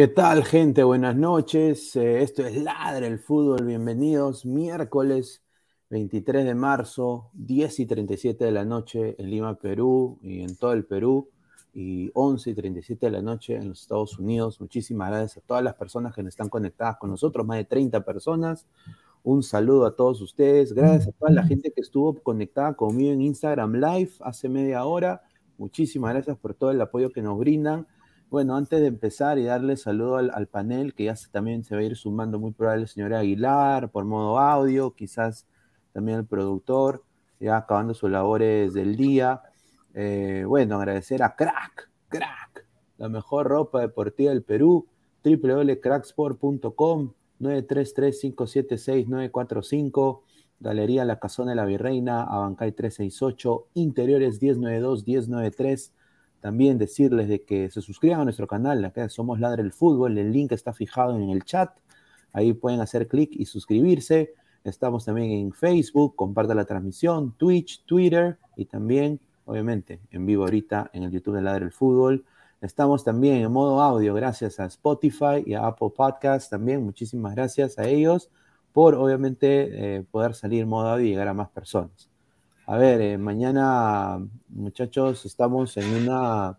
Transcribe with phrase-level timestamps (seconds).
[0.00, 0.82] ¿Qué tal, gente?
[0.82, 1.94] Buenas noches.
[1.94, 3.66] Eh, esto es Ladre el Fútbol.
[3.66, 4.46] Bienvenidos.
[4.46, 5.42] Miércoles
[5.90, 10.72] 23 de marzo, 10 y 37 de la noche en Lima, Perú y en todo
[10.72, 11.28] el Perú.
[11.74, 14.58] Y 11 y 37 de la noche en los Estados Unidos.
[14.58, 18.66] Muchísimas gracias a todas las personas que están conectadas con nosotros, más de 30 personas.
[19.22, 20.72] Un saludo a todos ustedes.
[20.72, 25.20] Gracias a toda la gente que estuvo conectada conmigo en Instagram Live hace media hora.
[25.58, 27.86] Muchísimas gracias por todo el apoyo que nos brindan.
[28.30, 31.84] Bueno, antes de empezar y darle saludo al, panel, que ya también se va a
[31.84, 35.48] ir sumando muy probable el señor Aguilar por modo audio, quizás
[35.92, 37.02] también el productor,
[37.40, 39.42] ya acabando sus labores del día.
[39.94, 42.68] Eh, bueno, agradecer a Crack, Crack,
[42.98, 44.86] la mejor ropa deportiva del Perú,
[45.24, 50.20] www.cracksport.com, 933-576-945,
[50.60, 55.90] Galería La Casona de la Virreina, Abancay 368, Interiores 1092-1093
[56.40, 60.32] también decirles de que se suscriban a nuestro canal, acá somos Ladre el Fútbol, el
[60.32, 61.70] link está fijado en el chat,
[62.32, 64.34] ahí pueden hacer clic y suscribirse.
[64.64, 70.90] Estamos también en Facebook, compartan la transmisión, Twitch, Twitter y también, obviamente, en vivo ahorita
[70.92, 72.24] en el YouTube de Ladre el Fútbol.
[72.60, 76.84] Estamos también en modo audio gracias a Spotify y a Apple Podcasts también.
[76.84, 78.30] Muchísimas gracias a ellos
[78.72, 82.10] por, obviamente, eh, poder salir modo audio y llegar a más personas.
[82.70, 86.56] A ver, eh, mañana, muchachos, estamos en una...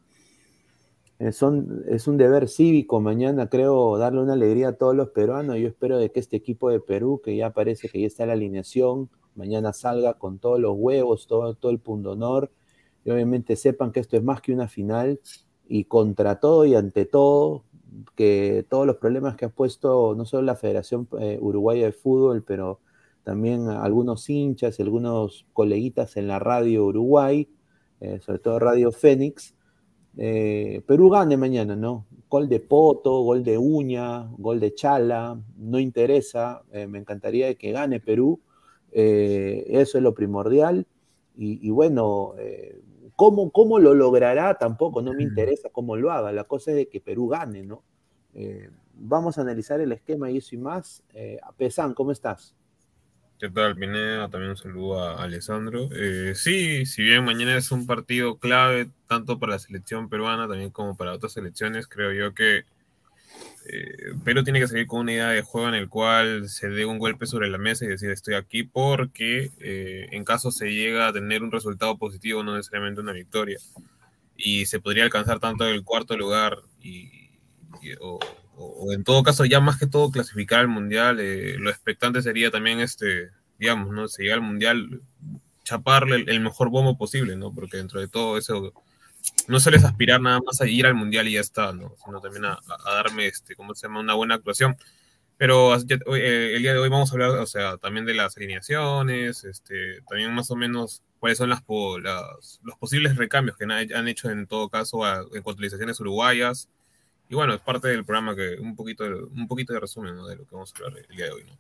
[1.20, 5.56] Eh, son, es un deber cívico mañana, creo, darle una alegría a todos los peruanos.
[5.58, 8.34] Yo espero de que este equipo de Perú, que ya parece que ya está la
[8.34, 12.52] alineación, mañana salga con todos los huevos, todo, todo el pundonor.
[13.06, 15.22] Y obviamente sepan que esto es más que una final
[15.66, 17.64] y contra todo y ante todo,
[18.18, 22.44] que todos los problemas que ha puesto no solo la Federación eh, Uruguaya de Fútbol,
[22.44, 22.82] pero
[23.24, 27.48] también algunos hinchas y algunos coleguitas en la radio Uruguay,
[28.00, 29.56] eh, sobre todo Radio Fénix.
[30.18, 32.06] Eh, Perú gane mañana, ¿no?
[32.30, 38.00] Gol de Poto, gol de Uña, gol de Chala, no interesa, me encantaría que gane
[38.00, 38.40] Perú,
[38.92, 40.88] eso es lo primordial.
[41.36, 42.36] Y, y bueno,
[43.16, 44.58] ¿Cómo, lo logrará?
[44.58, 46.32] Tampoco, no me interesa cómo lo haga.
[46.32, 47.84] La cosa es de que Perú gane, ¿no?
[48.34, 51.04] Eh, vamos a analizar el esquema y eso y más.
[51.14, 52.56] Eh, Pesan, ¿cómo estás?
[53.42, 54.30] ¿Qué tal, Pineda?
[54.30, 55.90] También un saludo a Alessandro.
[55.96, 60.70] Eh, sí, si bien mañana es un partido clave, tanto para la selección peruana también
[60.70, 62.66] como para otras selecciones, creo yo que
[63.66, 66.86] eh, pero tiene que salir con una idea de juego en el cual se dé
[66.86, 71.08] un golpe sobre la mesa y decir estoy aquí porque eh, en caso se llega
[71.08, 73.58] a tener un resultado positivo, no necesariamente una victoria,
[74.38, 77.32] y se podría alcanzar tanto el cuarto lugar y,
[78.02, 78.20] o,
[78.92, 82.80] en todo caso ya más que todo clasificar al mundial, eh, lo expectante sería también
[82.80, 83.30] este,
[83.60, 84.08] digamos, ¿no?
[84.08, 85.02] Si llega al mundial,
[85.64, 87.54] chaparle el, el mejor bombo posible, ¿no?
[87.54, 88.74] Porque dentro de todo eso
[89.48, 91.96] no sueles aspirar nada más a ir al mundial y ya está, ¿no?
[92.04, 94.00] Sino también a, darme, este, ¿cómo se llama?
[94.00, 94.78] Una buena actuación.
[95.38, 99.44] Pero eh, el día de hoy vamos a hablar, o sea, también de las alineaciones,
[99.44, 104.46] este, también más o menos cuáles son las, los posibles recambios que han, hecho en
[104.46, 105.04] todo caso
[105.36, 106.70] en contabilizaciones uruguayas.
[107.32, 110.46] Y bueno, es parte del programa que un poquito, un poquito de resumen de lo
[110.46, 111.54] que vamos a hablar el día de hoy, ¿no?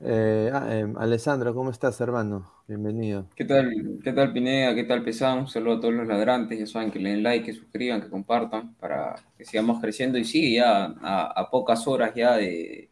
[0.00, 2.50] Eh, ah, em, Alessandro, ¿cómo estás, hermano?
[2.66, 3.26] Bienvenido.
[3.36, 4.74] ¿Qué tal, qué tal Pineda?
[4.74, 5.40] ¿Qué tal Pesán?
[5.40, 6.58] Un saludo a todos los ladrantes.
[6.58, 10.16] Ya saben que le den like, que suscriban, que compartan para que sigamos creciendo.
[10.16, 12.88] Y sí, ya a, pocas horas ya de.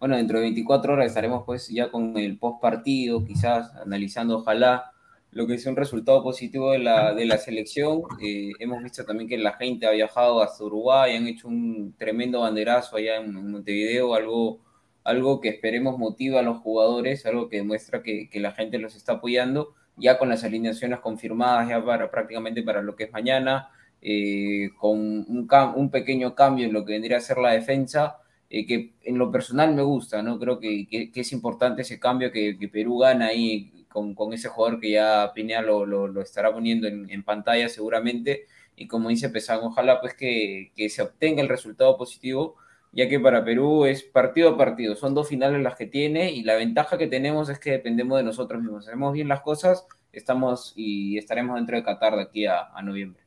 [0.00, 4.90] Bueno, dentro de 24 horas estaremos pues ya con el post partido, quizás analizando, ojalá,
[5.32, 8.02] lo que sea un resultado positivo de la, de la selección.
[8.22, 12.40] Eh, hemos visto también que la gente ha viajado hasta Uruguay, han hecho un tremendo
[12.40, 14.60] banderazo allá en Montevideo, algo
[15.04, 19.14] algo que esperemos motiva a los jugadores, algo que demuestra que, la gente los está
[19.14, 23.70] apoyando, ya con las alineaciones confirmadas ya para prácticamente para lo que es mañana,
[24.02, 28.18] eh, con un, un, pequeño cambio en lo que vendría a ser la defensa,
[28.48, 30.38] eh, que en lo personal me gusta, ¿no?
[30.38, 35.32] Creo que, es importante ese cambio que, Perú gana ahí con, ese jugador que ya
[35.34, 38.46] Pinea lo, lo, estará poniendo en, pantalla seguramente,
[38.76, 42.56] y como dice Pesán, ojalá pues que, que se obtenga el resultado positivo
[42.92, 46.42] ya que para Perú es partido a partido, son dos finales las que tiene y
[46.42, 48.86] la ventaja que tenemos es que dependemos de nosotros mismos.
[48.86, 53.22] Hacemos bien las cosas, estamos y estaremos dentro de Qatar de aquí a, noviembre.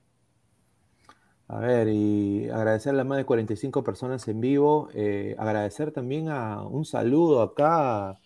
[1.48, 6.30] A ver, y agradecer a las más de 45 personas en vivo, eh, agradecer también
[6.30, 8.20] a un saludo acá,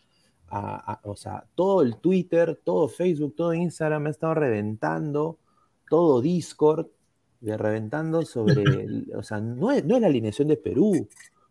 [0.50, 5.40] a, o sea, todo el Twitter, todo Facebook, todo Instagram me ha estado reventando,
[5.90, 6.88] todo Discord,
[7.42, 8.64] reventando sobre,
[9.16, 11.08] o sea, no es, no es la alineación de Perú,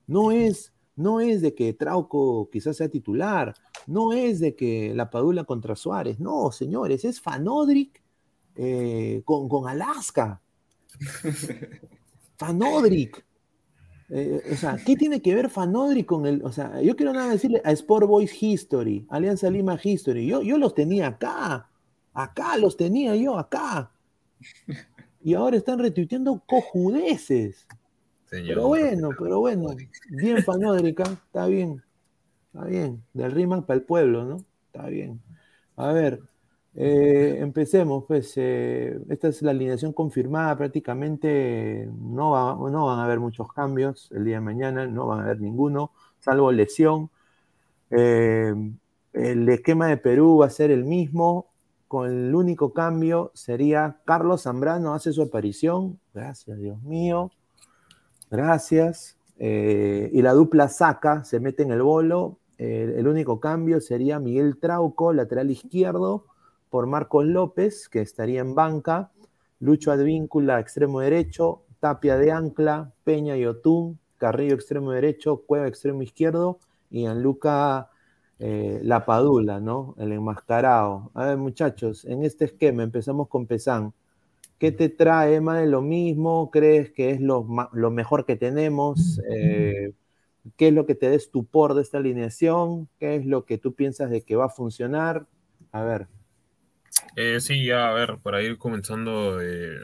[0.06, 3.54] no es, no es de que Trauco quizás sea titular,
[3.86, 8.02] no es de que la Padula contra Suárez, no, señores, es Fanodric
[8.54, 10.40] eh, con, con, Alaska.
[12.38, 13.25] Fanodric.
[14.08, 16.44] Eh, o sea, ¿qué tiene que ver Fanodric con el.?
[16.44, 20.26] O sea, yo quiero nada decirle a Sport Boys History, Alianza Lima History.
[20.26, 21.68] Yo, yo los tenía acá.
[22.14, 23.90] Acá los tenía yo, acá
[25.22, 27.66] y ahora están retuiteando cojudeces.
[28.30, 29.74] Pero bueno, pero bueno,
[30.08, 31.82] bien panódrica, está bien,
[32.46, 34.44] está bien, del Riman para el pueblo, ¿no?
[34.66, 35.20] Está bien.
[35.76, 36.20] A ver,
[36.78, 43.18] eh, empecemos, pues, eh, esta es la alineación confirmada, prácticamente no, no van a haber
[43.18, 47.10] muchos cambios el día de mañana, no van a haber ninguno, salvo lesión.
[47.90, 48.54] Eh,
[49.14, 51.46] el esquema de Perú va a ser el mismo,
[51.88, 55.98] con el único cambio sería Carlos Zambrano hace su aparición.
[56.12, 57.30] Gracias, Dios mío.
[58.30, 59.16] Gracias.
[59.38, 62.38] Y la dupla saca, se mete en el bolo.
[62.58, 66.24] el único cambio sería Miguel Trauco, lateral izquierdo,
[66.76, 69.10] por Marcos López, que estaría en banca.
[69.60, 71.62] Lucho Advíncula, extremo derecho.
[71.80, 72.92] Tapia de ancla.
[73.02, 73.98] Peña y Otún.
[74.18, 75.42] Carrillo, extremo derecho.
[75.46, 76.58] Cueva, extremo izquierdo.
[76.90, 77.88] Y Anluca
[78.38, 79.94] eh, la Padula, ¿no?
[79.96, 81.10] El enmascarado.
[81.14, 83.94] A ver, muchachos, en este esquema empezamos con Pesán.
[84.58, 86.50] ¿Qué te trae más de lo mismo?
[86.50, 87.42] ¿Crees que es lo,
[87.90, 89.18] mejor que tenemos?
[89.30, 89.94] Eh,
[90.58, 92.86] ¿Qué es lo que te des estupor de esta alineación?
[93.00, 95.24] ¿Qué es lo que tú piensas de que va a funcionar?
[95.72, 96.08] A ver.
[97.16, 99.80] Eh, sí, ya, a ver, para ir comenzando, eh,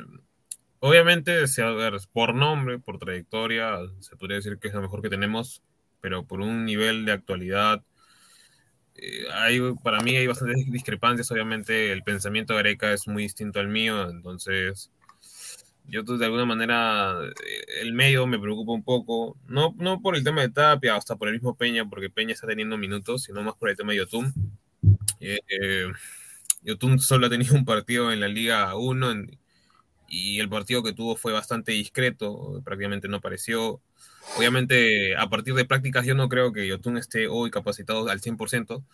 [0.81, 5.09] obviamente, a ver, por nombre, por trayectoria, se podría decir que es lo mejor que
[5.09, 5.63] tenemos,
[6.01, 7.83] pero por un nivel de actualidad,
[8.95, 13.61] eh, hay, para mí hay bastantes discrepancias, obviamente el pensamiento de Areca es muy distinto
[13.61, 14.91] al mío, entonces
[15.87, 17.17] yo pues, de alguna manera
[17.81, 21.29] el medio me preocupa un poco, no, no por el tema de Tapia, hasta por
[21.29, 24.33] el mismo Peña, porque Peña está teniendo minutos, sino más por el tema de Yotun.
[26.63, 29.27] Yotun solo ha tenido un partido en la Liga 1
[30.09, 33.81] y el partido que tuvo fue bastante discreto, prácticamente no apareció.
[34.37, 38.85] Obviamente, a partir de prácticas, yo no creo que Yotun esté hoy capacitado al 100%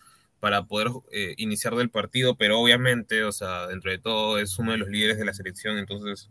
[0.41, 4.73] para poder eh, iniciar del partido, pero obviamente, o sea, dentro de todo es uno
[4.73, 6.31] de los líderes de la selección, entonces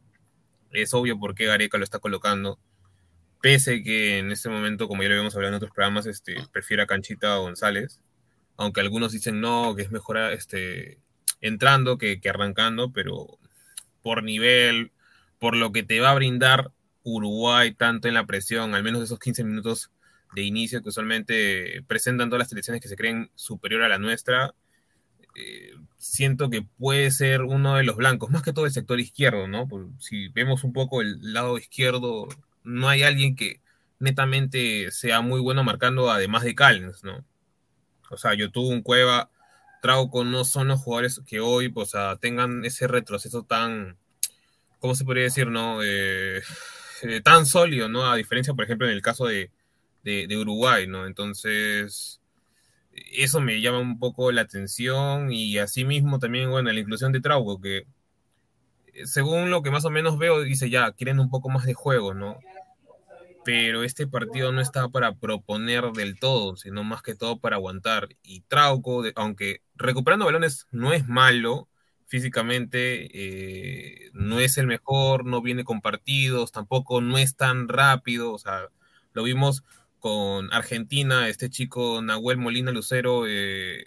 [0.72, 2.60] es obvio por qué Gareca lo está colocando.
[3.42, 6.84] Pese que en este momento, como ya lo habíamos hablado en otros programas, este, prefiere
[6.84, 8.00] a Canchita González,
[8.56, 11.00] aunque algunos dicen no, que es mejor este,
[11.42, 13.38] entrando que, arrancando, pero
[14.02, 14.92] por nivel,
[15.40, 16.72] por lo que te va a brindar
[17.04, 19.92] Uruguay tanto en la presión, al menos esos 15 minutos
[20.34, 24.54] de inicio que usualmente presentan todas las selecciones que se creen superior a la nuestra,
[25.36, 29.48] eh, siento que puede ser uno de los blancos, más que todo el sector izquierdo,
[29.48, 29.68] ¿no?
[30.00, 32.28] si vemos un poco el lado izquierdo,
[32.64, 33.62] no hay alguien que
[34.00, 37.26] netamente sea muy bueno marcando además de Callens, ¿no?
[38.10, 39.30] O sea, yo tuve un Cueva,
[39.82, 43.98] Trauco no son los jugadores que hoy, pues, tengan ese retroceso tan,
[44.80, 45.84] ¿cómo se podría decir, no?
[45.84, 46.42] Eh,
[47.04, 48.10] eh, tan sólido, ¿no?
[48.10, 49.52] A diferencia, por ejemplo, en el caso de,
[50.04, 51.06] de, Uruguay, ¿no?
[51.06, 52.22] Entonces,
[52.94, 57.60] eso me llama un poco la atención y asimismo también, bueno, la inclusión de Trauco,
[57.62, 57.86] que
[58.94, 61.74] eh, según lo que más o menos veo, dice ya, quieren un poco más de
[61.74, 62.40] juego, ¿no?
[63.48, 68.10] Pero este partido no está para proponer del todo, sino más que todo para aguantar.
[68.22, 71.70] Y Trauco, aunque recuperando balones no es malo
[72.08, 78.34] físicamente, eh, no es el mejor, no viene con partidos, tampoco no es tan rápido,
[78.34, 78.68] o sea,
[79.14, 79.64] lo vimos
[80.00, 83.86] con Argentina, este chico Nahuel Molina Lucero eh,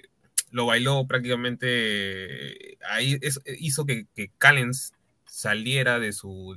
[0.53, 3.19] lo bailó prácticamente, ahí
[3.59, 4.95] hizo que, que Callens
[5.31, 6.57] saliera de su,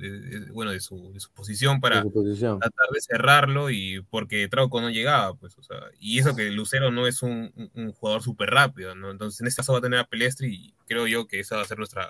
[0.52, 5.32] bueno, de su, de su, posición para tratar de cerrarlo y porque Trauco no llegaba,
[5.34, 9.12] pues, o sea, y eso que Lucero no es un, un jugador súper rápido, ¿no?
[9.12, 11.62] Entonces en este caso va a tener a Pelestri y creo yo que esa va
[11.62, 12.08] a ser nuestra,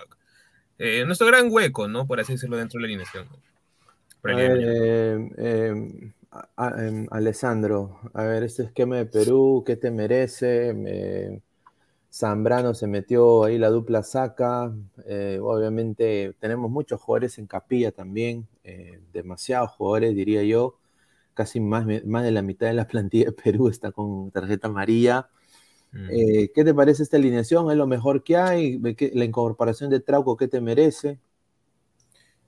[0.79, 2.07] eh, nuestro gran hueco, ¿no?
[2.07, 3.27] Por así decirlo, dentro de la alineación.
[4.27, 6.13] Eh, em,
[6.57, 10.73] em, Alessandro, a ver, este esquema de Perú, ¿qué te merece?
[10.73, 11.43] Me
[12.15, 14.73] Zambrano se metió ahí la dupla saca.
[15.05, 20.79] Eh, obviamente tenemos muchos jugadores en capilla también, eh, demasiados jugadores diría yo.
[21.33, 25.27] Casi más, más de la mitad de la plantilla de Perú está con tarjeta amarilla.
[25.91, 26.09] Mm.
[26.09, 27.69] Eh, ¿Qué te parece esta alineación?
[27.69, 28.79] ¿Es lo mejor que hay?
[29.13, 31.19] ¿La incorporación de Trauco qué te merece?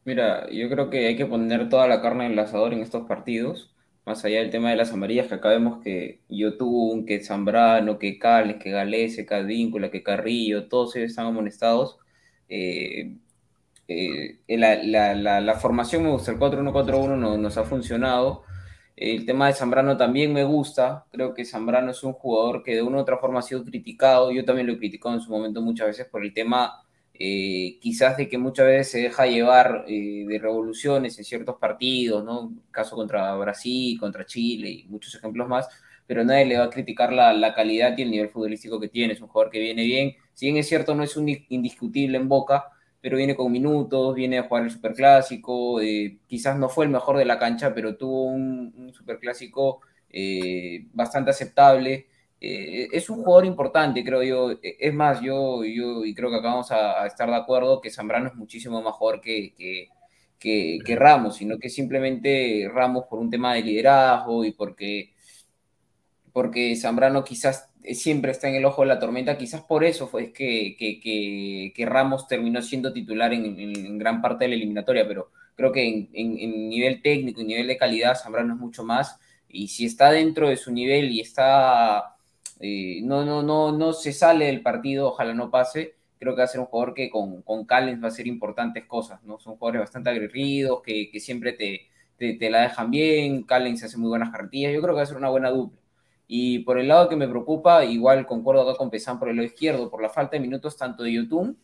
[0.06, 3.06] Mira, yo creo que hay que poner toda la carne en el asador en estos
[3.06, 3.70] partidos
[4.08, 8.18] más allá del tema de las amarillas, que acá vemos que Yotun, que Zambrano, que
[8.18, 12.00] Cales, que Galese, que Advíncula, que Carrillo, todos ellos están amonestados.
[12.48, 13.18] Eh,
[13.90, 18.44] eh, la, formación me gusta, el 4-1-4-1 no, nos ha funcionado.
[18.96, 21.06] El tema de Zambrano también me gusta.
[21.12, 24.32] Creo que Zambrano es un jugador que de una u otra forma ha sido criticado.
[24.32, 26.87] Yo también lo he criticado en su momento muchas veces por el tema
[27.20, 32.24] eh, quizás de que muchas veces se deja llevar eh, de revoluciones en ciertos partidos,
[32.24, 32.54] ¿no?
[32.70, 35.68] Caso contra Brasil, contra Chile y muchos ejemplos más,
[36.06, 39.14] pero nadie le va a criticar la, calidad y el nivel futbolístico que tiene.
[39.14, 42.30] Es un jugador que viene bien, si bien es cierto, no es un indiscutible en
[42.30, 42.66] boca,
[43.02, 47.18] pero viene con minutos, viene a jugar el superclásico, eh, quizás no fue el mejor
[47.18, 49.82] de la cancha, pero tuvo un, un superclásico
[50.94, 52.08] bastante aceptable.
[52.40, 54.52] Eh, es un jugador importante, creo yo.
[54.52, 57.90] E, es más, yo, yo y creo que acá vamos a, estar de acuerdo que
[57.90, 63.56] Zambrano es muchísimo mejor que, que, que, Ramos, sino que simplemente Ramos por un tema
[63.56, 65.14] de liderazgo y porque,
[66.34, 70.32] porque Zambrano quizás siempre está en el ojo de la tormenta, quizás por eso fue
[70.34, 75.88] que, que Ramos terminó siendo titular en, gran parte de la eliminatoria, pero creo que
[75.88, 79.20] en, en nivel técnico y nivel de calidad Zambrano es mucho más.
[79.50, 82.17] Y si está dentro de su nivel y está
[82.60, 85.96] eh, no, no, no, no se sale del partido, ojalá no pase.
[86.20, 88.86] Creo que va a ser un jugador que con, con Callens va a hacer importantes
[88.86, 89.40] cosas, ¿no?
[89.40, 91.88] Son jugadores bastante aguerridos, que, que siempre te,
[92.18, 93.44] te, la dejan bien.
[93.44, 94.74] Callens hace muy buenas carretillas.
[94.74, 95.80] Yo creo que va a ser una buena dupla.
[96.28, 99.46] Y por el lado que me preocupa, igual concuerdo acá con Pesan por el lado
[99.46, 101.58] izquierdo, por la falta de minutos tanto de Yotun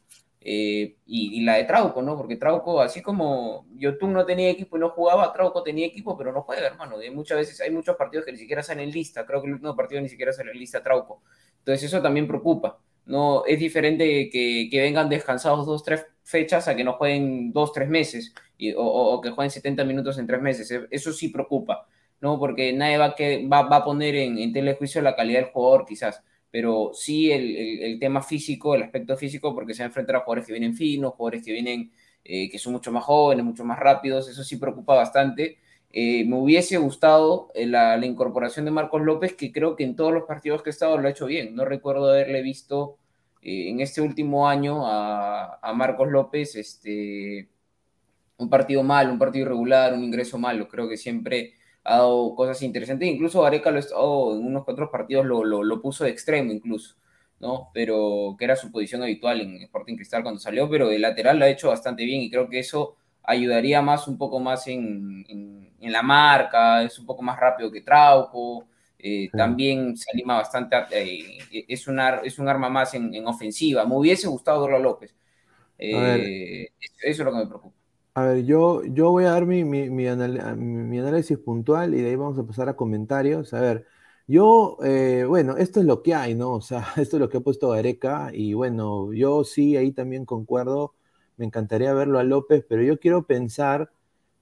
[0.45, 2.17] eh, y, la de Trauco, ¿no?
[2.17, 6.33] Porque Trauco, así como Yotun no tenía equipo y no jugaba, Trauco tenía equipo, pero
[6.33, 6.97] no juega, hermano.
[6.97, 9.25] De muchas veces hay muchos partidos que ni siquiera salen en lista.
[9.25, 11.21] Creo que el último partido ni siquiera sale en lista Trauco.
[11.59, 12.79] Entonces eso también preocupa.
[13.05, 17.89] No, es diferente que, vengan descansados dos, tres fechas a que no jueguen dos, tres
[17.89, 18.33] meses
[18.77, 20.69] o, que jueguen 70 minutos en tres meses.
[20.71, 21.87] E, eso sí preocupa,
[22.21, 22.39] ¿no?
[22.39, 26.23] Porque nadie va, que, va, a poner en, en telejuicio la calidad del jugador, quizás,
[26.53, 30.45] pero sí el, tema físico, el aspecto físico, porque se va a enfrentar a jugadores
[30.45, 31.91] que vienen finos, jugadores que vienen,
[32.23, 35.57] eh, que son mucho más jóvenes, mucho más rápidos, eso sí preocupa bastante.
[35.91, 40.13] Eh, me hubiese gustado eh, la, incorporación de Marcos López, que creo que en todos
[40.13, 41.55] los partidos que he estado lo ha hecho bien.
[41.55, 42.99] No recuerdo haberle visto
[43.41, 47.49] eh, en este último año a, Marcos López este,
[48.37, 50.67] un partido mal, un partido irregular, un ingreso malo.
[50.67, 53.07] Creo que siempre ha dado cosas interesantes.
[53.07, 56.95] Incluso Areca lo ha estado en unos cuatro partidos, lo, lo, puso de extremo incluso.
[57.39, 57.69] ¿no?
[57.73, 61.45] Pero que era su posición habitual en Sporting Cristal cuando salió, pero de lateral lo
[61.45, 65.91] ha hecho bastante bien y creo que eso ayudaría más un poco más en, en,
[65.91, 71.37] la marca, es un poco más rápido que Trauco, eh, también se anima bastante, eh,
[71.67, 73.85] es, un es un arma más en, ofensiva.
[73.85, 75.13] Me hubiese gustado verlo a López.
[75.77, 77.82] Eh, eso es lo que me preocupa.
[78.15, 82.15] A ver, yo, yo voy a dar mi, mi, mi, análisis puntual y de ahí
[82.15, 83.53] vamos a pasar a comentarios.
[83.53, 83.87] A ver,
[84.27, 84.77] yo,
[85.27, 86.51] bueno, esto es lo que hay, ¿no?
[86.53, 90.25] O sea, esto es lo que ha puesto Gareca y bueno, yo sí, ahí también
[90.25, 90.93] concuerdo
[91.37, 93.91] me encantaría verlo a López, pero yo quiero pensar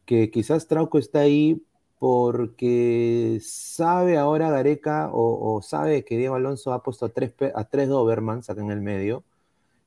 [0.05, 1.63] que quizás Trauco está ahí
[1.99, 7.89] porque sabe ahora Gareca o, sabe que Diego Alonso ha puesto a tres, a tres
[7.89, 9.23] Dobermans acá en el medio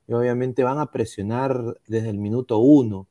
[0.08, 3.06] y obviamente van a presionar desde el minuto uno.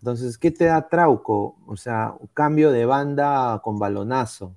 [0.00, 1.56] Entonces, ¿qué te da Trauco?
[1.66, 4.54] O sea, un cambio de banda con balonazo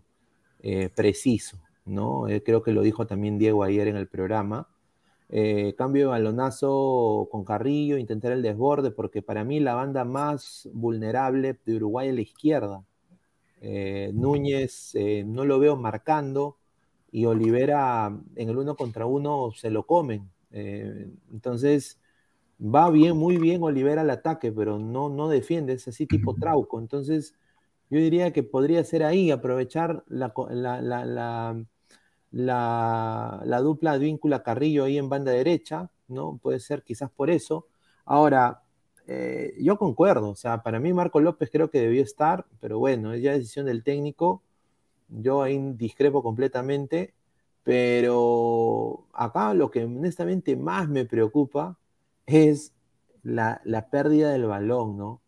[0.61, 2.27] eh, preciso, ¿no?
[2.27, 4.67] Eh, creo que lo dijo también Diego ayer en el programa.
[5.29, 10.67] Eh, cambio de balonazo con Carrillo, intentar el desborde, porque para mí la banda más
[10.73, 12.83] vulnerable de Uruguay es la izquierda.
[13.61, 14.93] Eh, Núñez
[15.25, 16.57] no lo veo marcando
[17.11, 20.29] y Olivera en el uno contra uno se lo comen.
[20.51, 21.99] entonces
[22.59, 26.79] va bien, muy bien Olivera al ataque, pero no, no defiende, es así tipo Trauco.
[26.79, 27.35] Entonces
[27.89, 30.33] yo diría que podría ser ahí, aprovechar la
[32.31, 36.37] la, la dupla víncula Carrillo ahí en banda derecha, ¿no?
[36.41, 37.67] Puede ser quizás por eso.
[38.05, 38.61] Ahora,
[39.07, 43.13] eh, yo concuerdo, o sea, para mí Marco López creo que debió estar, pero bueno,
[43.13, 44.43] es ya decisión del técnico,
[45.09, 47.15] yo ahí discrepo completamente,
[47.63, 51.78] pero acá lo que honestamente más me preocupa
[52.33, 52.73] es
[53.23, 55.21] la, la pérdida del balón, ¿no?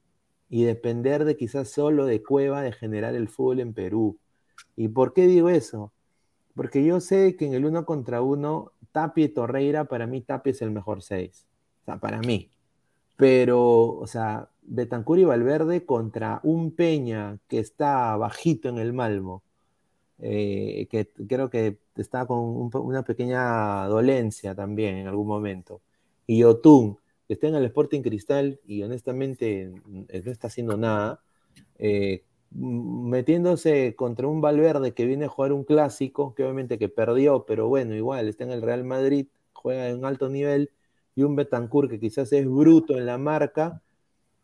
[0.50, 4.18] Y depender de quizás solo de Cueva de generar el fútbol en Perú.
[4.76, 5.92] ¿Y por qué digo eso?
[6.56, 10.52] Porque yo sé que en el uno contra uno, Tapia y Torreira, para mí Tapia
[10.52, 11.46] es el mejor seis.
[11.82, 12.50] O sea, para mí.
[13.16, 19.44] Pero, o sea, Betancur y Valverde contra un Peña que está bajito en el Malmo,
[20.20, 25.82] eh, que creo que está con una pequeña dolencia también en algún momento.
[26.28, 31.22] Y Otún, que está en el Sporting Cristal y honestamente no está haciendo nada.
[31.78, 37.46] Eh, metiéndose contra un Valverde que viene a jugar un clásico, que obviamente que perdió,
[37.46, 40.72] pero bueno, igual está en el Real Madrid, juega en alto nivel,
[41.16, 43.82] y un Betancourt que quizás es bruto en la marca,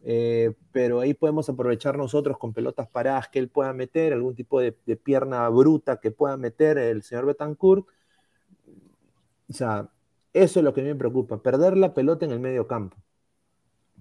[0.04, 4.60] eh, pero ahí podemos aprovechar nosotros con pelotas paradas que él pueda meter, algún tipo
[4.62, 7.88] de, pierna bruta que pueda meter el señor Betancourt.
[9.50, 9.90] O sea,
[10.44, 12.98] eso es lo que me preocupa, perder la pelota en el medio campo.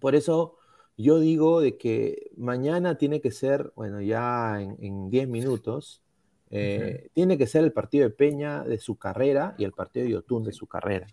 [0.00, 0.56] Por eso
[0.96, 6.02] yo digo de que mañana tiene que ser, bueno, ya en 10 minutos,
[6.50, 10.12] eh, tiene que ser el partido de Peña de su carrera y el partido de
[10.12, 11.06] Yotun de su carrera.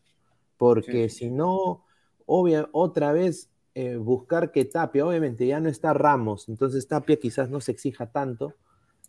[0.57, 1.85] Porque si no,
[2.25, 7.49] obvia, otra vez eh, buscar que Tapia, obviamente ya no está Ramos, entonces Tapia quizás
[7.49, 8.53] no se exija tanto,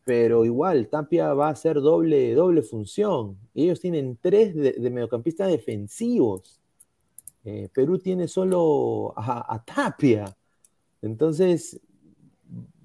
[0.05, 3.38] pero igual Tapia va a hacer doble, doble función.
[3.55, 6.61] Ellos tienen tres de, mediocampistas defensivos.
[7.45, 10.25] Eh, Perú tiene solo a Tapia.
[11.03, 11.81] Entonces,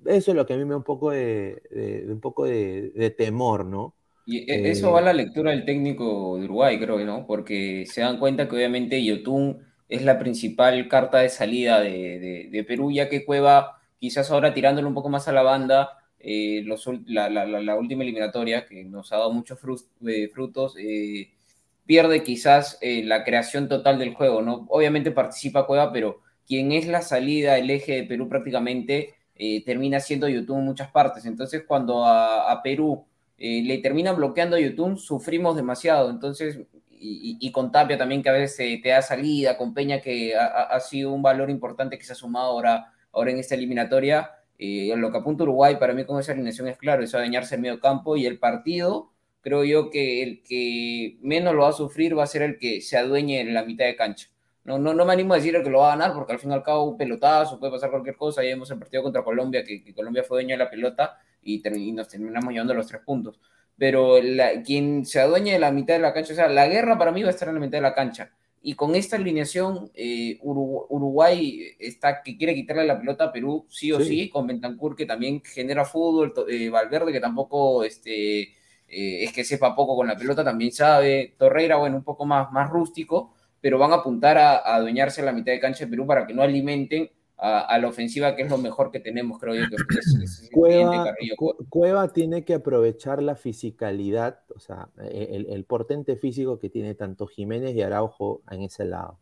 [0.05, 3.65] eso es lo que a mí me da un poco de, un poco de, temor,
[3.65, 3.95] ¿no?
[4.25, 7.25] Y e, eso va a la lectura del técnico de Uruguay, creo, ¿no?
[7.25, 12.91] Porque se dan cuenta que obviamente Yotun es la principal carta de salida de, Perú,
[12.91, 18.03] ya que Cueva, quizás ahora tirándole un poco más a la banda, eh, la, última
[18.03, 19.59] eliminatoria, que nos ha dado muchos
[20.05, 21.31] eh, frutos, eh,
[21.85, 24.67] pierde quizás la creación total del juego, ¿no?
[24.69, 29.15] Obviamente participa Cueva, pero quien es la salida, el eje de Perú prácticamente,
[29.65, 31.25] termina siendo YouTube en muchas partes.
[31.25, 33.05] Entonces, cuando a, Perú
[33.37, 36.09] le termina bloqueando YouTube, sufrimos demasiado.
[36.09, 36.59] Entonces,
[36.91, 41.11] y, con Tapia también, que a veces te da salida, con Peña, que ha, sido
[41.11, 44.29] un valor importante que se ha sumado ahora, ahora en esta eliminatoria.
[44.59, 47.55] Eh, lo que apunta Uruguay para mí con esa alineación es claro, es a dañarse
[47.55, 49.09] el medio campo y el partido
[49.41, 52.81] creo yo que el que menos lo va a sufrir va a ser el que
[52.81, 54.29] se adueñe en la mitad de cancha.
[54.63, 56.39] No, no, no me animo a decir el que lo va a ganar, porque al
[56.39, 58.43] fin y al cabo un pelotazo, puede pasar cualquier cosa.
[58.43, 61.61] Ya hemos el partido contra Colombia, que, Colombia fue dueño de la pelota y,
[61.93, 63.39] nos terminamos llevando los tres puntos.
[63.77, 64.15] Pero
[64.65, 67.23] quien se adueñe de la mitad de la cancha, o sea, la guerra para mí
[67.23, 68.31] va a estar en la mitad de la cancha.
[68.61, 73.91] Y con esta alineación, eh, Uruguay está que quiere quitarle la pelota a Perú, sí
[73.93, 79.31] o sí, con Bentancur que también genera fútbol, eh, Valverde que tampoco este, eh, es
[79.31, 83.33] que sepa poco con la pelota, también sabe, Torreira, bueno, un poco más, más rústico,
[83.61, 86.41] pero van a apuntar a, adueñarse la mitad de cancha de Perú para que no
[86.41, 87.09] alimenten
[87.41, 89.63] a, la ofensiva, que es lo mejor que tenemos, creo yo.
[91.69, 97.27] Cueva, tiene que aprovechar la fisicalidad, o sea, el, el, portente físico que tiene tanto
[97.27, 99.19] Jiménez y Araujo en ese lado.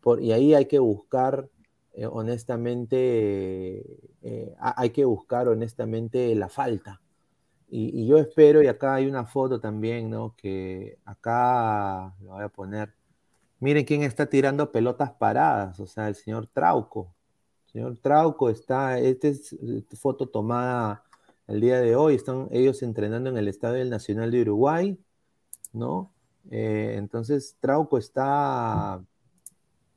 [0.00, 1.48] Por, y ahí hay que buscar,
[1.94, 3.82] eh, honestamente,
[4.22, 7.00] eh, hay que buscar honestamente la falta.
[7.68, 10.34] Y, y, yo espero, y acá hay una foto también, ¿no?
[10.36, 12.94] Que acá lo voy a poner
[13.58, 17.15] Miren quién está tirando pelotas paradas, o sea, el señor Trauco.
[17.76, 21.04] Señor Trauco está, esta es eh, foto tomada
[21.46, 24.98] el día de hoy, están ellos entrenando en el Estadio Nacional de Uruguay,
[25.74, 26.10] ¿no?
[26.50, 29.04] Eh, entonces Trauco está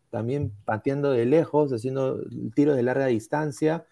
[0.09, 2.19] también pateando de lejos, haciendo
[2.53, 3.85] tiros de larga distancia.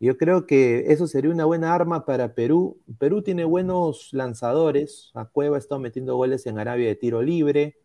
[0.00, 2.80] Yo creo que eso sería una buena arma para Perú.
[2.98, 5.10] Perú tiene buenos lanzadores.
[5.12, 7.76] A Cueva ha estado metiendo goles en Arabia de tiro libre.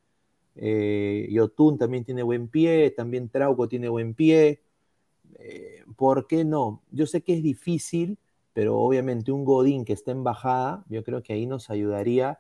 [0.56, 4.62] Eh, Yotun también tiene buen pie, también Trauco tiene buen pie.
[5.40, 6.82] Eh, ¿Por qué no?
[6.92, 8.20] Yo sé que es difícil,
[8.54, 12.40] pero obviamente un Godín que está en bajada, yo creo que ahí nos ayudaría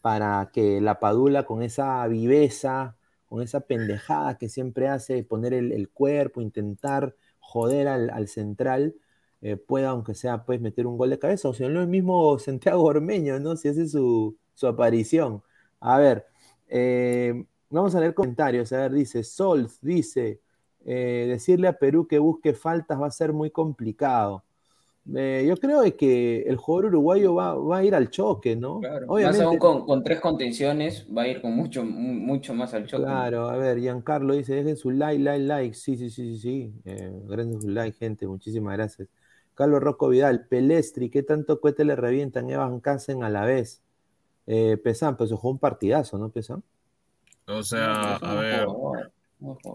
[0.00, 5.88] para que la Padula con esa viveza, con esa pendejada que siempre hace, poner el,
[5.90, 8.94] cuerpo, intentar joder al, central,
[9.42, 12.38] eh, pueda, aunque sea, pues meter un gol de cabeza, o si no, el mismo
[12.38, 13.56] Santiago Ormeño, ¿no?
[13.56, 15.42] Si hace su, su aparición.
[15.80, 16.26] A ver,
[16.68, 18.72] eh, vamos a leer comentarios.
[18.72, 20.40] A ver, dice Sol, dice,
[20.90, 24.42] eh, decirle a Perú que busque faltas va a ser muy complicado.
[25.14, 28.80] Eh, yo creo que el jugador uruguayo va, a ir al choque, ¿no?
[29.06, 33.02] Obviamente, más aún con, tres contenciones, va a ir con mucho, mucho más al choque.
[33.02, 35.74] Claro, a ver, Giancarlo dice, dejen su like, like, like.
[35.74, 36.72] Sí, sí, sí, sí, sí.
[37.26, 39.08] gracias su like, gente, muchísimas gracias.
[39.54, 43.82] Carlos Rocco Vidal, Pelestri, ¿qué tanto cohete le revientan Evan Casen a la vez?
[44.46, 46.62] Eh, Pesan, pues jugó un partidazo, ¿no, Pesan?
[47.46, 48.66] O sea, a ver.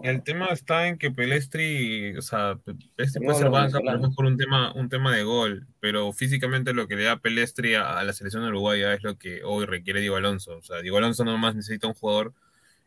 [0.02, 2.58] El tema está en que Pelestri, o sea,
[2.96, 5.66] Pelestri puede ser banca, pero por un tema, un tema de gol.
[5.80, 9.64] Pero físicamente lo que le da Pelestri a, la selección uruguaya es lo que hoy
[9.64, 10.58] requiere Diego Alonso.
[10.58, 12.34] O sea, Diego Alonso nomás necesita un jugador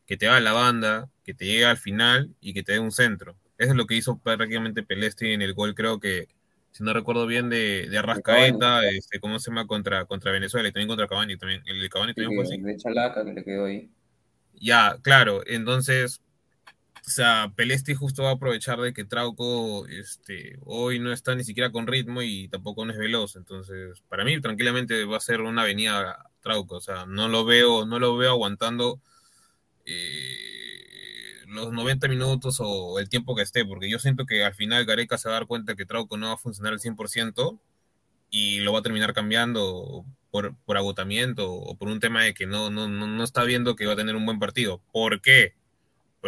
[0.06, 2.92] que te haga la banda, que te llegue al final y que te dé un
[2.92, 3.36] centro.
[3.58, 6.28] Eso es lo que hizo prácticamente Pelestri en el gol, creo que
[6.78, 9.66] si no recuerdo bien, de, de Arrascaeta, este, ¿cómo se llama?
[9.66, 11.36] Contra, contra Venezuela y también contra Cavani.
[11.36, 12.62] También, el de Cavani también fue así.
[12.62, 13.90] De Chalaca que le quedó ahí.
[14.54, 15.42] Ya, claro.
[15.48, 16.22] Entonces,
[17.08, 21.46] o sea, Pelesti justo va a aprovechar de que Trauco este, hoy no está ni
[21.46, 23.38] siquiera con ritmo y tampoco no es veloz.
[23.38, 26.76] Entonces, para mí, tranquilamente va a ser una avenida Trauco.
[26.76, 29.02] O sea, no lo veo, no lo veo aguantando.
[29.86, 34.86] Eh, los 90 minutos o el tiempo que esté, porque yo siento que al final
[34.86, 37.60] Gareca se va a dar cuenta que Trauco no va a funcionar al 100%
[38.30, 42.48] y lo va a terminar cambiando por, por agotamiento o por un tema de que
[42.48, 44.82] no, no, no, está viendo que va a tener un buen partido.
[44.92, 45.56] ¿Por qué?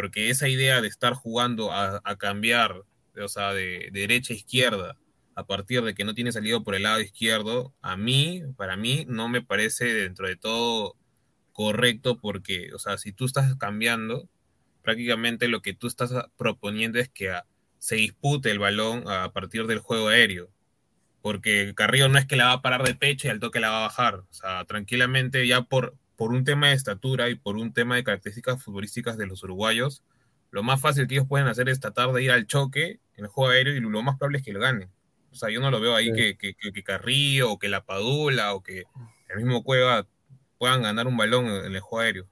[0.00, 2.84] Porque esa idea de estar jugando a, cambiar,
[3.22, 4.96] o sea, de, derecha a izquierda,
[5.34, 9.04] a partir de que no tiene salido por el lado izquierdo, a mí, para mí,
[9.06, 10.96] no me parece dentro de todo
[11.52, 14.26] correcto porque, o sea, si tú estás cambiando,
[14.80, 17.38] prácticamente lo que tú estás proponiendo es que
[17.78, 20.48] se dispute el balón a partir del juego aéreo.
[21.20, 23.68] Porque Carrillo no es que la va a parar de pecho y al toque la
[23.68, 24.14] va a bajar.
[24.14, 28.04] O sea, tranquilamente ya por, por un tema de estatura y por un tema de
[28.04, 30.04] características futbolísticas de los uruguayos,
[30.50, 33.28] lo más fácil que ellos pueden hacer es tratar de ir al choque en el
[33.28, 34.90] juego aéreo y lo más probable es que lo ganen.
[35.32, 38.52] O sea, yo no lo veo ahí que, que, que, Carrillo o que la Padula
[38.52, 38.84] o que
[39.30, 40.06] el mismo Cueva
[40.58, 42.26] puedan ganar un balón en el juego aéreo.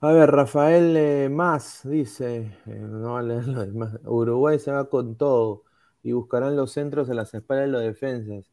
[0.00, 2.80] A ver, Rafael eh, Más dice, eh,
[4.04, 5.62] Uruguay se va con todo
[6.02, 8.50] y buscarán los centros en las espaldas de los defensas.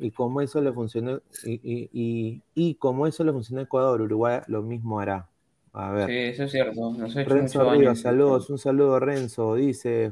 [0.00, 4.62] Y como eso le funcionó, y, y, como eso le funcionó a Ecuador, Uruguay lo
[4.62, 5.28] mismo hará.
[5.72, 6.08] A ver.
[6.08, 6.96] Sí, eso es cierto.
[7.26, 9.54] Renzo Rivas, saludos, un saludo Renzo.
[9.54, 10.10] Dice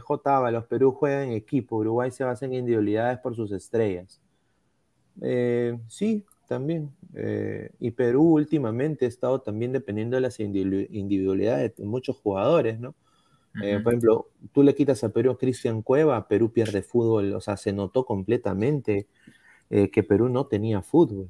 [0.00, 0.50] J.
[0.50, 4.20] los Perú juegan en equipo, Uruguay se basa en individualidades por sus estrellas.
[5.22, 6.90] Eh, sí, también.
[7.14, 12.94] Eh, y Perú últimamente ha estado también dependiendo de las individualidades de muchos jugadores, ¿no?
[13.62, 17.40] Eh, por ejemplo, tú le quitas a Perú a Cristian Cueva, Perú pierde fútbol, o
[17.40, 19.06] sea, se notó completamente
[19.70, 21.28] eh, que Perú no tenía fútbol.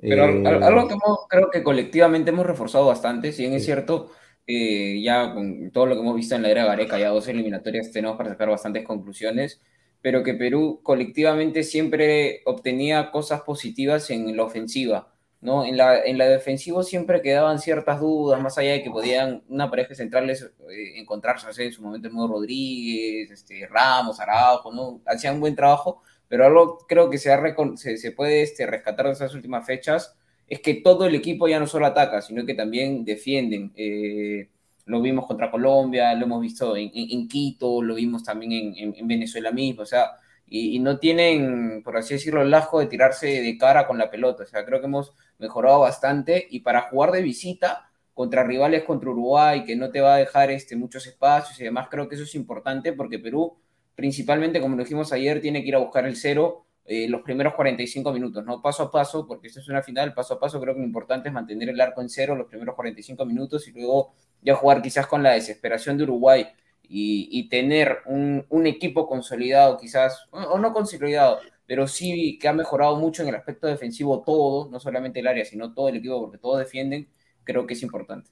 [0.00, 0.94] Pero algo que
[1.28, 4.12] creo que colectivamente hemos reforzado bastante, si bien es cierto,
[4.46, 8.16] ya con todo lo que hemos visto en la era Gareca, ya dos eliminatorias tenemos
[8.16, 9.60] para sacar bastantes conclusiones,
[10.00, 15.12] pero que Perú colectivamente siempre obtenía cosas positivas en la ofensiva.
[15.40, 15.64] ¿No?
[15.64, 19.70] En la, en la defensiva siempre quedaban ciertas dudas, más allá de que podían una
[19.70, 25.00] pareja centrales eh, encontrarse en su momento el modo Rodríguez, este, Ramos, Araujo, ¿no?
[25.06, 27.30] Hacían un buen trabajo, pero algo creo que se,
[27.76, 30.16] se, se, puede este, rescatar de esas últimas fechas
[30.48, 33.72] es que todo el equipo ya no solo ataca, sino que también defienden.
[33.76, 34.48] Eh,
[34.86, 39.06] lo vimos contra Colombia, lo hemos visto en, en, Quito, lo vimos también en, en
[39.06, 40.12] Venezuela mismo, o sea,
[40.50, 44.44] y, no tienen, por así decirlo, el asco de tirarse de cara con la pelota.
[44.44, 49.10] O sea, creo que hemos mejorado bastante y para jugar de visita contra rivales contra
[49.10, 52.24] Uruguay, que no te va a dejar este, muchos espacios y demás, creo que eso
[52.24, 53.56] es importante porque Perú,
[53.94, 57.52] principalmente, como lo dijimos ayer, tiene que ir a buscar el cero eh, los primeros
[57.52, 58.62] 45 minutos, ¿no?
[58.62, 61.28] Paso a paso, porque esto es una final, paso a paso, creo que lo importante
[61.28, 65.06] es mantener el arco en cero los primeros 45 minutos y luego ya jugar quizás
[65.06, 66.46] con la desesperación de Uruguay
[66.88, 73.22] y, tener un, equipo consolidado, quizás, o no consolidado, pero sí que ha mejorado mucho
[73.22, 76.58] en el aspecto defensivo todo, no solamente el área, sino todo el equipo, porque todos
[76.58, 77.08] defienden,
[77.44, 78.30] creo que es importante.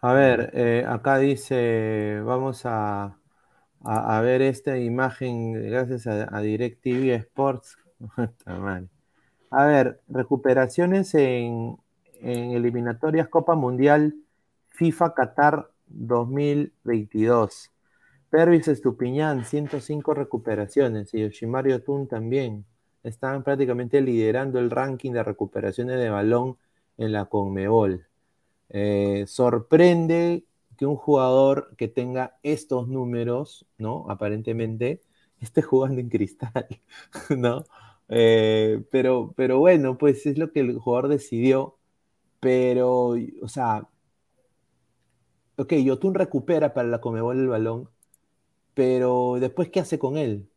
[0.00, 3.18] A ver, eh, acá dice, vamos a,
[4.22, 7.76] ver esta imagen gracias a, a DirecTV Sports.
[9.50, 11.76] a ver, recuperaciones en
[12.22, 14.14] eliminatorias Copa Mundial
[14.68, 17.70] FIFA Qatar 2022.
[18.30, 22.64] Pervis Estupiñán, 105 recuperaciones y Yoshimaru Tun también.
[23.02, 26.56] Están prácticamente liderando el ranking de recuperaciones de balón
[26.98, 28.06] en la Conmebol.
[28.68, 30.44] Eh, sorprende
[30.76, 34.06] que un jugador que tenga estos números, ¿no?
[34.10, 35.00] Aparentemente,
[35.40, 36.66] esté jugando en cristal,
[37.36, 37.64] ¿no?
[38.08, 41.76] Eh, pero, pero bueno, pues es lo que el jugador decidió.
[42.40, 43.88] Pero, o sea,
[45.58, 47.88] ok, Yotun recupera para la Comebol el balón,
[48.74, 50.48] pero después, ¿qué hace con él?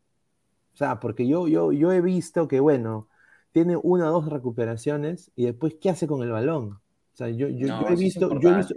[0.74, 3.08] O sea, porque yo, yo, yo he visto que, bueno,
[3.52, 6.80] tiene una o dos recuperaciones y después, ¿qué hace con el balón?
[7.14, 8.76] O sea, yo, yo, he, visto, yo, he, visto,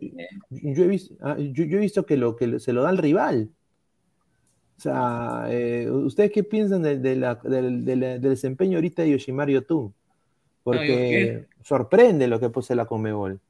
[0.51, 3.51] yo, he visto, ah, yo, he visto, que, lo, que se lo da al rival.
[4.77, 9.95] O sea, eh, ¿ustedes qué piensan de, de la, del desempeño ahorita de Yoshimaru Yotun?
[10.65, 13.41] Porque sorprende lo que puse la Comebol.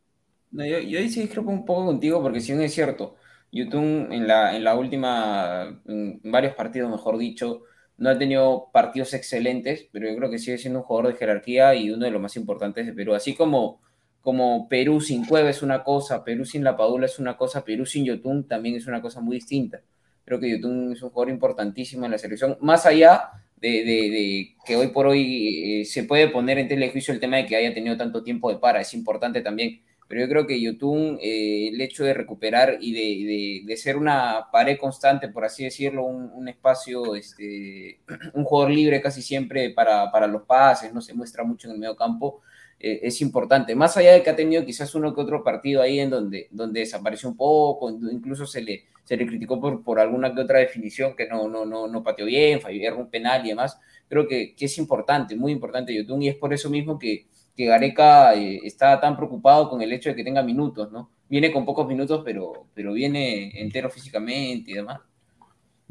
[0.55, 3.17] No, yo, yo sí discrepo un poco contigo porque si no es cierto,
[3.51, 7.63] YouTube en la, en la última, en varios partidos, mejor dicho,
[7.97, 11.75] no ha tenido partidos excelentes, pero yo creo que sigue siendo un jugador de jerarquía
[11.75, 13.15] y uno de los más importantes de Perú.
[13.15, 13.81] Así como,
[14.21, 17.85] como Perú sin Cueva es una cosa, Perú sin La Padula es una cosa, Perú
[17.85, 19.83] sin Yotun también es una cosa muy distinta.
[20.25, 24.77] Creo que Yotun es un jugador importantísimo en la selección, más allá de, de, que
[24.77, 27.97] hoy por hoy eh, se puede poner en telejuicio el tema de que haya tenido
[27.97, 32.05] tanto tiempo de para, es importante también pero yo creo que YouTube, eh, el hecho
[32.05, 37.15] de recuperar y de, de, ser una pared constante, por así decirlo, un, un espacio,
[37.15, 38.01] este,
[38.35, 41.81] un jugador libre casi siempre para, para, los pases, no se muestra mucho en el
[41.81, 42.43] medio campo,
[42.79, 43.75] eh, es importante.
[43.75, 46.81] Más allá de que ha tenido quizás uno que otro partido ahí en donde, donde
[46.81, 51.17] desapareció un poco, incluso se le, se le criticó por, por alguna que otra definición
[51.17, 54.67] que no, no, no, no pateó bien, falló un penal y demás, creo que, que
[54.67, 59.01] es importante, muy importante YouTube, y es por eso mismo que que Gareca eh, está
[59.01, 61.11] tan preocupado con el hecho de que tenga minutos, ¿no?
[61.29, 65.01] Viene con pocos minutos, pero, pero viene entero físicamente y demás.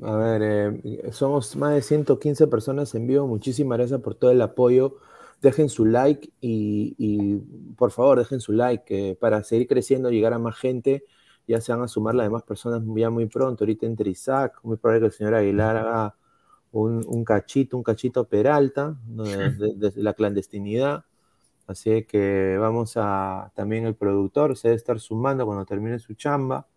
[0.02, 0.42] A ver,
[0.84, 3.28] eh, somos más de 115 personas en vivo.
[3.28, 4.98] Muchísimas gracias por todo el apoyo.
[5.42, 7.38] Dejen su like y,
[7.76, 11.04] por favor dejen su like para seguir creciendo, llegar a más gente.
[11.48, 13.64] Ya se van a sumar las demás personas ya muy pronto.
[13.64, 16.16] Ahorita entre Isaac, muy probable que el señor Aguilar haga
[16.72, 21.06] un, cachito, un cachito Peralta desde la clandestinidad.
[21.68, 26.68] Así que vamos a, también el productor se debe estar sumando cuando termine su chamba.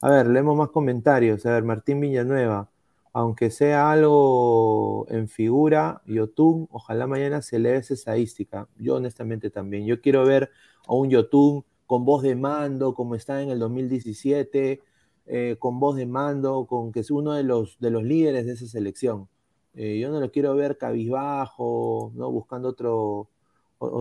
[0.00, 1.44] A ver, leemos más comentarios.
[1.46, 2.70] A ver, Martín Villanueva,
[3.12, 8.68] aunque sea algo en figura, Yotun, ojalá mañana se lea esa estadística.
[8.78, 9.86] Yo honestamente también.
[9.86, 10.50] Yo quiero ver
[10.86, 14.82] a un Yotun con voz de mando, como está en el 2017,
[15.26, 18.52] eh, con voz de mando, con que es uno de los, de los líderes de
[18.52, 19.28] esa selección.
[19.74, 22.30] Eh, yo no lo quiero ver cabizbajo, ¿no?
[22.30, 23.28] buscando otro,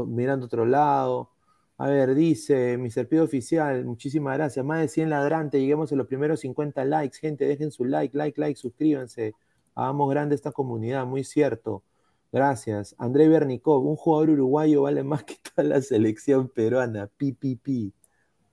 [0.08, 1.32] mirando otro lado.
[1.80, 4.66] A ver, dice mi serpido oficial, muchísimas gracias.
[4.66, 7.20] Más de 100 ladrantes, lleguemos a los primeros 50 likes.
[7.20, 9.36] Gente, dejen su like, like, like, suscríbanse.
[9.76, 11.84] Hagamos grande esta comunidad, muy cierto.
[12.32, 12.96] Gracias.
[12.98, 17.08] André Bernicov, un jugador uruguayo vale más que toda la selección peruana.
[17.16, 17.94] Pi, pi, pi.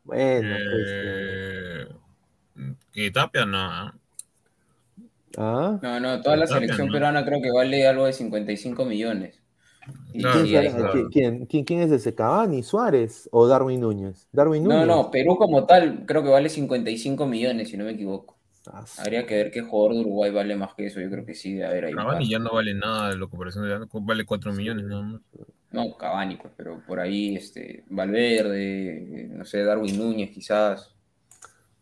[0.04, 0.86] Bueno, pues.
[0.86, 1.86] Eh,
[2.92, 3.58] y Tapia no.
[3.58, 3.94] ¿ah?
[5.36, 5.78] ¿Ah?
[5.82, 9.40] No, no, toda la selección peruana creo que vale algo de 55 millones.
[11.10, 12.14] ¿Quién, quién, es ese?
[12.14, 14.28] ¿Cavani, Suárez o Darwin Núñez?
[14.32, 14.86] Darwin Núñez.
[14.86, 18.36] No, no, Perú como tal creo que vale 55 millones, si no me equivoco.
[18.66, 21.00] Ah, Habría que ver qué jugador de Uruguay vale más que eso.
[21.00, 21.92] Yo creo que sí, de haber ahí.
[21.92, 25.20] Cavani ya no vale nada, lo comparación vale 4 millones nada más.
[25.70, 30.94] No, Cavani, pues, pero por ahí, este, Valverde, no sé, Darwin Núñez quizás.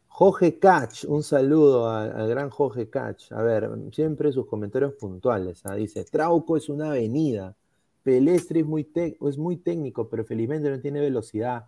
[0.08, 3.30] Jorge Cach, un saludo al, gran Jorge Cach.
[3.32, 5.62] A ver, siempre sus comentarios puntuales.
[5.64, 5.74] ¿ah?
[5.74, 7.54] Dice, Trauco es una avenida.
[8.02, 11.66] Pelestri es muy, es muy técnico, pero felizmente no tiene velocidad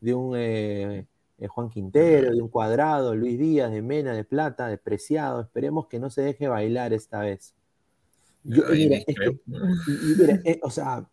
[0.00, 1.06] de un eh,
[1.38, 5.40] eh, Juan Quintero, de un Cuadrado, Luis Díaz, de Mena, de Plata, de Preciado.
[5.40, 7.54] Esperemos que no se deje bailar esta vez.
[8.44, 8.98] Yo, mira,
[10.44, 11.08] eh, o sea,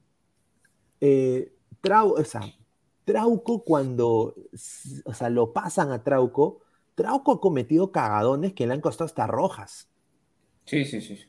[3.05, 4.35] Trauco cuando,
[5.05, 6.61] o sea, lo pasan a Trauco,
[6.95, 9.89] Trauco ha cometido cagadones que le han costado hasta rojas.
[10.65, 11.19] Sí, sí, sí.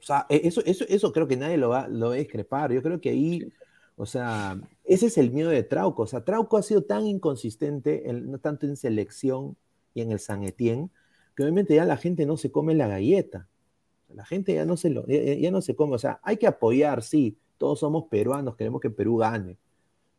[0.00, 2.72] O sea, e, eso, eso, eso creo que nadie lo va, lo a discrepar.
[2.72, 3.52] Yo creo que ahí,
[3.96, 6.02] o sea, ese es el miedo de Trauco.
[6.02, 9.56] O sea, Trauco ha sido tan inconsistente, no tanto en selección
[9.94, 10.90] y en el San Etienne,
[11.36, 13.48] que obviamente ya la gente no se come la galleta.
[14.14, 15.94] La gente ya no se lo, ya, no se come.
[15.94, 17.38] O sea, hay que apoyar, sí.
[17.58, 19.56] Todos somos peruanos, queremos que Perú gane.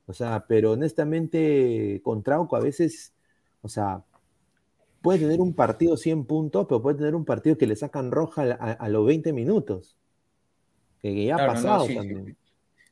[0.05, 3.13] O sea, pero honestamente, con Trauco a veces,
[3.61, 4.03] o sea,
[5.03, 8.43] puede tener un partido 100 puntos, pero puede tener un partido que le sacan roja
[8.53, 9.97] a, los 20 minutos.
[11.01, 12.37] Que, ya ha pasado también.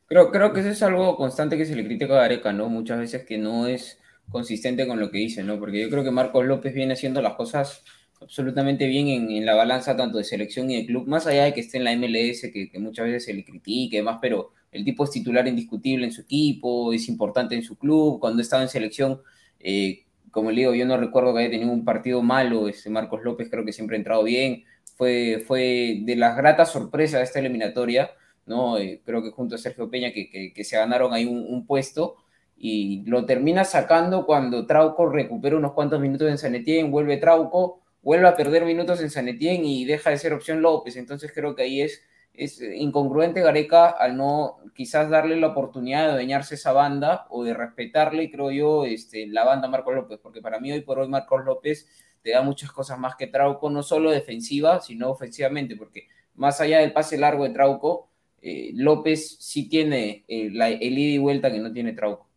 [0.06, 2.68] Creo, creo que eso es algo constante que se le critica a Gareca, ¿no?
[2.68, 3.98] Muchas veces que no es
[4.28, 5.58] consistente con lo que dice, ¿no?
[5.58, 7.82] Porque yo creo que Marcos López viene haciendo las cosas
[8.20, 11.60] absolutamente bien en, la balanza tanto de selección y de club, más allá de que
[11.60, 15.04] esté en la MLS, que, muchas veces se le critique y demás, pero el tipo
[15.04, 19.22] es titular indiscutible en su equipo, es importante en su club, cuando estaba en selección
[19.58, 23.22] eh, como le digo, yo no recuerdo que haya tenido un partido malo, este Marcos
[23.22, 24.64] López creo que siempre ha entrado bien,
[24.96, 28.10] fue, fue de las gratas sorpresas de esta eliminatoria,
[28.46, 28.78] ¿no?
[28.78, 32.16] Eh, creo que junto a Sergio Peña que, que, se ganaron ahí un, puesto
[32.56, 37.82] y lo termina sacando cuando Trauco recupera unos cuantos minutos en San Etienne, vuelve Trauco,
[38.02, 41.54] vuelve a perder minutos en San Etienne y deja de ser opción López, entonces creo
[41.54, 42.02] que ahí es
[42.34, 47.54] es incongruente Gareca al no quizás darle la oportunidad de adueñarse esa banda o de
[47.54, 51.44] respetarle, creo yo, este, la banda Marcos López, porque para mí hoy por hoy Marcos
[51.44, 51.88] López
[52.22, 56.78] te da muchas cosas más que Trauco, no solo defensiva, sino ofensivamente, porque más allá
[56.78, 58.08] del pase largo de Trauco,
[58.40, 62.28] eh, López sí tiene eh, el ida y vuelta que no tiene Trauco.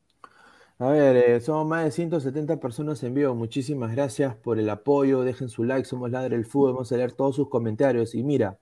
[0.78, 3.34] A ver, eh, somos más de 170 personas en vivo.
[3.34, 5.22] Muchísimas gracias por el apoyo.
[5.22, 5.86] Dejen su like.
[5.88, 6.74] Somos Ladre del Fútbol.
[6.74, 8.14] Vamos a leer todos sus comentarios.
[8.14, 8.60] Y mira,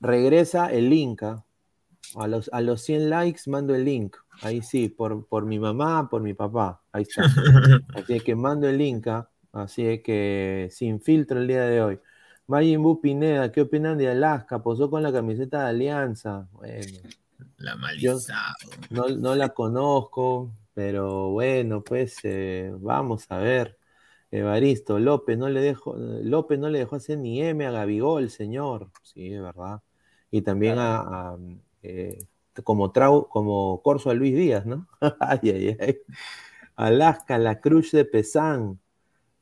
[0.00, 1.22] regresa el link.
[1.22, 1.44] ¿ah?
[2.16, 4.16] A, los, a los 100 likes mando el link.
[4.42, 6.82] Ahí sí, por, por mi mamá, por mi papá.
[6.92, 7.22] Ahí está.
[7.94, 9.06] Así que mando el link.
[9.08, 9.28] ¿ah?
[9.52, 12.00] Así que sin filtro el día de hoy.
[12.46, 14.62] Majin Pineda, ¿qué opinan de Alaska?
[14.62, 16.48] Posó con la camiseta de Alianza.
[16.52, 16.86] Bueno.
[17.58, 17.76] La
[18.90, 23.76] no, no, la conozco, pero bueno, pues eh, vamos a ver.
[24.30, 28.90] Evaristo, López no le dejó, López no le dejó hacer ni M a Gabigol, señor.
[29.02, 29.82] Sí, es verdad.
[30.30, 31.36] Y también a,
[31.82, 32.26] eh,
[32.62, 34.86] como trau, como Corso a Luis Díaz, ¿no?
[35.20, 35.98] ay, ay, ay.
[36.76, 38.78] Alaska, la Cruz de Pesán.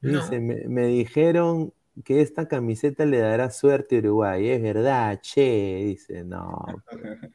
[0.00, 1.72] Dice, me, dijeron
[2.04, 4.48] que esta camiseta le dará suerte a Uruguay.
[4.50, 5.82] Es verdad, che.
[5.84, 6.64] Dice, no.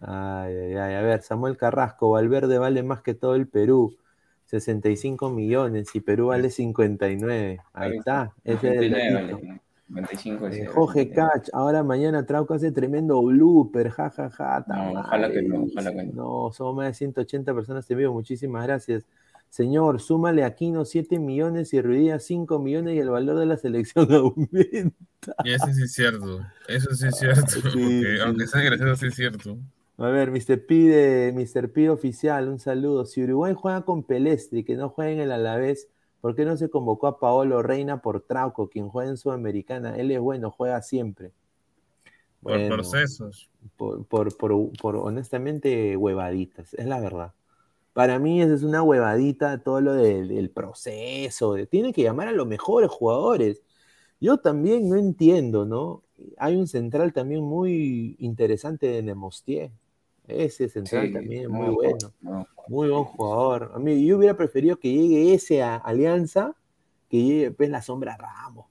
[0.00, 0.94] Ay, ay, ay.
[0.94, 3.96] A ver, Samuel Carrasco, Valverde vale más que todo el Perú.
[4.48, 7.60] 65 millones y Perú vale 59.
[7.74, 8.32] Ahí está.
[8.44, 14.30] Ese es el 25 eh, Jorge Cach, ahora mañana Trauco hace tremendo blooper, jajaja.
[14.30, 16.12] Ja, ja, no, ojalá que no, ojalá que no.
[16.12, 19.06] No, somos más de 180 personas en vivo, muchísimas gracias.
[19.48, 23.56] Señor, súmale a Aquino 7 millones y Ruidía 5 millones y el valor de la
[23.56, 25.34] selección aumenta.
[25.44, 29.58] Y eso sí es cierto, eso sí es cierto, aunque sea gracioso, sí es cierto.
[29.98, 30.64] A ver, Mr.
[30.64, 31.72] P Mr.
[31.72, 33.04] P oficial, un saludo.
[33.04, 35.88] Si Uruguay juega con Pelestri, que no juega en el Alavés,
[36.20, 39.96] ¿por qué no se convocó a Paolo Reina por Trauco, quien juega en Sudamericana?
[39.96, 41.32] Él es bueno, juega siempre.
[42.40, 43.50] Por procesos.
[43.76, 47.32] Por, por, honestamente, huevaditas, es la verdad.
[47.92, 51.56] Para mí esa es una huevadita todo lo del proceso.
[51.66, 53.62] tiene que llamar a los mejores jugadores.
[54.20, 56.04] Yo también no entiendo, ¿no?
[56.36, 59.72] Hay un central también muy interesante de Nemostier.
[60.28, 62.46] Ese central también es muy bueno.
[62.68, 63.72] muy buen jugador.
[63.74, 66.54] A mí, yo hubiera preferido que llegue ese a Alianza
[67.08, 68.66] que llegue pues, la sombra Ramos.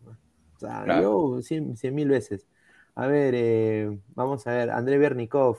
[0.56, 2.48] O sea, yo cien, mil veces.
[2.96, 4.70] A ver, eh, vamos a ver.
[4.70, 5.58] André Bernikov.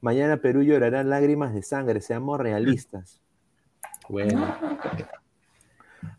[0.00, 2.00] Mañana Perú llorará lágrimas de sangre.
[2.00, 3.20] Seamos realistas.
[4.08, 4.54] Bueno.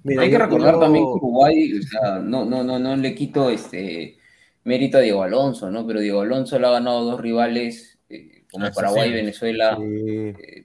[0.06, 4.18] Hay que recordar también que Uruguay, o sea, no, no, no, no le quito este
[4.64, 5.86] mérito a Diego Alonso, ¿no?
[5.88, 9.78] Pero Diego Alonso le ha ganado dos rivales eh, como Paraguay y Venezuela.
[9.82, 10.64] Eh,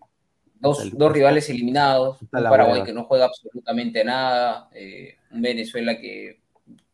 [0.60, 6.40] dos, rivales eliminados, un Paraguay que no juega absolutamente nada, eh, un Venezuela que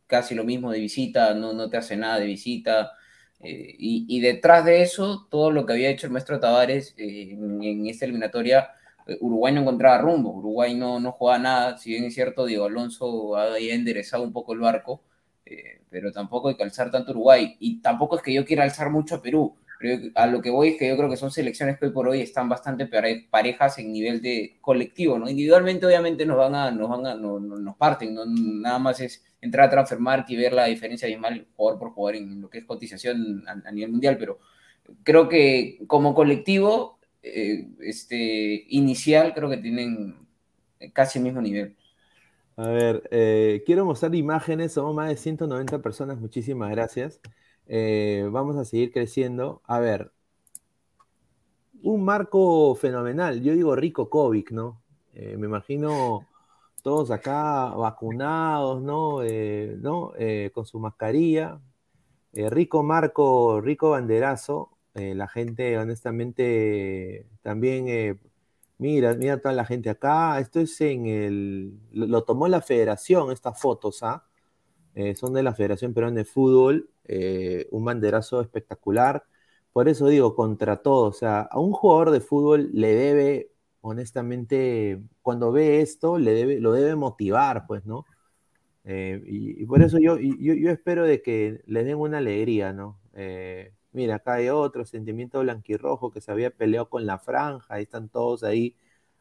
[0.07, 2.91] casi lo mismo de visita, no, no te hace nada de visita.
[3.39, 8.05] Eh, y, detrás de eso, todo lo que había hecho el maestro Tavares en, esta
[8.05, 8.69] eliminatoria,
[9.19, 13.35] Uruguay no encontraba rumbo, Uruguay no, no jugaba nada, si bien es cierto, Diego Alonso
[13.35, 15.01] había enderezado un poco el barco,
[15.89, 17.55] pero tampoco hay que alzar tanto Uruguay.
[17.59, 19.55] Y tampoco es que yo quiera alzar mucho a Perú,
[20.15, 22.21] a lo que voy es que yo creo que son selecciones que hoy por hoy
[22.21, 22.87] están bastante
[23.29, 25.29] parejas en nivel de colectivo, ¿no?
[25.29, 28.15] Individualmente obviamente nos van a, nos van a, nos, parten.
[28.61, 32.41] Nada más es entrar a transfermar y ver la diferencia abismal jugador por jugador en
[32.41, 34.39] lo que es cotización a, nivel mundial, pero
[35.03, 40.15] creo que como colectivo, eh, este, inicial, creo que tienen
[40.93, 41.75] casi el mismo nivel.
[42.57, 47.19] A ver, eh, quiero mostrar imágenes, somos más de 190 personas, muchísimas gracias.
[47.67, 49.61] Eh, vamos a seguir creciendo.
[49.65, 50.11] A ver,
[51.83, 53.41] un marco fenomenal.
[53.41, 54.81] Yo digo rico COVID, ¿no?
[55.13, 56.27] Eh, me imagino
[56.83, 59.23] todos acá vacunados, ¿no?
[59.23, 60.13] Eh, ¿no?
[60.53, 61.59] con su mascarilla.
[62.33, 64.77] rico marco, rico banderazo.
[64.93, 68.19] la gente, honestamente, también,
[68.77, 70.39] mira, mira toda la gente acá.
[70.39, 74.25] Esto es en el, lo, tomó la federación, estas fotos, ¿ah?
[75.15, 76.90] son de la Federación Peruana de Fútbol.
[77.05, 79.25] Eh, un banderazo espectacular.
[79.73, 85.01] Por eso digo, contra todo, o sea, a un jugador de fútbol le debe, honestamente,
[85.21, 88.05] cuando ve esto, le debe, lo debe motivar, pues, ¿no?
[88.85, 92.99] Eh, y, por eso yo, yo, espero de que le den una alegría, ¿no?
[93.13, 97.83] Eh, mira, acá hay otro sentimiento blanquirrojo que se había peleado con la franja, ahí
[97.83, 98.75] están todos ahí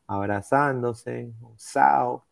[0.07, 2.25] abrazándose, Sao.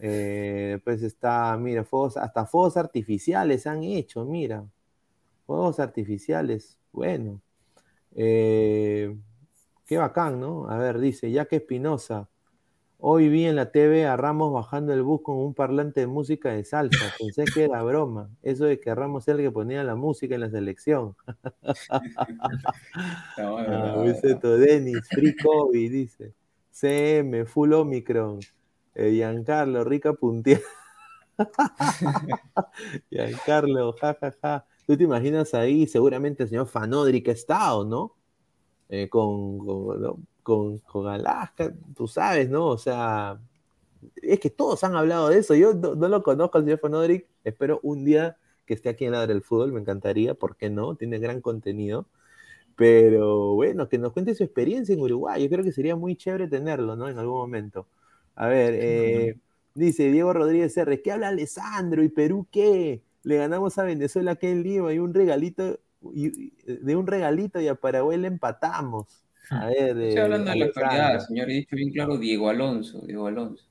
[0.00, 4.64] después está, mira, fuegos, hasta fuegos artificiales han hecho, mira.
[5.50, 7.42] Juegos artificiales, bueno.
[8.14, 9.16] Eh,
[9.84, 10.70] qué bacán, ¿no?
[10.70, 12.28] A ver, dice, ya que Espinosa,
[12.98, 16.50] hoy vi en la TV a Ramos bajando el bus con un parlante de música
[16.50, 16.98] de salsa.
[17.18, 18.30] Pensé que era broma.
[18.44, 21.16] Eso de que Ramos era el que ponía la música en la selección.
[23.36, 24.04] ah,
[24.40, 26.32] Denis, Free COVID, dice.
[26.70, 28.38] CM, Full Omicron.
[28.94, 30.60] Eh, Giancarlo, rica puntía.
[33.10, 34.30] Giancarlo, jajaja.
[34.40, 34.69] Ja, ja.
[34.86, 38.14] Tú te imaginas ahí, seguramente el señor Fanodri que ha estado, ¿no?
[38.88, 39.58] Eh, con,
[40.42, 42.66] con, Alaska, tú sabes, ¿no?
[42.66, 43.40] O sea,
[44.22, 45.54] es que todos han hablado de eso.
[45.54, 49.26] Yo no, lo conozco al señor Fanodric, espero un día que esté aquí en la
[49.26, 50.96] del Fútbol, me encantaría, ¿por qué no?
[50.96, 52.06] Tiene gran contenido.
[52.76, 55.42] Pero bueno, que nos cuente su experiencia en Uruguay.
[55.42, 57.08] Yo creo que sería muy chévere tenerlo, ¿no?
[57.08, 57.86] En algún momento.
[58.34, 59.38] A ver, eh,
[59.74, 61.02] dice Diego Rodríguez R.
[61.02, 62.02] ¿Qué habla Alessandro?
[62.02, 63.02] ¿Y Perú qué?
[63.22, 65.78] Le ganamos a Venezuela aquí en Lima y un regalito,
[66.14, 69.24] y, de un regalito y a Paraguay le empatamos.
[69.50, 73.26] A ver, Estoy hablando de la actualidad, señor, he dicho bien claro Diego Alonso, Diego
[73.26, 73.64] Alonso.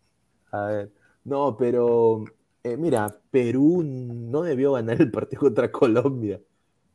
[0.51, 0.91] A ver,
[1.23, 2.25] no, pero
[2.63, 6.39] eh, mira, Perú no debió ganar el partido contra Colombia.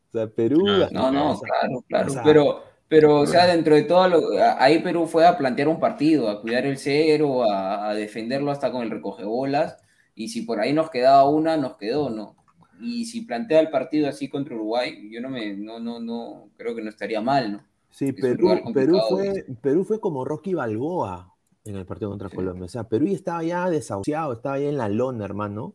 [0.08, 0.64] O sea, Perú.
[0.92, 2.12] No, no, claro, claro.
[2.22, 4.20] pero, pero, o sea, dentro de todo, lo,
[4.58, 8.70] ahí Perú fue a plantear un partido, a cuidar el cero, a, a defenderlo hasta
[8.70, 9.78] con el recogebolas.
[10.14, 12.36] Y si por ahí nos quedaba una, nos quedó, ¿no?
[12.80, 16.74] Y si plantea el partido así contra Uruguay, yo no me, no, no, no, creo
[16.74, 17.64] que no estaría mal, ¿no?
[17.90, 21.32] Sí, Perú, Perú, fue, Perú fue como Rocky Balboa
[21.64, 22.64] en el partido contra Colombia.
[22.64, 25.74] O sea, Perú estaba ya desahuciado, estaba ya en la lona, hermano.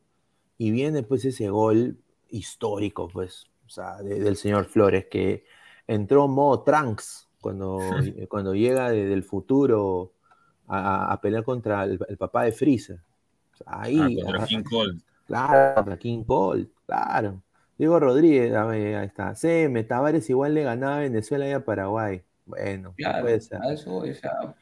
[0.58, 1.98] Y viene pues ese gol
[2.30, 5.46] histórico, pues, o sea, del señor Flores, que
[5.88, 7.80] entró modo Trunks cuando,
[8.30, 10.12] cuando llega del futuro
[10.68, 13.00] a, pelear contra el, papá de Freezer.
[13.66, 14.20] ahí.
[14.22, 14.64] Ah, contra King.
[15.30, 16.68] Claro, contra King Cold.
[16.86, 17.42] Claro.
[17.78, 19.36] Diego Rodríguez, ahí está.
[19.36, 22.24] CM, Tavares igual le ganaba a Venezuela y a Paraguay.
[22.46, 23.60] Bueno, puede ser.
[23.72, 24.04] eso,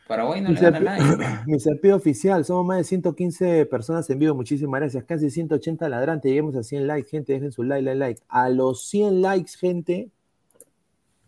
[0.10, 1.26] Paraguay no le gana a nadie.
[1.48, 5.06] Mi serpido oficial, somos más de 115 personas en vivo, muchísimas gracias.
[5.06, 8.22] Casi 180 ladrantes, lleguemos a 100 likes, gente, dejen su like, like, like.
[8.28, 10.12] A los 100 likes, gente,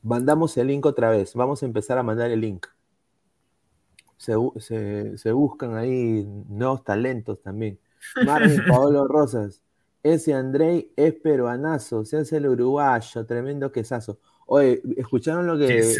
[0.03, 1.33] mandamos el link otra vez.
[1.33, 2.67] Vamos a empezar a mandar el link.
[4.17, 4.35] Se,
[5.17, 7.79] se buscan ahí nuevos talentos también.
[8.25, 9.61] Marvin Paolo Rosas.
[10.01, 14.19] Ese Andrei es peruanazo, se hace el uruguayo, tremendo quesazo.
[14.45, 15.95] Oye, ¿escucharon lo que eh,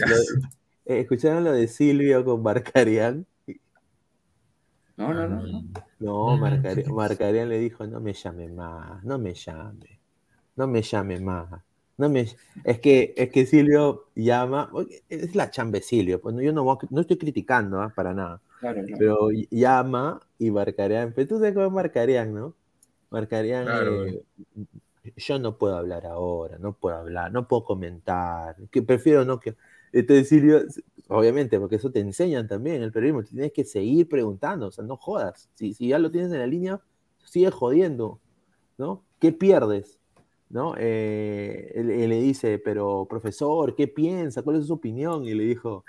[0.86, 3.26] escucharon lo de Silvio con Marcarian?
[4.96, 5.64] No, no, no.
[6.00, 10.00] No, Marcarian, le dijo, no me llame más, no me llame,
[10.56, 11.62] no me llame más.
[11.98, 12.28] No me,
[12.64, 14.72] es que es que Silvio llama,
[15.10, 17.92] es la chambe Silvio, pues yo no, no estoy criticando ¿ah?
[17.94, 18.42] para nada.
[18.98, 22.56] Pero llama y Marcarian, pero tú sabes cómo Marcarian, ¿no?
[23.10, 23.68] Marcarían,
[24.08, 24.22] eh,
[25.16, 29.56] yo no puedo hablar ahora, no puedo hablar, no puedo comentar, que prefiero no que...
[29.92, 30.62] Entonces Silvio,
[31.08, 34.86] obviamente, porque eso te enseñan también en el periodismo, tienes que seguir preguntando, o sea,
[34.86, 35.50] no jodas.
[35.56, 36.80] Si, si ya lo tienes en la línea,
[37.24, 38.20] sigue jodiendo,
[38.78, 39.04] ¿no?
[39.20, 40.00] ¿Qué pierdes?
[40.50, 40.76] ¿No?
[40.78, 44.44] Eh, él, él le dice, pero profesor, ¿qué piensa?
[44.44, 45.26] ¿Cuál es su opinión?
[45.26, 45.86] Y le dijo,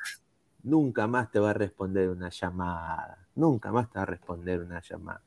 [0.63, 4.81] nunca más te va a responder una llamada, nunca más te va a responder una
[4.81, 5.23] llamada.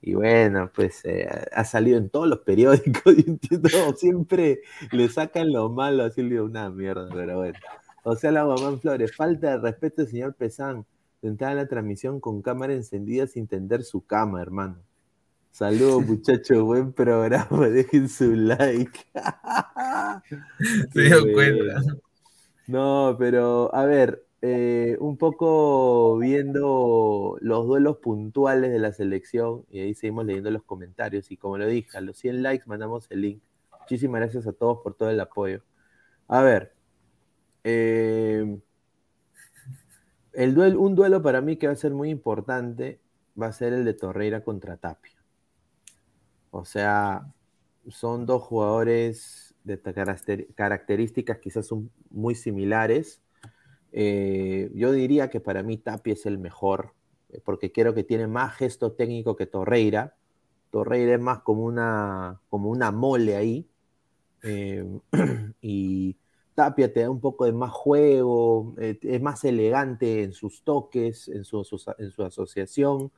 [0.00, 3.14] Y bueno, pues eh, ha salido en todos los periódicos
[3.96, 4.60] siempre
[4.92, 7.58] le sacan lo malo a Silvio, una mierda, pero bueno.
[8.02, 10.86] O sea, la Guamán Flores, falta de respeto, señor Pesán,
[11.20, 14.78] de entrar a la transmisión con cámara encendida sin tender su cama, hermano.
[15.50, 18.98] Saludos, muchachos, buen programa, dejen su like.
[20.92, 21.82] Se dio cuenta.
[22.66, 29.80] No, pero a ver, eh, un poco viendo los duelos puntuales de la selección y
[29.80, 33.22] ahí seguimos leyendo los comentarios y como lo dije, a los 100 likes mandamos el
[33.22, 33.42] link.
[33.80, 35.62] Muchísimas gracias a todos por todo el apoyo.
[36.28, 36.72] A ver,
[37.64, 38.60] eh,
[40.32, 43.00] el duelo, un duelo para mí que va a ser muy importante
[43.40, 45.18] va a ser el de Torreira contra Tapia.
[46.50, 47.32] O sea,
[47.88, 49.80] son dos jugadores de
[50.54, 51.68] características quizás
[52.10, 53.20] muy similares
[53.92, 56.94] eh, yo diría que para mí Tapia es el mejor,
[57.30, 60.16] eh, porque creo que tiene más gesto técnico que Torreira.
[60.70, 63.68] Torreira es más como una, como una mole ahí.
[64.42, 64.84] Eh,
[65.60, 66.16] y
[66.54, 71.44] Tapia te da un poco de más juego, es más elegante en sus toques, en
[71.44, 71.64] su,
[71.98, 73.10] en su asociación.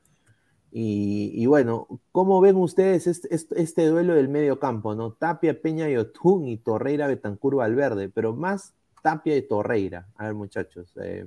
[0.73, 4.95] Y, bueno, ¿cómo ven ustedes este, duelo del medio campo?
[4.95, 5.11] ¿no?
[5.11, 10.07] Tapia, Peña y Otún y Torreira, Betancur, Valverde, pero más Tapia y Torreira.
[10.15, 10.93] A ver, muchachos.
[11.01, 11.25] Eh,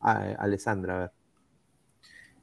[0.00, 1.10] Alessandra, a ver.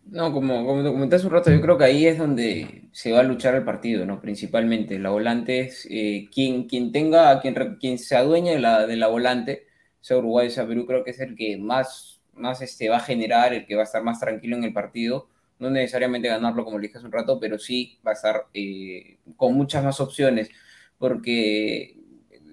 [0.06, 3.20] No, como, como comenté hace un rato, yo creo que ahí es donde se va
[3.20, 4.20] a luchar el partido, ¿no?
[4.20, 4.98] Principalmente.
[5.00, 9.08] La volante es eh, quien, quien tenga, quien, quien se adueñe de la, de la
[9.08, 9.68] volante,
[10.00, 13.54] sea Uruguay, sea Perú, creo que es el que más, más este, va a generar,
[13.54, 15.30] el que va a estar más tranquilo en el partido.
[15.60, 19.20] No necesariamente ganarlo, como le dije hace un rato, pero sí va a estar eh,
[19.38, 20.50] con muchas más opciones.
[20.98, 22.01] Porque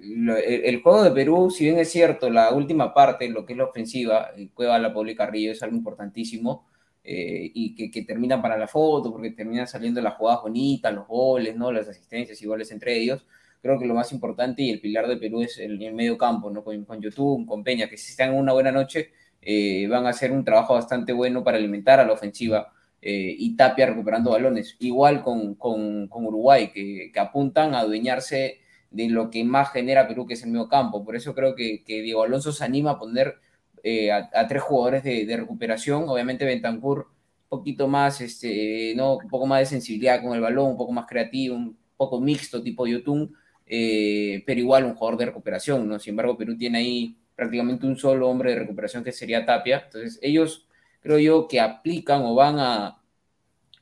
[0.03, 3.65] el, juego de Perú, si bien es cierto, la última parte, lo que es la
[3.65, 6.67] ofensiva, Cueva, La Pablo y Carrillo es algo importantísimo
[7.05, 11.07] eh, y que, que, termina para la foto, porque terminan saliendo las jugadas bonitas, los
[11.07, 11.73] goles, ¿no?
[11.73, 13.27] las asistencias y goles entre ellos.
[13.61, 16.51] Creo que lo más importante y el pilar de Perú es el, el medio campo,
[16.51, 16.63] ¿no?
[16.63, 19.11] con, con YouTube, con Peña, que si están en una buena noche,
[19.43, 22.73] eh, van a hacer un trabajo bastante bueno para alimentar a la ofensiva.
[23.01, 24.77] Eh, y Tapia recuperando balones.
[24.81, 28.59] Igual con, con, con Uruguay, que, que, apuntan a adueñarse
[28.91, 31.05] de lo que más genera Perú, que es el medio campo.
[31.05, 33.37] Por eso creo que, Diego Alonso se anima a poner
[33.83, 36.09] eh, a, tres jugadores de, recuperación.
[36.09, 37.09] Obviamente Bentancur
[37.51, 39.17] un poquito más, este, ¿no?
[39.19, 42.63] un poco más de sensibilidad con el balón, un poco más creativo, un poco mixto
[42.63, 43.35] tipo Yotun,
[43.67, 45.99] eh, pero igual un jugador de recuperación, ¿no?
[45.99, 49.83] Sin embargo, Perú tiene ahí prácticamente un solo hombre de recuperación que sería Tapia.
[49.87, 50.67] Entonces, ellos
[51.01, 53.03] creo yo que aplican o van a,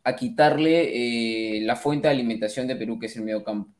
[0.04, 3.75] a quitarle eh, la fuente de alimentación de Perú, que es el medio campo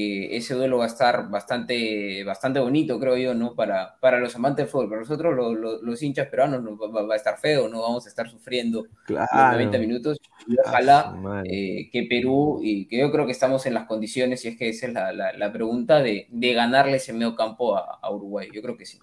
[0.00, 3.54] ese duelo va a estar bastante, bastante bonito, creo yo, ¿no?
[3.54, 4.88] Para, para los amantes del fútbol.
[4.88, 5.34] Para nosotros,
[5.82, 10.18] los hinchas peruanos, va, a estar feo, no vamos a estar sufriendo los 90 minutos.
[10.46, 14.48] Y ojalá eh, que Perú, y que yo creo que estamos en las condiciones, y
[14.48, 18.48] es que esa es la, pregunta, de, ganarle ese medio campo a, Uruguay.
[18.54, 19.00] Yo creo que sí.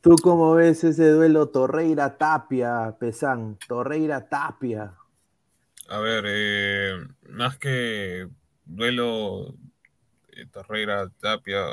[0.00, 3.58] ¿Tú cómo ves ese duelo Torreira-Tapia, Pesán?
[3.68, 4.94] Torreira-Tapia.
[5.90, 6.92] A ver, eh,
[7.28, 8.26] más que
[8.64, 9.54] duelo
[10.46, 11.66] Torreira, Tapia,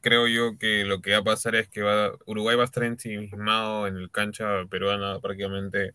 [0.00, 1.82] creo yo que lo que va a pasar es que
[2.26, 5.94] Uruguay va a estar ensimismado en el cancha peruana prácticamente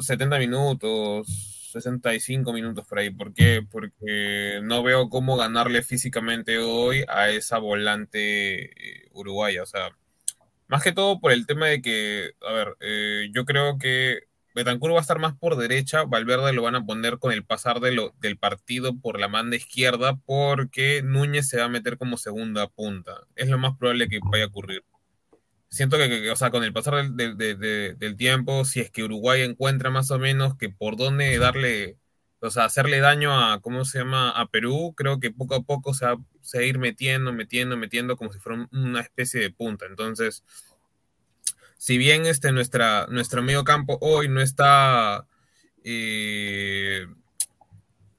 [0.00, 3.10] 70 eh, minutos, 65 minutos por ahí.
[3.10, 3.62] ¿Por qué?
[3.68, 9.62] Porque no veo cómo ganarle físicamente hoy a esa volante eh, uruguaya.
[9.62, 9.96] O sea,
[10.68, 12.76] más que todo por el tema de que, a ver,
[13.32, 14.27] yo creo que
[14.58, 17.78] Betancur va a estar más por derecha, Valverde lo van a poner con el pasar
[17.78, 23.20] del partido por la banda izquierda porque Núñez se va a meter como segunda punta.
[23.36, 24.82] Es lo más probable que vaya a ocurrir.
[25.68, 30.10] Siento que, o sea, con el pasar del, tiempo, si es que Uruguay encuentra más
[30.10, 31.96] o menos que por dónde darle,
[32.40, 35.94] o sea, hacerle daño a, ¿cómo se llama?, a Perú, creo que poco a poco
[35.94, 39.50] se va, se va a ir metiendo, metiendo, metiendo como si fuera una especie de
[39.50, 39.86] punta.
[39.86, 40.42] Entonces,
[41.78, 45.26] si bien este, nuestra, nuestro medio campo hoy no está,
[45.84, 47.06] eh,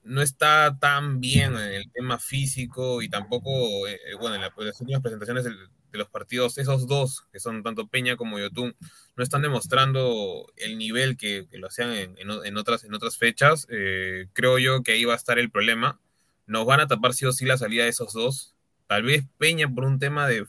[0.02, 5.02] no está tan bien en el tema físico y tampoco, eh, bueno, en, las últimas
[5.02, 5.52] presentaciones de,
[5.92, 8.76] los partidos, esos dos, que son tanto Peña como Yotun,
[9.16, 14.58] no están demostrando el nivel que, lo hacían en, otras, en otras fechas, eh, creo
[14.58, 16.00] yo que ahí va a estar el problema.
[16.46, 18.49] Nos van a tapar sí o sí la salida de esos dos,
[18.90, 20.44] Tal vez Peña por un tema de,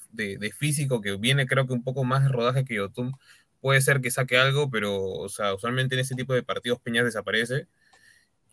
[0.58, 3.14] físico que viene creo que un poco más de rodaje que Yotun,
[3.60, 7.04] puede ser que saque algo, pero o sea, usualmente en ese tipo de partidos Peña
[7.04, 7.68] desaparece.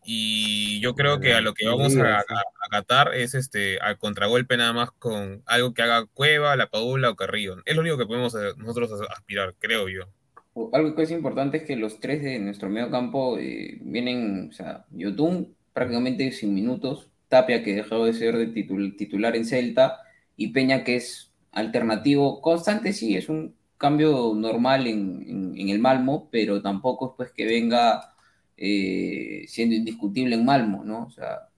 [0.04, 2.22] Y yo creo que a lo que vamos a,
[2.66, 7.16] acatar es este al contragolpe nada más con algo que haga Cueva, La Paula o
[7.16, 7.56] Carrillo.
[7.64, 10.02] Es lo único que podemos eh, nosotros aspirar, creo yo.
[10.74, 14.52] Algo que es importante es que los tres de nuestro medio campo eh, vienen, o
[14.52, 20.00] sea, Yotun prácticamente sin minutos, Tapia que dejó de ser de titular en Celta
[20.36, 26.62] y Peña que es alternativo constante, sí, es un cambio normal en, el Malmo, pero
[26.62, 28.14] tampoco es pues que venga
[28.56, 31.04] eh, siendo indiscutible en Malmo, ¿no?
[31.06, 31.48] O sea,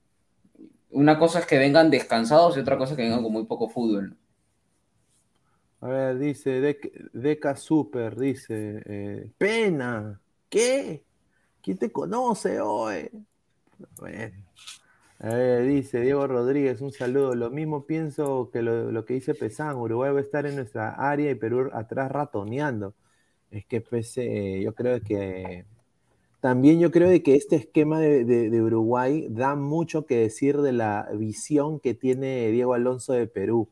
[0.91, 3.69] una cosa es que vengan descansados y otra cosa es que vengan con muy poco
[3.69, 4.17] fútbol.
[5.81, 6.61] A ver, dice
[7.13, 11.05] Deca Super, dice, eh, pena, ¿qué?
[11.63, 13.11] ¿Quién te conoce hoy?
[13.99, 14.35] Bueno.
[15.23, 17.35] A ver, dice Diego Rodríguez, un saludo.
[17.35, 21.31] Lo mismo pienso que lo, que dice Pesán, Uruguay va a estar en nuestra área
[21.31, 22.95] y Perú atrás ratoneando.
[23.51, 25.67] Es que pese, yo creo que
[26.41, 31.11] también yo creo de que este esquema de, Uruguay da mucho que decir de la
[31.15, 33.69] visión que tiene Diego Alonso de Perú.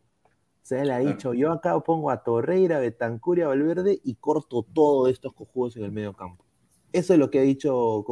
[0.60, 5.32] Sea, él ha dicho, yo acá pongo a Torreira, Betancuria, Valverde y corto todos estos
[5.32, 6.44] cojudos en el medio campo.
[6.92, 8.04] Eso es lo que ha dicho,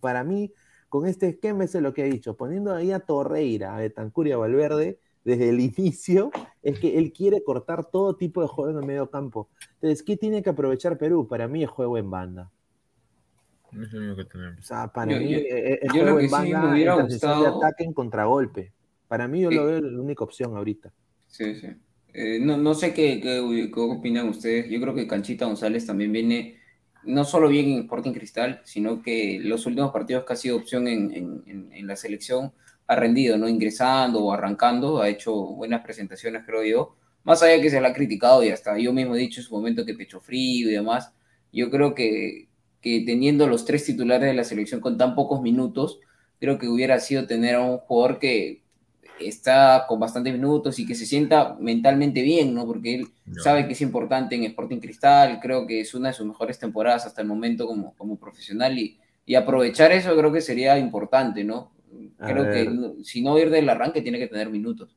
[0.00, 0.52] para mí,
[0.90, 2.36] con este esquema, eso es lo que ha dicho.
[2.36, 6.30] Poniendo ahí a Torreira, a Betancuria, Valverde, desde el inicio,
[6.62, 9.48] es que él quiere cortar todo tipo de juego en el medio campo.
[9.74, 11.26] Entonces, ¿qué tiene que aprovechar Perú?
[11.28, 12.50] Para mí es juego en banda.
[13.72, 14.58] Es lo único que tenemos.
[14.58, 18.72] O sea, para mí es juego en banda, sí de ataque en contragolpe.
[19.06, 20.92] Para mí yo lo veo la única opción ahorita.
[21.28, 21.68] Sí, sí.
[22.12, 24.68] Eh, no, no, sé qué, qué, qué, opinan ustedes.
[24.68, 26.59] Yo creo que Canchita González también viene
[27.04, 30.86] no solo bien en Sporting Cristal, sino que los últimos partidos que ha sido opción
[30.88, 32.52] en, la selección
[32.86, 33.48] ha rendido, ¿no?
[33.48, 36.96] Ingresando o arrancando, ha hecho buenas presentaciones, creo yo.
[37.24, 39.54] Más allá que se la ha criticado y hasta yo mismo he dicho en su
[39.54, 41.12] momento que pecho frío y demás,
[41.52, 42.48] yo creo que,
[42.80, 46.00] que teniendo los tres titulares de la selección con tan pocos minutos,
[46.38, 48.62] creo que hubiera sido tener a un jugador que
[49.20, 52.66] está con bastantes minutos y que se sienta mentalmente bien, ¿no?
[52.66, 53.08] Porque él
[53.42, 57.06] sabe que es importante en Sporting Cristal, creo que es una de sus mejores temporadas
[57.06, 61.72] hasta el momento como, como profesional y, y aprovechar eso creo que sería importante, ¿no?
[62.18, 64.96] Creo que si no ir del arranque tiene que tener minutos.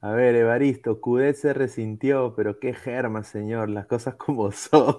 [0.00, 4.98] A ver, Evaristo, Cudet se resintió, pero qué germa, señor, las cosas como son.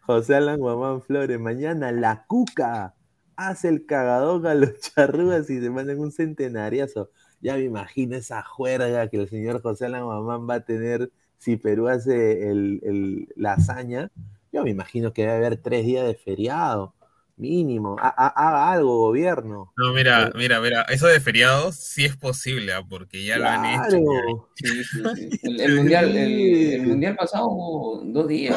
[0.00, 2.94] José Alan Guamán Flores, mañana la cuca
[3.48, 7.10] hace el cagadón a los charrugas y se mandan un centenariazo.
[7.40, 11.88] Ya me imagino esa juerga que el señor José Alan va a tener si Perú
[11.88, 12.52] hace
[13.36, 14.10] la hazaña.
[14.52, 16.94] Yo me imagino que debe haber tres días de feriado
[17.40, 19.72] mínimo, haga algo, gobierno.
[19.76, 22.84] No, mira, eh, mira, mira, eso de feriados sí es posible, ¿ah?
[22.86, 24.48] porque ya lo han hecho.
[25.42, 28.56] El, mundial, el, mundial pasado hubo dos días.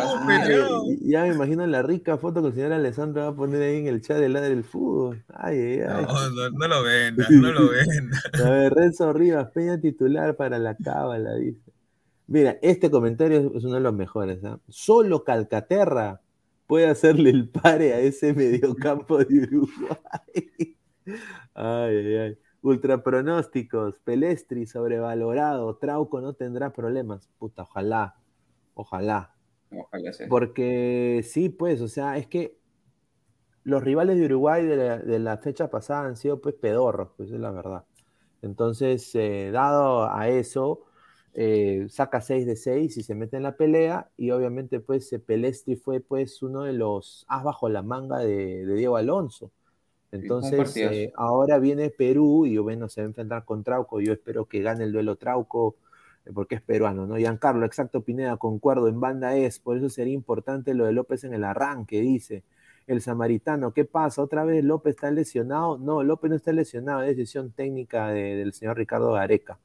[1.02, 3.88] ya me imagino la rica foto que el señor Alessandro va a poner ahí en
[3.88, 5.24] el chat del lado del fútbol.
[5.34, 8.22] Ay, ay, No, no, lo vendas, no lo vendas.
[8.34, 11.72] A ver, Renzo Rivas, Peña titular para la cábala, dice.
[12.28, 14.44] Mira, este comentario es uno de los mejores.
[14.44, 14.60] ¿ah?
[14.68, 16.22] Solo Calcaterra
[16.68, 20.78] puede hacerle el pare a ese mediocampo de Uruguay.
[21.54, 22.38] Ay, ay, ay.
[22.62, 27.30] Ultra pronósticos, Pelestri sobrevalorado, Trauco no tendrá problemas.
[27.38, 28.16] Puta, ojalá,
[28.74, 29.36] ojalá.
[29.70, 30.30] Ojalá sea.
[30.30, 32.58] Porque sí, pues, o sea, es que
[33.64, 37.52] los rivales de Uruguay de la, fecha pasada han sido pues pedorros, pues es la
[37.52, 37.86] verdad.
[38.42, 40.86] Entonces, eh, dado a eso,
[41.36, 45.76] eh, saca 6 de 6 y se mete en la pelea y obviamente pues Pelestri
[45.76, 49.52] fue pues uno de los as bajo la manga de, Diego Alonso.
[50.12, 54.46] Entonces eh, ahora viene Perú y bueno, se va a enfrentar con Trauco, yo espero
[54.46, 55.76] que gane el duelo Trauco
[56.26, 57.18] eh, porque es peruano, ¿no?
[57.18, 61.34] Giancarlo, exacto Pineda, concuerdo, en banda es, por eso sería importante lo de López en
[61.34, 62.44] el arranque, dice.
[62.86, 64.22] El samaritano, ¿qué pasa?
[64.22, 65.78] ¿Otra vez López está lesionado?
[65.78, 69.58] No, López no está lesionado, es decisión técnica del señor Ricardo Gareca.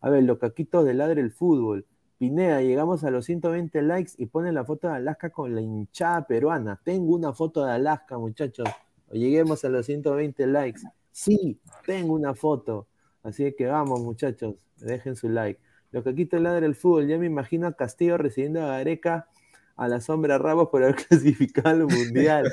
[0.00, 1.86] A ver, lo caquitos de ladre el fútbol.
[2.18, 6.26] Pineda, llegamos a los 120 likes y ponen la foto de Alaska con la hinchada
[6.26, 6.80] peruana.
[6.82, 8.68] Tengo una foto de Alaska, muchachos.
[9.12, 10.80] lleguemos a los 120 likes.
[11.12, 12.88] Sí, tengo una foto.
[13.22, 15.60] Así que vamos, muchachos, dejen su like.
[15.90, 17.06] Lo caquitos de ladre el fútbol.
[17.06, 19.28] Ya me imagino a Castillo recibiendo a Gareca
[19.76, 22.52] a la sombra Ramos por haber clasificado al mundial.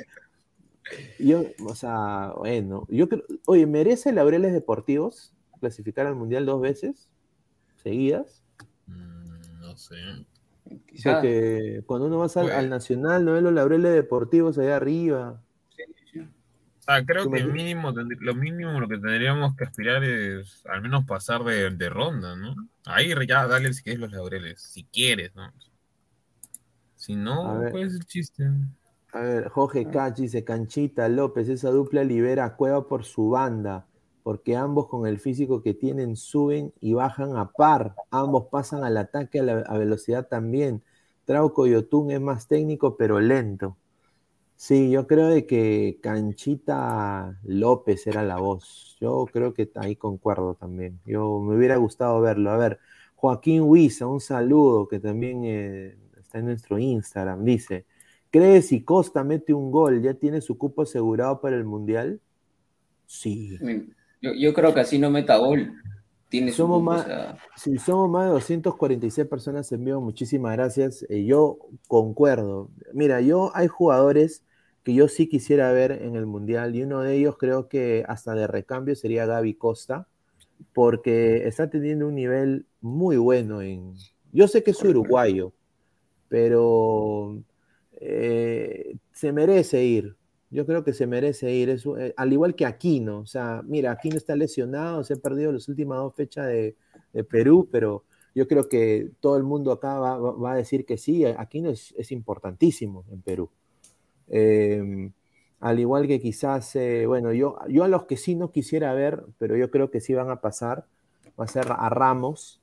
[1.19, 7.09] Yo, o sea, bueno, yo creo, oye, ¿merece Laureles Deportivos clasificar al mundial dos veces?
[7.85, 8.41] Seguidas.
[8.87, 9.95] Mm, no sé.
[10.65, 15.39] O sea que cuando uno va al, Nacional, no ve los laureles deportivos allá arriba.
[16.87, 21.43] Ah, creo que mínimo, lo mínimo lo que tendríamos que aspirar es al menos pasar
[21.43, 22.55] de, ronda, ¿no?
[22.85, 25.51] Ahí ya dale si quieres los laureles, si quieres, ¿no?
[26.95, 28.49] Si no, pues el chiste.
[29.13, 33.85] A ver, Jorge Cachi dice, Canchita López, esa dupla libera a Cueva por su banda,
[34.25, 38.97] porque ambos con el físico que tienen suben y bajan a par, ambos pasan al
[38.97, 40.81] ataque a, velocidad también.
[41.25, 43.77] Trauco y Otún es más técnico pero lento.
[44.55, 48.97] Sí, yo creo de que Canchita López era la voz.
[48.99, 50.99] Yo creo que ahí concuerdo también.
[51.05, 52.49] Yo me hubiera gustado verlo.
[52.49, 52.79] A ver,
[53.13, 57.45] Joaquín Huiza, un saludo que también eh, está en nuestro Instagram.
[57.45, 57.85] Dice,
[58.31, 62.19] ¿crees si Costa mete un gol ya tiene su cupo asegurado para el Mundial?
[63.05, 63.59] Sí.
[64.33, 65.73] Yo, creo que así no meta gol.
[66.29, 67.07] Tiene somos más,
[67.55, 71.05] Si somos más de 246 personas en vivo, muchísimas gracias.
[71.09, 72.69] Eh, yo concuerdo.
[72.93, 74.43] Mira, yo hay jugadores
[74.83, 78.33] que yo sí quisiera ver en el Mundial y uno de ellos creo que hasta
[78.33, 80.07] de recambio sería Gaby Costa,
[80.73, 83.93] porque está teniendo un nivel muy bueno en...
[84.31, 85.53] Yo sé que es uruguayo,
[86.27, 87.37] pero
[87.93, 90.15] eh, se merece ir.
[90.51, 93.19] Yo creo que se merece ir, eh, al igual que Aquino.
[93.19, 96.75] O sea, mira, Aquino está lesionado, se ha perdido las últimas dos fechas de,
[97.29, 101.69] Perú, pero yo creo que todo el mundo acá va, a decir que sí, Aquino
[101.69, 103.49] es importantísimo en Perú.
[104.27, 105.11] Em,
[105.59, 109.23] al igual que quizás, eh, bueno, yo, yo a los que sí no quisiera ver,
[109.37, 110.85] pero yo creo que sí van a pasar,
[111.39, 112.61] va a ser a Ramos,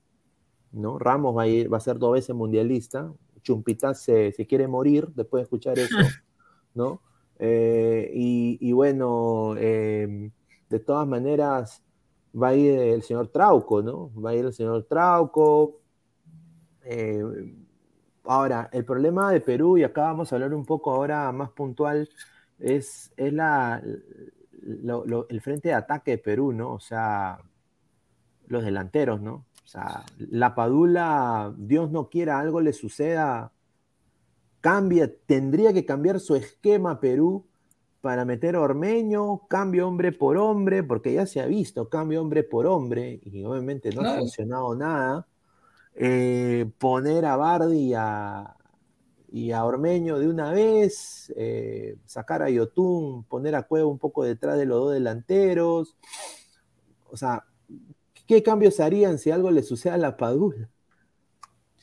[0.73, 0.99] ¿no?
[0.99, 3.13] Ramos va a, ir, va a ser dos veces mundialista,
[3.43, 5.97] Chumpita se, quiere morir después de escuchar eso,
[6.75, 7.01] ¿no?
[7.45, 10.31] Eh, y, bueno, em,
[10.69, 11.83] de todas maneras,
[12.41, 14.11] va a ir el señor Trauco, ¿no?
[14.15, 15.81] Va a ir el señor Trauco.
[16.85, 17.23] Eh,
[18.25, 22.09] Ahora, el problema de Perú, y acá vamos a hablar un poco ahora más puntual,
[22.59, 26.73] es, es la, el frente de ataque de Perú, ¿no?
[26.73, 27.41] O sea,
[28.47, 29.47] los delanteros, ¿no?
[29.65, 33.52] O sea, la Padula, Dios no quiera, algo le suceda,
[34.63, 37.45] cambia, tendría que cambiar su esquema Perú
[38.01, 42.43] para meter a Ormeño, cambio hombre por hombre, porque ya se ha visto, cambio hombre
[42.43, 44.01] por hombre, y obviamente no.
[44.03, 45.27] ha funcionado nada.
[45.95, 47.95] Eh, poner a Bardi
[49.33, 54.25] y a, Ormeño de una vez, eh, sacar a Yotun, poner a Cueva un poco
[54.25, 55.97] detrás de los dos delanteros.
[57.11, 57.45] O sea,
[58.27, 60.72] ¿qué cambios harían si algo le sucede a la Padula?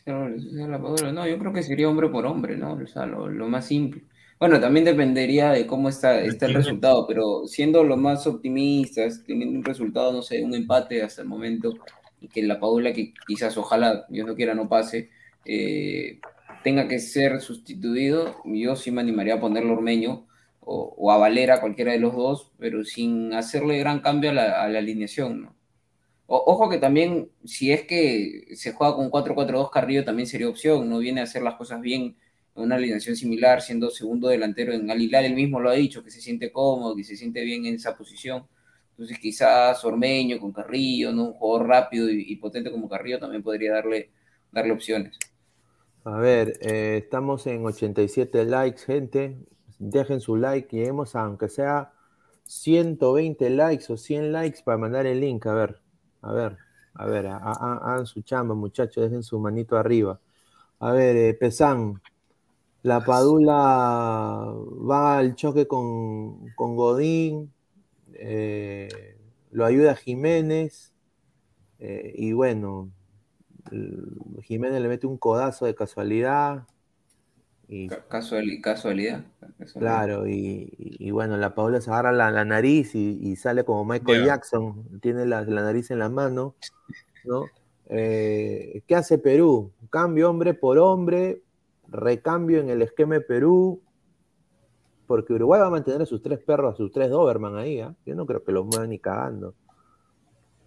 [0.10, 2.74] No, yo creo que sería hombre por hombre, ¿no?
[2.74, 4.04] O sea, lo, más simple.
[4.40, 9.58] Bueno, también dependería de cómo está, está el resultado, pero siendo lo más optimistas, teniendo
[9.58, 11.74] un resultado, no sé, un empate hasta el momento,
[12.22, 15.10] y que la Paula, que quizás ojalá Dios no quiera no pase,
[15.46, 16.20] eh,
[16.64, 20.26] tenga que ser sustituido, yo sí me animaría a ponerlo Ormeño
[20.62, 25.42] o, a Valera, cualquiera de los dos, pero sin hacerle gran cambio a la, alineación.
[25.42, 25.56] ¿no?
[26.30, 31.00] Ojo que también, si es que se juega con 4-4-2 Carrillo, también sería opción, no
[31.00, 32.16] viene a hacer las cosas bien
[32.56, 36.12] en una alineación similar, siendo segundo delantero en Alilar, él mismo lo ha dicho, que
[36.12, 38.46] se siente cómodo, que se siente bien en esa posición
[39.00, 41.28] entonces quizás Ormeño con Carrillo, ¿no?
[41.28, 44.10] un jugador rápido y, potente como Carrillo también podría darle,
[44.52, 45.18] darle opciones.
[46.04, 49.38] A ver, eh, estamos en 87 likes, gente.
[49.78, 51.94] Dejen su like, lleguemos a, aunque sea
[52.44, 55.46] 120 likes o 100 likes para mandar el link.
[55.46, 55.80] A ver,
[56.22, 56.58] a ver,
[56.94, 60.20] a ver, hagan su chamba, muchachos, dejen su manito arriba.
[60.80, 62.02] A ver, eh, Pesán,
[62.84, 64.54] la Padula
[64.90, 67.52] va al choque con, con Godín,
[68.14, 69.18] eh,
[69.52, 70.94] lo ayuda Jiménez,
[71.80, 72.92] eh, y bueno,
[74.44, 76.68] Jiménez le mete un codazo de casualidad.
[77.72, 79.26] Y, casualidad.
[79.78, 85.28] Claro, y, bueno, la Paula se agarra la, nariz y, sale como Michael Jackson, tiene
[85.28, 86.56] la, nariz en la mano,
[87.26, 87.46] ¿no?
[87.88, 89.72] Eh, ¿Qué hace Perú?
[89.92, 91.44] Cambio hombre por hombre,
[91.88, 93.84] recambio en el esquema de Perú,
[95.06, 97.90] porque Uruguay va a mantener a sus tres perros, a sus tres Doberman ahí, ¿eh?
[98.04, 99.54] Yo no creo que los muevan ni cagando.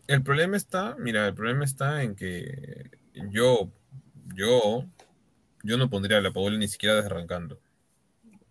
[0.07, 2.91] El problema está, mira, el problema está en que
[3.31, 3.71] yo,
[4.35, 4.85] yo,
[5.63, 7.59] yo no pondría a la Paola ni siquiera desarrancando.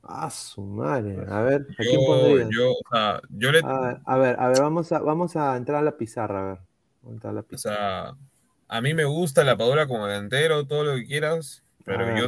[0.04, 1.18] Ah, su madre.
[1.30, 2.50] A ver, ¿a quién pondría?
[2.52, 3.62] Yo, o sea, yo le...
[3.64, 6.60] a, ver, a ver, vamos a, vamos a entrar a la pizarra, a ver.
[7.24, 7.76] A la pizarra.
[7.76, 8.18] O sea,
[8.68, 12.28] a mí me gusta la Paola como delantero, todo lo que quieras, pero yo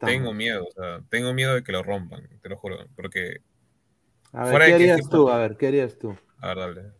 [0.00, 3.40] tengo miedo, o sea, tengo miedo de que lo rompan, te lo juro, porque...
[4.32, 5.28] A ver, ¿qué harías tú?
[5.28, 6.16] A ver, ¿qué harías tú?
[6.38, 6.92] A ver, dale.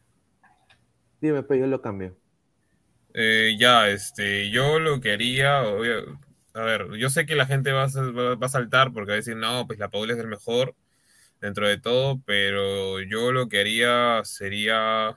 [1.20, 2.16] Dime, pues yo lo cambio.
[3.14, 5.62] Eh, ya, este, yo lo que haría,
[6.54, 9.16] a ver, yo sé que la gente va a, va a saltar porque va a
[9.16, 10.74] decir, no, pues la Paula es el mejor,
[11.40, 15.16] dentro de todo, pero yo lo que haría sería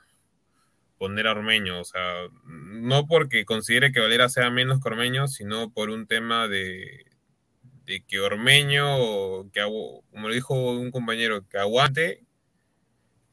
[0.97, 5.71] poner a Ormeño, o sea, no porque considere que Valera sea menos que Ormeño, sino
[5.71, 7.05] por un tema de,
[7.85, 12.23] de que Ormeño, que, como lo dijo un compañero, que aguante,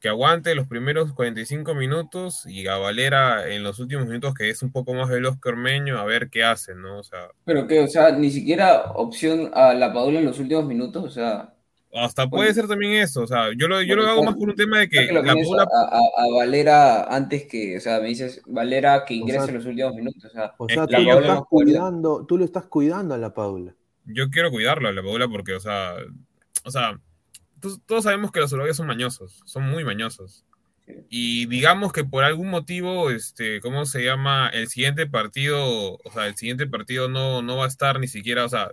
[0.01, 4.63] que aguante los primeros 45 minutos y a Valera en los últimos minutos, que es
[4.63, 6.99] un poco más veloz que Ormeño, a ver qué hace, ¿no?
[6.99, 10.65] O sea, pero que, o sea, ni siquiera opción a la Padula en los últimos
[10.65, 11.55] minutos, o sea.
[11.93, 14.55] Hasta puede ser también eso, o sea, yo lo, yo lo hago más por un
[14.55, 15.65] tema de que, la Padula...
[15.65, 20.25] a, Valera antes que, o sea, me dices, Valera que ingrese en los últimos minutos,
[20.25, 23.75] o sea, o sea tú, lo estás cuidando, tú lo estás cuidando a la Padula
[24.13, 25.95] yo quiero cuidarlo a la Padula porque, o sea,
[26.65, 26.99] o sea,
[27.61, 30.45] todos sabemos que los uruguayos son mañosos, son muy mañosos.
[31.09, 34.49] Y digamos que por algún motivo, este, ¿cómo se llama?
[34.53, 38.45] El siguiente partido, o sea, el siguiente partido no, no va a estar ni siquiera,
[38.45, 38.73] o sea,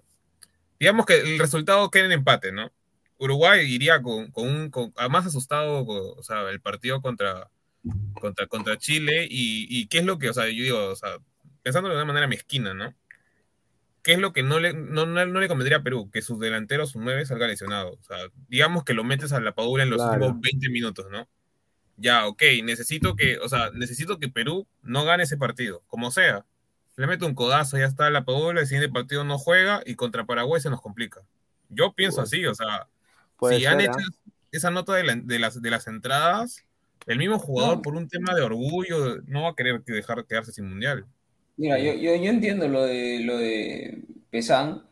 [0.80, 2.72] digamos que el resultado queda en empate, ¿no?
[3.20, 7.50] Uruguay iría con, con un, con, más asustado, o sea, el partido contra,
[8.20, 11.18] contra, contra Chile y, y, qué es lo que, o sea, yo digo, o sea,
[11.64, 12.94] pensando de una manera mezquina, ¿no?
[14.08, 16.10] ¿Qué es lo que no le, no, le convendría a Perú?
[16.10, 17.92] Que sus delanteros, sus nueve, salga lesionado.
[18.00, 18.16] O sea,
[18.48, 21.28] digamos que lo metes a la Padula en los últimos 20 minutos, ¿no?
[21.98, 26.46] Ya, ok, necesito que, o sea, necesito que Perú no gane ese partido, como sea.
[26.96, 30.26] Le meto un codazo, ya está la Padula, el siguiente partido no juega y contra
[30.26, 31.20] Paraguay se nos complica.
[31.68, 32.88] Yo pienso así, o sea,
[33.50, 34.32] si han hecho ¿ah?
[34.54, 35.04] esa nota de,
[35.38, 36.64] las, de las entradas,
[37.08, 40.70] el mismo jugador por un tema de orgullo no va a querer dejar quedarse sin
[40.70, 41.06] mundial.
[41.58, 44.84] Mira, yo, yo, yo entiendo lo de, lo de Pesan,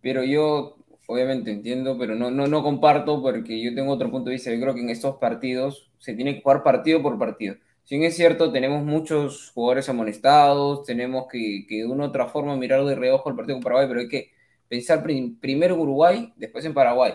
[0.00, 4.36] pero yo obviamente entiendo, pero no, no, no comparto porque yo tengo otro punto de
[4.36, 4.50] vista.
[4.52, 7.56] Yo creo que en estos partidos se tiene que jugar partido por partido.
[7.84, 12.26] Si bien es cierto, tenemos muchos jugadores amonestados, tenemos que, que de una u otra
[12.28, 14.30] forma mirar de reojo el partido con Paraguay, pero hay que
[14.68, 17.12] pensar primero en Uruguay, después en Paraguay.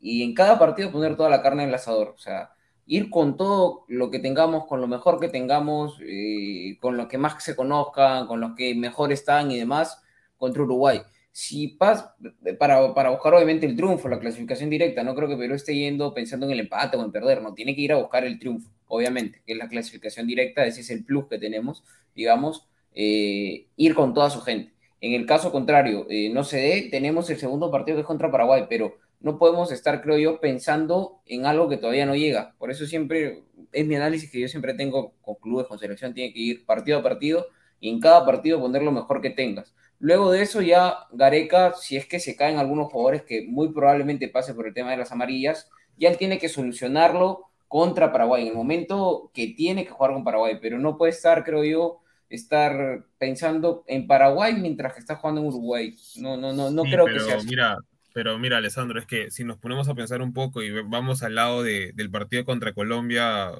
[0.00, 2.08] Y en cada partido poner toda la carne en el asador.
[2.16, 2.52] O sea,
[2.88, 7.18] ir con todo lo que tengamos, con lo mejor que tengamos, eh, con los que
[7.18, 10.02] más se conozcan, con los que mejor están y demás,
[10.38, 11.02] contra Uruguay.
[11.30, 12.10] Si pas,
[12.58, 16.14] para, para buscar obviamente el triunfo, la clasificación directa, no creo que Perú esté yendo
[16.14, 18.70] pensando en el empate o en perder, no, tiene que ir a buscar el triunfo,
[18.86, 21.84] obviamente, que es la clasificación directa, ese es el plus que tenemos,
[22.14, 24.72] digamos, eh, ir con toda su gente.
[25.00, 28.30] En el caso contrario, eh, no se dé, tenemos el segundo partido que es contra
[28.30, 32.54] Paraguay, pero no podemos estar, creo yo, pensando en algo que todavía no llega.
[32.58, 33.42] Por eso siempre
[33.72, 36.98] es mi análisis que yo siempre tengo con clubes, con selección, tiene que ir partido
[36.98, 37.46] a partido
[37.80, 39.74] y en cada partido poner lo mejor que tengas.
[39.98, 44.28] Luego de eso ya Gareca, si es que se caen algunos jugadores que muy probablemente
[44.28, 48.48] pase por el tema de las amarillas, ya él tiene que solucionarlo contra Paraguay, en
[48.48, 52.00] el momento que tiene que jugar con Paraguay, pero no puede estar, creo yo,
[52.30, 55.94] estar pensando en Paraguay mientras que está jugando en Uruguay.
[56.16, 57.48] No, no, no, no creo que sea así.
[57.48, 57.76] Mira,
[58.12, 61.34] pero mira, Alessandro, es que si nos ponemos a pensar un poco y vamos al
[61.34, 63.52] lado de, del partido contra Colombia,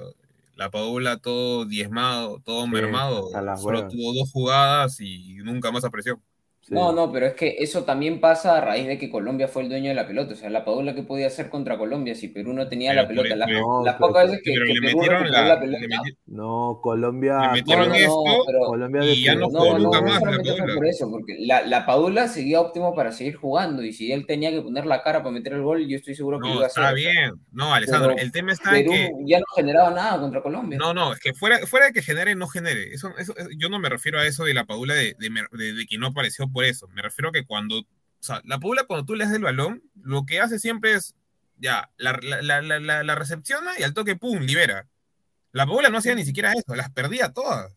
[0.55, 5.85] la Paula todo diezmado, todo mermado, solo tuvo dos jugadas y nunca más
[6.69, 9.69] No, no, pero es que eso también pasa a raíz de que Colombia fue el
[9.69, 10.33] dueño de la pelota.
[10.33, 13.35] O sea, la Padula que podía hacer contra Colombia si Perú no tenía la pelota.
[13.35, 15.85] las pocas veces que, le metieron la, pelota.
[16.27, 17.39] no, Colombia.
[17.39, 18.23] Le metieron esto
[18.67, 22.61] Colombia y ya no jugó nunca más la por eso, porque la, la Padula seguía
[22.61, 23.83] óptimo para seguir jugando.
[23.83, 26.39] Y si él tenía que poner la cara para meter el gol, yo estoy seguro
[26.39, 26.83] que no, iba a hacer.
[26.83, 27.31] Está bien.
[27.51, 29.31] No, Alessandro, el tema está Perú en que.
[29.31, 30.77] ya no generaba nada contra Colombia.
[30.77, 32.93] No, no, es que fuera, fuera de que genere, no genere.
[32.93, 35.85] Eso, eso, yo no me refiero a eso de la Padula de, de, de, de
[35.87, 36.87] que no apareció por eso.
[36.89, 37.85] Me refiero a que cuando, o
[38.19, 41.15] sea, la Padula cuando tú le das el balón, lo que hace siempre es,
[41.57, 44.87] ya, la, la, la, la recepciona y al toque, ¡pum!, libera.
[45.51, 47.75] La Padula no hacía ni siquiera eso, las perdía todas.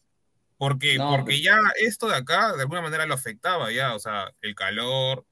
[0.63, 4.55] Porque, porque ya esto de acá, de alguna manera lo afectaba ya, o sea, el
[4.55, 5.25] calor,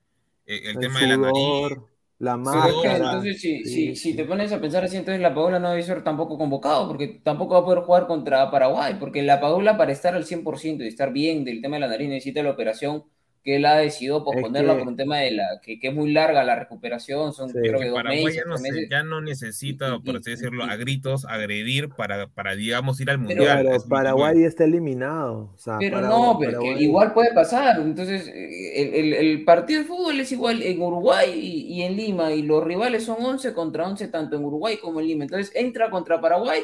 [0.45, 1.79] eh, el, tema de la nariz.
[2.19, 2.97] La máscara.
[2.97, 6.03] entonces, si, si, si, te pones a pensar así, entonces la Padula no debe ser
[6.03, 10.17] tampoco convocado, porque tampoco va a poder jugar contra Paraguay, porque la Padula para estar
[10.17, 13.05] al 100% y estar bien del tema de la nariz necesita la operación
[13.43, 16.45] que él ha decidido posponerla por un tema de la que, que, es muy larga
[16.45, 18.57] la recuperación, son creo que dos meses, ya no,
[18.91, 23.67] ya no necesita, por así decirlo, a gritos agredir para, para digamos, ir al mundial.
[23.67, 25.55] Pero Paraguay está eliminado.
[25.79, 27.81] pero no, pero igual puede pasar.
[27.81, 32.33] Entonces, el, el, el, partido de fútbol es igual en Uruguay y, y, en Lima,
[32.33, 35.25] y los rivales son 11 contra 11, tanto en Uruguay como en Lima.
[35.25, 36.61] Entonces, entra contra Paraguay.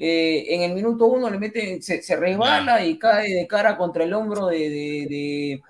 [0.00, 4.04] Eh, en el minuto uno le mete, se, se resbala y cae de cara contra
[4.04, 5.62] el hombro de, de de,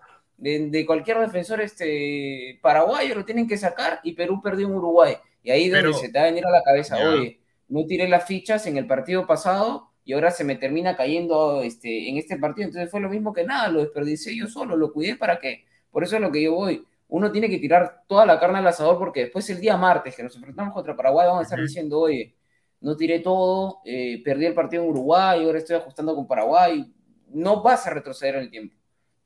[0.86, 5.16] cualquier defensor este paraguayo, lo tienen que sacar y Perú perdió en Uruguay.
[5.42, 8.26] Y ahí donde se te va a venir a la cabeza, oye, no tiré las
[8.26, 12.68] fichas en el partido pasado y ahora se me termina cayendo este, en este partido.
[12.68, 15.64] Entonces fue lo mismo que nada, lo desperdicié yo solo, lo cuidé para qué.
[15.90, 16.84] Por eso es lo que yo voy.
[17.08, 20.22] uno tiene que tirar toda la carne al asador porque después el día martes que
[20.22, 22.34] nos enfrentamos contra Paraguay vamos a estar diciendo, oye,
[22.80, 26.90] no tiré todo, eh, perdí el partido en Uruguay, ahora estoy ajustando con Paraguay.
[27.30, 28.77] No vas a retroceder en el tiempo.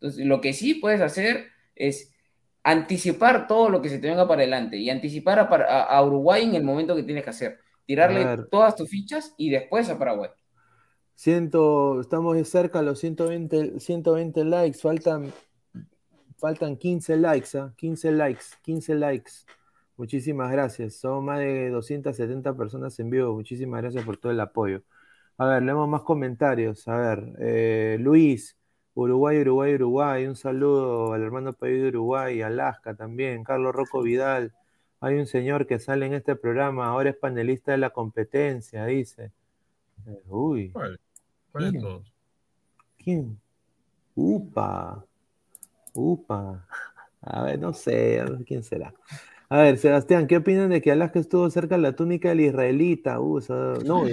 [0.03, 1.47] Entonces, lo que sí puedes hacer
[1.77, 2.13] es
[2.65, 6.65] anticipar todo lo que se te venga para adelante y anticipar a, Uruguay en el
[6.65, 7.61] momento que tienes que hacer.
[7.87, 10.31] Tirarle todas tus fichas y después a Paraguay.
[11.15, 15.33] Siento, estamos cerca a los 120, 120 likes, faltan,
[16.37, 18.13] faltan 15 likes, 15 ¿ah?
[18.13, 19.31] likes, 15 likes.
[19.97, 20.97] Muchísimas gracias.
[20.97, 23.35] Son más de 270 personas en vivo.
[23.35, 24.83] Muchísimas gracias por todo el apoyo.
[25.39, 26.89] A ver, leemos más comentarios.
[26.89, 28.57] A ver, eh, Luis,
[28.95, 30.27] Uruguay, Uruguay, Uruguay.
[30.27, 33.45] Un saludo al hermano país de Uruguay, Alaska también.
[33.45, 34.53] Carlos Rocco Vidal.
[35.01, 39.33] Hay un señor que sale en este programa, ahora es panelista de la competencia, dice.
[40.29, 40.71] Uy.
[40.71, 41.01] ¿Cuál?
[41.51, 41.83] ¿Cuál ¿Quién?
[41.83, 42.13] todos?
[42.99, 43.41] ¿Quién?
[44.15, 45.05] Upa.
[45.95, 46.67] Upa.
[47.21, 48.95] A ver, no sé, quién será.
[49.49, 53.21] A ver, Sebastián, ¿qué opinan de que Alaska estuvo cerca de la túnica del israelita?
[53.21, 53.41] Uh,
[53.85, 54.05] no,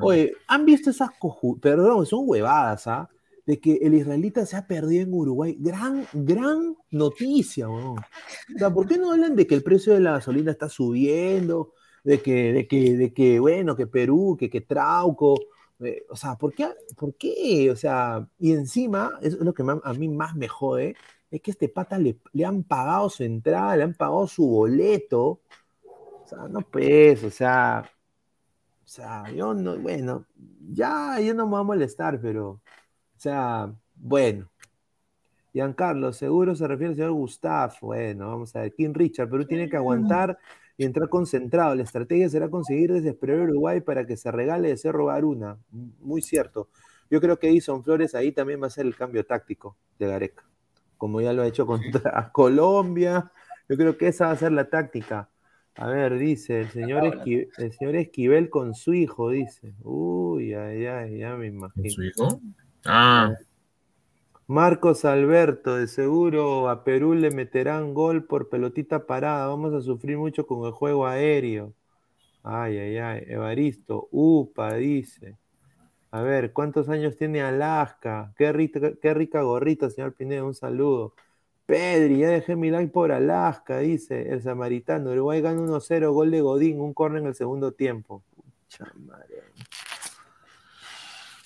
[0.00, 1.58] oye, ¿han visto esas coju...
[1.60, 3.08] Perdón, son huevadas, ¿ah?
[3.46, 5.56] De que el israelita se ha perdido en Uruguay.
[5.58, 7.94] Gran, gran noticia, ¿no?
[7.94, 11.72] O sea, ¿por qué no hablan de que el precio de la gasolina está subiendo?
[12.04, 15.40] De que, de que, de que bueno, que Perú, que, que Trauco.
[15.80, 16.68] Eh, o sea, ¿por qué?
[16.96, 17.70] ¿por qué?
[17.70, 20.94] O sea, y encima, eso es lo que a mí más me jode,
[21.32, 25.40] es que este pata le, han pagado su entrada, le han pagado su boleto.
[26.24, 27.90] O sea, no pues, o sea,
[28.84, 30.26] o sea, yo no, bueno,
[30.70, 32.60] ya, yo no me voy a molestar, pero,
[33.22, 34.48] sea, bueno.
[35.52, 37.74] Giancarlo, seguro se refiere al señor Gustav.
[37.80, 38.74] Bueno, vamos a ver.
[38.74, 40.38] King Richard, Perú tiene que aguantar
[40.76, 41.74] y entrar concentrado.
[41.74, 45.58] La estrategia será conseguir desesperar a Uruguay para que se regale de Cerro Garuna.
[46.00, 46.68] Muy cierto.
[47.10, 50.44] Yo creo que Edison Flores ahí también va a ser el cambio táctico de Gareca
[51.02, 53.32] como ya lo ha hecho contra Colombia.
[53.68, 55.28] Yo creo que esa va a ser la táctica.
[55.74, 59.74] A ver, dice el señor, Esquivel, el señor Esquivel con su hijo, dice.
[59.82, 61.82] Uy, ay, ay, ya me imagino.
[61.82, 62.40] ¿Con su hijo?
[62.84, 63.34] Ah.
[64.46, 69.46] Marcos Alberto, de seguro a Perú le meterán gol por pelotita parada.
[69.46, 71.72] Vamos a sufrir mucho con el juego aéreo.
[72.42, 73.24] Ay, ay, ay.
[73.28, 75.36] Evaristo, upa, dice.
[76.10, 78.34] A ver, ¿cuántos años tiene Alaska?
[78.36, 81.14] Qué rica, qué rica gorrita, señor Pineda, un saludo.
[81.64, 85.12] Pedri, ya dejé mi like por Alaska, dice el samaritano.
[85.12, 88.22] Uruguay gana 1-0, gol de Godín, un corner en el segundo tiempo.
[88.36, 89.42] Pucha madre.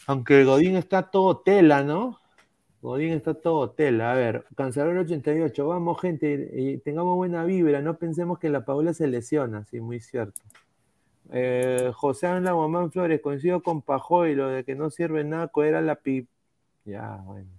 [0.07, 2.21] Aunque Godín está todo tela, ¿no?
[2.81, 4.13] Godín está todo tela.
[4.13, 8.95] A ver, Cancelador 88, vamos gente, y tengamos buena vibra, no pensemos que la Paula
[8.95, 10.41] se lesiona, sí, muy cierto.
[11.33, 15.81] Eh, José Ángel Guamán Flores, coincido con Pajoy, lo de que no sirve nada, era
[15.81, 16.29] la pip.
[16.85, 17.51] Ya, bueno.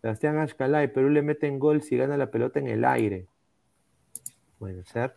[0.00, 3.26] Sebastián Ashkalay, Perú le meten gol si gana la pelota en el aire.
[4.58, 5.14] Puede ser.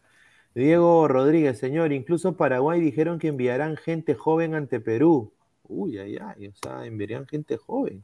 [0.53, 5.33] Diego Rodríguez, señor, incluso Paraguay dijeron que enviarán gente joven ante Perú.
[5.71, 8.03] Uy, ay, ay, o sea, enviarían gente joven.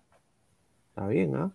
[0.89, 1.53] Está bien, ¿ah?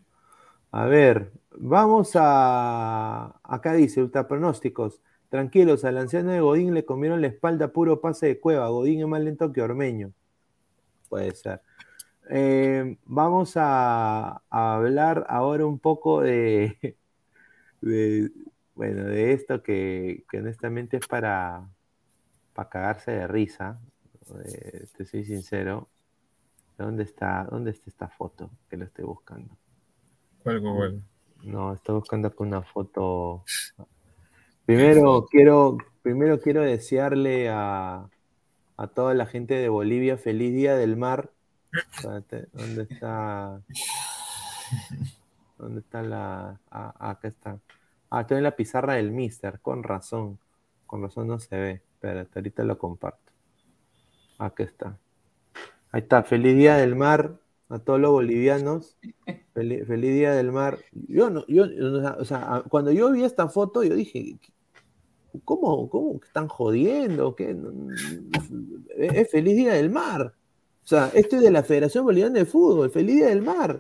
[0.73, 3.41] A ver, vamos a.
[3.43, 5.03] Acá dice, ultrapronósticos.
[5.31, 8.69] Tranquilos, al anciano de Godín le comieron la espalda puro pase de cueva.
[8.69, 10.13] Godín es más lento que Ormeño.
[11.09, 11.63] Puede ser.
[12.31, 16.97] Eh, vamos a, hablar ahora un poco de,
[18.75, 21.69] bueno, de esto que, honestamente es para,
[22.55, 23.81] para cagarse de risa.
[24.45, 25.89] Eh, te soy sincero.
[26.83, 29.57] ¿Dónde está, ¿Dónde está esta foto que lo estoy buscando?
[30.43, 31.03] ¿Cuál, cuál?
[31.43, 33.45] No, estoy buscando aquí una foto
[34.65, 38.09] Primero quiero, primero quiero desearle a,
[38.95, 41.31] toda la gente de Bolivia feliz día del mar.
[42.03, 43.61] ¿Dónde está?
[45.59, 46.61] ¿Dónde está la?
[46.71, 47.59] Ah, acá está.
[48.11, 50.39] Ah, estoy en la pizarra del Mister, con razón.
[50.87, 51.83] Con razón no se ve.
[51.95, 53.33] Espérate, ahorita lo comparto.
[54.39, 54.99] Acá está.
[55.93, 57.39] Ahí está, feliz día del mar
[57.69, 58.97] a todos los bolivianos.
[59.55, 60.79] Feliz, día del mar.
[60.93, 61.65] Yo no, yo,
[62.19, 64.39] o sea, cuando yo vi esta foto, yo dije,
[65.45, 67.35] ¿cómo, cómo están jodiendo?
[67.37, 67.55] ¿Qué?
[68.97, 70.35] Es feliz día del mar.
[70.83, 73.79] O sea, esto es de la Federación Boliviana de Fútbol, feliz día del mar.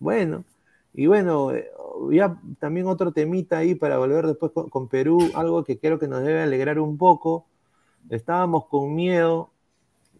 [0.00, 0.44] Bueno,
[0.92, 1.70] y bueno, eh,
[2.10, 6.22] ya también otro temita ahí para volver después con Perú, algo que creo que nos
[6.22, 7.46] debe alegrar un poco.
[8.10, 9.50] Estábamos con miedo,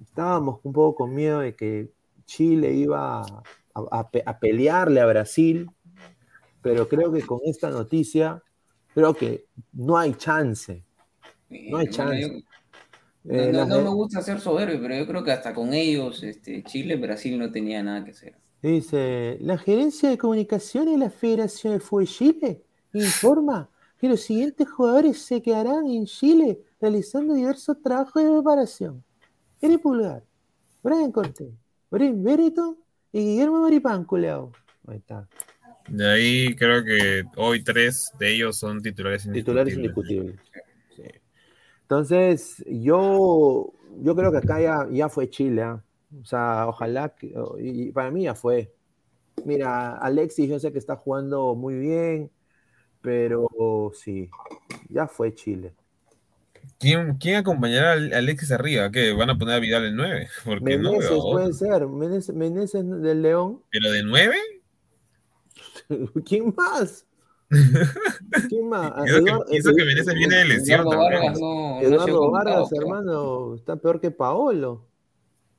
[0.01, 1.91] estábamos un poco con miedo de que
[2.25, 3.25] Chile iba
[3.75, 5.69] a, pelearle a Brasil,
[6.63, 8.43] pero creo que con esta noticia,
[8.95, 10.85] creo que no hay chance.
[11.49, 12.45] No hay chance.
[13.29, 16.97] Eh, no, me gusta ser soberbio, pero yo creo que hasta con ellos, este, Chile,
[16.97, 18.37] Brasil no tenía nada que hacer.
[18.63, 23.69] Dice, la gerencia de comunicación de la Federación de Fútbol Chile informa
[23.99, 29.05] que los siguientes jugadores se quedarán en Chile realizando diversos trabajos de preparación.
[29.61, 30.23] Eri Pulgar,
[30.83, 31.53] Brian Cortés,
[31.91, 32.79] Brian Berito
[33.13, 34.53] y Guillermo Maripán, culeado.
[34.87, 35.29] Ahí está.
[35.89, 40.35] De ahí creo que hoy tres de ellos son titulares Titulares indiscutibles.
[40.35, 40.73] indiscutibles.
[40.97, 41.21] Sí.
[41.83, 45.63] Entonces, yo, yo creo que acá ya, ya fue Chile.
[45.63, 45.83] ¿ah?
[46.21, 48.73] O sea, ojalá, que, y para mí ya fue.
[49.45, 52.31] Mira, Alexis yo sé que está jugando muy bien,
[53.01, 53.49] pero
[53.95, 54.29] sí,
[54.89, 55.75] ya fue Chile.
[56.79, 58.91] ¿Quién, quién acompañará a Alexis arriba?
[58.91, 59.13] ¿Qué?
[59.13, 60.29] ¿Van a poner a Vidal en 9?
[60.45, 63.63] Porque no Meneses a puede ser, Meneses, Meneses del León.
[63.71, 64.37] ¿Pero de 9?
[66.27, 67.07] ¿Quién más?
[68.49, 68.93] ¿Quién más?
[69.07, 71.21] Eso que- Eduardo- eso que Meneses viene de lesión Eduardo también.
[71.23, 74.87] Vargas no, no Eduardo Vargas, hermano, está peor que Paolo.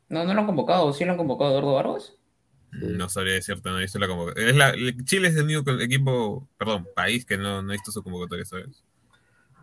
[0.10, 0.92] No, no lo han convocado.
[0.94, 2.14] ¿Sí lo han convocado Eduardo Vargas?
[2.72, 4.50] No sabría decirte, no he visto la convocatoria.
[4.50, 4.74] Es la,
[5.06, 8.84] Chile es el único equipo, perdón, país que no, no ha visto su convocatoria, ¿sabes?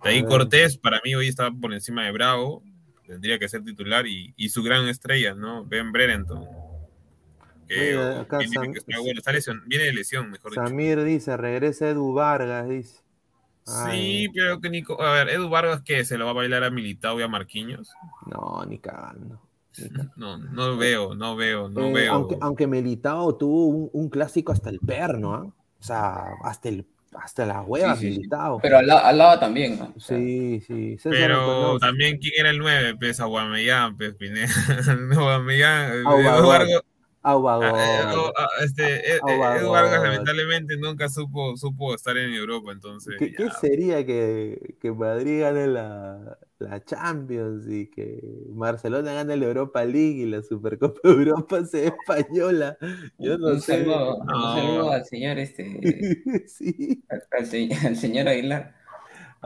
[0.04, 0.26] De ahí Ah.
[0.28, 2.62] Cortés, para mí, hoy está por encima de Bravo.
[3.06, 5.64] Tendría que ser titular y, y su gran estrella, ¿no?
[5.64, 6.46] Ben Brereton.
[7.68, 10.66] Que Mira, acá viene, Sam- que está bueno, está lesión- viene de lesión, mejor dicho.
[10.66, 13.00] Samir dice, regresa Edu Vargas, dice.
[13.66, 16.70] Sí, pero que Nico, a ver, Edu Vargas que se lo va a bailar a
[16.70, 17.90] Militao y a Marquinhos.
[18.26, 19.40] no, ni cagando.
[20.16, 22.12] No, no veo, no veo, no Eh, veo.
[22.12, 25.44] aunque, aunque Militao tuvo un, un clásico hasta el perno, ¿ah?
[25.46, 26.86] O sea, hasta, el,
[27.22, 28.18] hasta la hueva Sí, sí, sí.
[28.18, 28.60] Militao.
[28.60, 29.92] Pero al, al lado también, ¿no?
[29.96, 30.96] O sea, Sí, sí.
[30.98, 32.96] César Pero también, ¿quién era el 9?
[32.98, 34.48] Pues Aguamellán, pues Pineda.
[35.12, 36.38] Aguamellán, Aguador.
[36.38, 36.80] Edu Vargas,
[37.22, 37.72] Aguador.
[37.74, 39.56] ah, eh, ah, este, eh, eh, Aguador.
[39.58, 43.14] Edu Vargas lamentablemente nunca supo, supo estar en Europa, entonces.
[43.18, 49.46] ¿Qué, qué sería que, que Madrid gane la, la Champions y que Barcelona gane la
[49.46, 52.78] Europa League y la Supercopa de Europa sea española?
[53.18, 53.84] Yo no un, sé.
[53.84, 54.48] saludo, un No.
[54.48, 55.64] saludo al señor este
[56.46, 58.74] sí, al, al se- al señor Aguilar.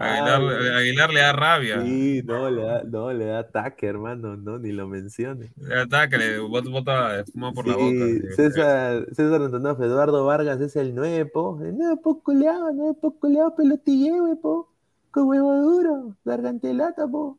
[0.00, 0.68] Aguilar, Ay.
[0.78, 1.78] Aguilar le da rabia.
[1.82, 5.52] sí, no, le da, no, le da ataque, hermano, no, ni lo mencione.
[5.56, 8.08] Le da ataque, le bota, bota fuma por la boca.
[8.08, 8.22] sí.
[8.28, 14.72] César, César Antonov, Eduardo Vargas es el nuevo, el nuevo culeado, nuevo culeado pelotilleo, po,
[15.24, 17.38] huevo duro, gargantelata, po.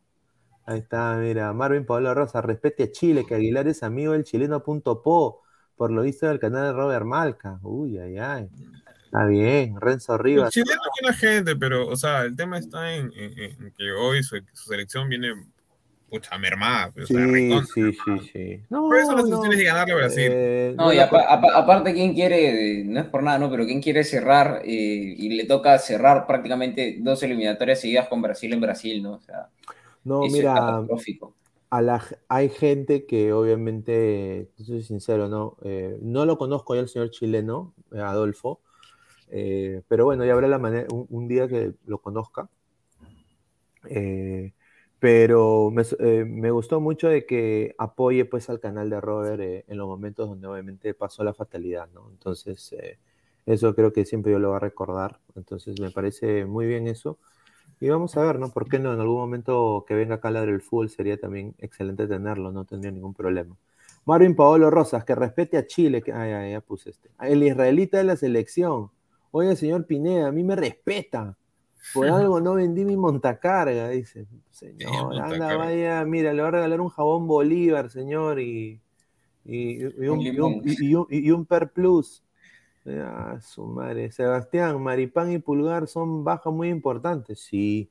[0.66, 4.62] Ahí está, mira, Marvin Pablo Rosa, respete a Chile, que Aguilar es amigo del chileno
[4.64, 5.42] punto po,
[5.76, 7.60] por lo visto del canal de Robert Malca.
[7.64, 8.50] Uy, ay, ay.
[9.06, 10.52] Está bien, Renzo El Rivas.
[10.54, 14.22] chileno es buena gente, pero, o sea, el tema está en, en- en que hoy
[14.22, 15.30] su, su selección viene
[16.10, 16.92] pucha mermada.
[16.92, 17.94] pues, o sea, Sí, sí, mermada.
[17.94, 18.64] sí, sí.
[18.70, 20.38] No, Por eso las no, tienes que ganarle a Brasil.
[20.38, 22.84] eh, No, y aparte, ¿quién quiere?
[22.86, 23.50] No es por nada, ¿no?
[23.52, 24.62] Pero ¿quién quiere cerrar?
[24.66, 24.68] eh,
[25.18, 29.14] y le toca cerrar prácticamente dos eliminatorias seguidas con Brasil en Brasil, ¿no?
[29.16, 29.50] O sea,
[30.04, 31.38] no, eso es mira, catastrófico.
[31.72, 35.58] a la, hay gente que obviamente, te soy sincero, ¿no?
[35.64, 38.62] Eh, no lo conozco ya el señor chileno, Adolfo,
[39.30, 42.50] eh, pero bueno, ya habrá la manera, un, un día que lo conozca.
[43.90, 44.54] Eh,
[45.00, 49.66] pero me, eh, me gustó mucho de que apoye pues al canal de Robert eh,
[49.68, 52.10] en los momentos donde obviamente pasó la fatalidad, ¿no?
[52.12, 53.00] Entonces, eh,
[53.46, 55.20] eso creo que siempre yo lo voy a recordar.
[55.36, 57.18] Entonces, me parece muy bien eso.
[57.80, 58.50] Y vamos a ver, ¿no?
[58.52, 58.94] ¿Por qué no?
[58.94, 62.66] En algún momento que venga acá a ladrar el fútbol sería también excelente tenerlo, no
[62.66, 63.56] tendría ningún problema.
[64.06, 67.10] Marvin Paolo Rosas, que respete a Chile, que, ay, ay, ya puse este.
[67.22, 68.92] El israelita de la selección.
[69.32, 71.38] Oye, señor Pineda, a mí me respeta.
[71.94, 74.28] Por algo no vendí mi montacarga, dice.
[74.52, 75.58] Señor, anda, montacarga.
[75.58, 78.80] vaya, mira, le va a regalar un jabón Bolívar, señor, y,
[79.46, 82.24] y, y un, y, Per Plus.
[82.86, 84.12] Ah, su madre.
[84.12, 87.40] Sebastián, Maripán y Pulgar son bajas muy importantes.
[87.42, 87.90] Sí.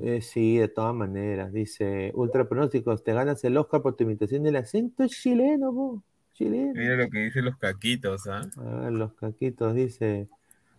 [0.00, 1.52] Eh, sí, de todas maneras.
[1.52, 6.02] Dice, ultra pronósticos, te ganas el Oscar por tu imitación del acento chileno, po.
[6.32, 6.72] Chileno.
[6.74, 8.42] Mira lo que dicen los caquitos, ¿ah?
[8.56, 10.28] A ver, los caquitos, dice.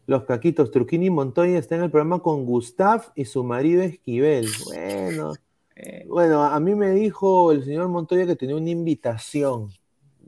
[0.08, 4.48] Los caquitos, Truquini Montoya está en el programa con Gustav y su marido Esquivel.
[4.66, 5.34] Bueno,
[5.78, 9.70] Eh, bueno, a mí me dijo el señor Montoya que tenía una invitación.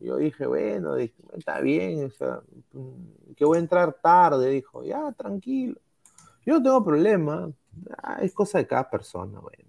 [0.02, 2.42] Yo dije, bueno, dije, está bien, o sea,
[2.74, 5.80] mm, que voy a entrar tarde, dijo, ya, tranquilo.
[6.46, 7.52] Yo no tengo problema,
[8.04, 9.64] ah, es cosa de cada persona, bueno.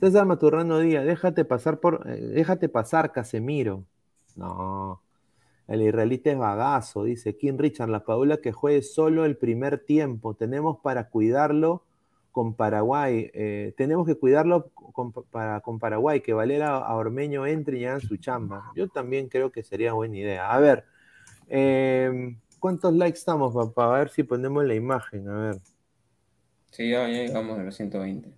[0.00, 3.84] César Maturrano Díaz, déjate pasar por, eh, déjate pasar, Casemiro.
[4.36, 5.02] No,
[5.66, 10.34] el israelita es bagazo, dice King Richard, la Paula que juegue solo el primer tiempo,
[10.34, 11.84] tenemos para cuidarlo
[12.32, 17.78] con Paraguay, eh, tenemos que cuidarlo con, para, con Paraguay, que Valera a Ormeño entre
[17.78, 18.72] y hagan su chamba.
[18.74, 20.50] Yo también creo que sería buena idea.
[20.50, 20.84] A ver,
[21.48, 23.94] eh, ¿cuántos likes estamos, papá?
[23.94, 25.58] A ver si ponemos la imagen, a ver.
[26.72, 28.28] sí, ya, ya llegamos a los 120.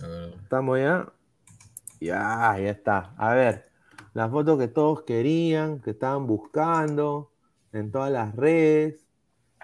[0.00, 0.34] La verdad.
[0.40, 1.12] ¿Estamos ya?
[2.00, 3.14] Ya, ya está.
[3.16, 3.66] A ver,
[4.14, 7.32] la foto que todos querían, que estaban buscando
[7.72, 9.06] en todas las redes.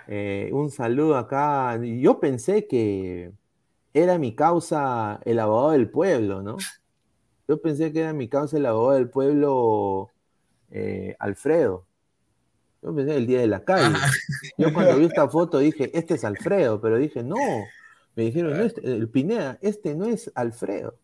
[0.09, 1.79] Eh, un saludo acá.
[1.83, 3.33] Yo pensé que
[3.95, 6.57] era mi causa el abogado del pueblo, ¿no?
[7.49, 10.11] Yo pensé que era mi causa el abogado del pueblo
[10.71, 11.87] eh, Alfredo.
[12.83, 13.97] Yo pensé el día de la calle.
[14.59, 17.37] Yo cuando vi esta foto dije, este es Alfredo, pero dije, no.
[18.17, 20.97] Me dijeron, no, este, el Pineda, este no es Alfredo.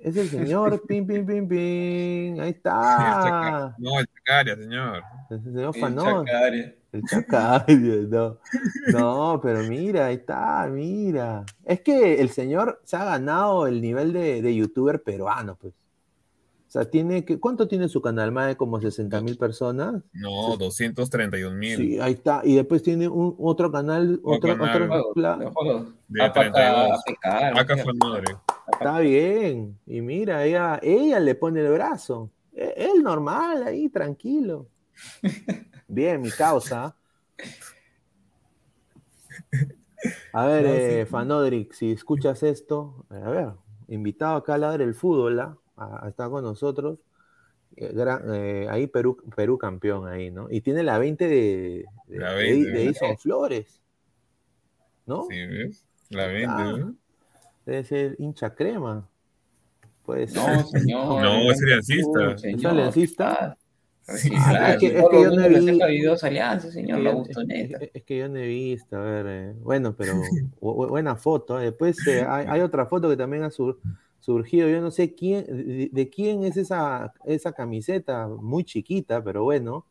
[0.00, 2.40] Es el señor, pim, pim, pim, pim.
[2.40, 3.74] Ahí está.
[3.78, 5.02] No, el Chacaria, señor.
[5.30, 6.26] El señor El Fanón.
[6.26, 6.74] Chacaria.
[6.90, 8.38] El Chacario, no.
[8.92, 11.44] No, pero mira, ahí está, mira.
[11.64, 15.74] Es que el señor se ha ganado el nivel de, de youtuber peruano, pues.
[15.74, 17.40] O sea, tiene que.
[17.40, 18.30] ¿Cuánto tiene su canal?
[18.30, 20.02] Más de como 60 mil personas.
[20.12, 21.76] No, 231 mil.
[21.78, 22.42] Sí, ahí está.
[22.44, 24.70] Y después tiene un, otro canal, otro, canal.
[24.74, 25.86] otro Juegos, pla- de juegos.
[26.08, 26.90] De APK, 32.
[26.92, 27.60] APK, ¿no?
[27.60, 28.36] Acá fue madre.
[28.72, 29.78] Está bien.
[29.86, 32.30] Y mira, ella, ella le pone el brazo.
[32.54, 34.66] E- Él normal, ahí, tranquilo.
[35.86, 36.94] Bien, mi causa.
[40.32, 40.76] A ver, No, sí.
[40.80, 43.48] eh, Fanodric, si escuchas esto, a ver,
[43.88, 45.56] invitado acá a ladrar el fútbol, ¿ah?
[45.76, 46.98] a, a estar con nosotros.
[47.76, 50.48] Eh, gran- eh, ahí Perú, Perú campeón ahí, ¿no?
[50.50, 52.84] Y tiene la 20 de, de, La de- 20, de.
[52.84, 53.80] Edison Flores,
[55.06, 55.26] ¿no?
[55.30, 55.84] Sí, ¿ves?
[56.10, 56.74] La vende, Ah.
[56.78, 56.94] ¿no?
[57.68, 59.06] Debe ser hincha crema.
[60.06, 60.36] Puede ser.
[60.56, 61.22] No, señor.
[61.22, 62.30] No, es aliancista.
[62.48, 63.56] ¿Es aliancista?
[64.06, 64.22] es
[64.78, 68.28] que- es yo no mundo vi- le saca videos alianza, señor, es, es que yo
[68.30, 70.14] no he visto, a ver, eh, bueno, pero
[70.62, 71.60] bu- bu- buena foto.
[71.60, 71.64] eh.
[71.64, 73.78] Después eh, hay, hay otra foto que también ha sur-
[74.18, 79.44] surgido, yo no sé quién, de, de quién es esa, esa camiseta, muy chiquita, pero
[79.44, 79.84] bueno,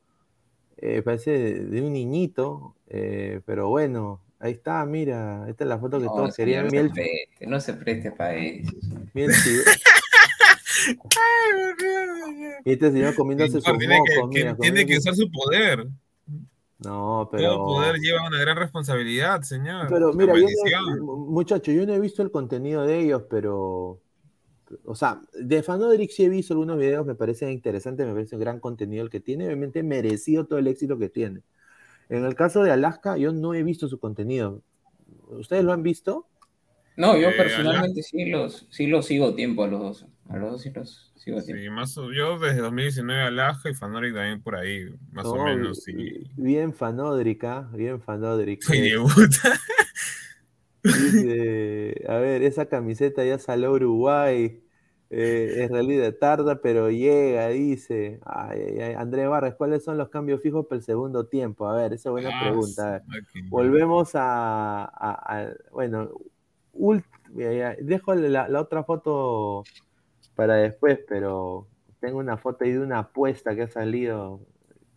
[0.77, 5.79] eh, parece de, de un niñito, eh, pero bueno, ahí está, mira, esta es la
[5.79, 6.65] foto que No, todos querían.
[6.65, 8.71] no Miel, se preste, no se preste para eso.
[9.13, 9.31] miel
[12.65, 15.31] y este señor comiéndose Señor, sus tiene que, mocos, que- mira, tiene que usar su
[15.31, 15.87] poder.
[16.79, 17.55] No, pero...
[17.55, 19.87] Todo poder lleva una gran responsabilidad, señor.
[19.89, 23.99] Pero mira, no, muchacho, yo no he visto el contenido de ellos, pero.
[24.83, 28.41] O sea, de Fanodrix sí he visto algunos videos, me parecen interesantes, me parece un
[28.41, 31.41] gran contenido el que tiene, obviamente merecido todo el éxito que tiene.
[32.09, 34.61] En el caso de Alaska, yo no he visto su contenido.
[35.29, 36.25] ¿Ustedes lo han visto?
[36.95, 40.05] No, yo Eh, personalmente sí los, sí los sigo tiempo a los dos.
[40.29, 41.61] A los dos sí los sigo tiempo.
[41.61, 45.45] Sí, más o- yo desde 2019 Alaja y Fanoric también por ahí, más o No,
[45.45, 45.87] menos.
[45.87, 48.63] Y, Bien Fanodrica, bien Fanodric.
[48.73, 49.59] y debuta.
[50.83, 54.63] Dice, a ver, esa camiseta ya salió a Uruguay.
[55.09, 58.19] Eh, en realidad tarda, pero llega, dice.
[58.25, 58.93] Ay, ay, ay.
[58.95, 61.67] André Barres, ¿cuáles son los cambios fijos para el segundo tiempo?
[61.67, 63.03] A ver, esa es buena Ah, pregunta.
[63.49, 66.09] Volvemos a, a- a- bueno,
[67.79, 69.63] dejo la, la otra foto
[70.35, 71.67] para después, pero
[71.99, 74.41] tengo una foto ahí de una apuesta que ha salido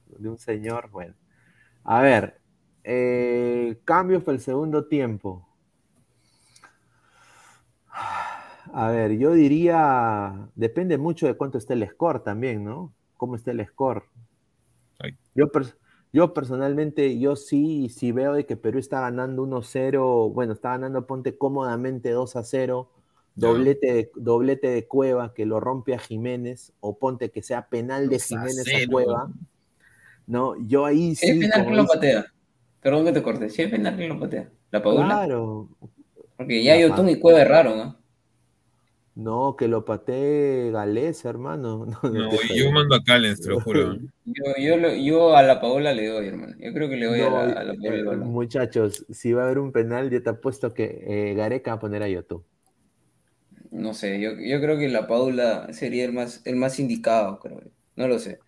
[0.06, 0.90] de un señor.
[0.90, 1.14] Bueno,
[1.84, 2.40] a ver,
[2.84, 5.48] eh, cambios para el segundo tiempo.
[8.72, 12.92] A ver, yo diría, depende mucho de cuánto esté el score también, ¿no?
[13.16, 14.04] ¿Cómo está el score?
[15.34, 15.46] Yo,
[16.12, 21.06] yo personalmente, yo sí, sí veo de que Perú está ganando 1-0, bueno, está ganando,
[21.06, 22.88] ponte cómodamente 2-0,
[23.36, 23.48] Ya.
[23.48, 28.08] doblete de, doblete de Cueva que lo rompe a Jiménez, o ponte que sea penal
[28.08, 28.88] de 2 a Jiménez a 0.
[28.90, 29.30] Cueva,
[30.26, 30.54] ¿no?
[30.66, 32.26] Yo ahí Si es sí, penal que lo patea.
[32.80, 33.48] Perdón que te corte.
[33.50, 34.50] Si es penal que lo patea.
[34.70, 35.04] La Padula.
[35.06, 35.68] claro,
[36.36, 37.99] Porque ya Yotun y Cueva erraron, ¿no?
[39.14, 41.86] No, que lo patee Galés, hermano.
[42.12, 42.72] No, yo creo.
[42.72, 43.94] mando a Callens, te lo juro.
[44.24, 46.54] Yo, yo, lo- yo a la Paola le doy, hermano.
[46.58, 49.42] Yo creo que le doy No, a la, a la Paola eh, muchachos, si va
[49.42, 52.42] a haber un penal, yo te apuesto que eh, Gareca va a poner a Yotun.
[53.70, 57.60] No sé, yo, yo creo que la Paula sería el más, el más indicado, creo.
[57.96, 58.40] No lo sé.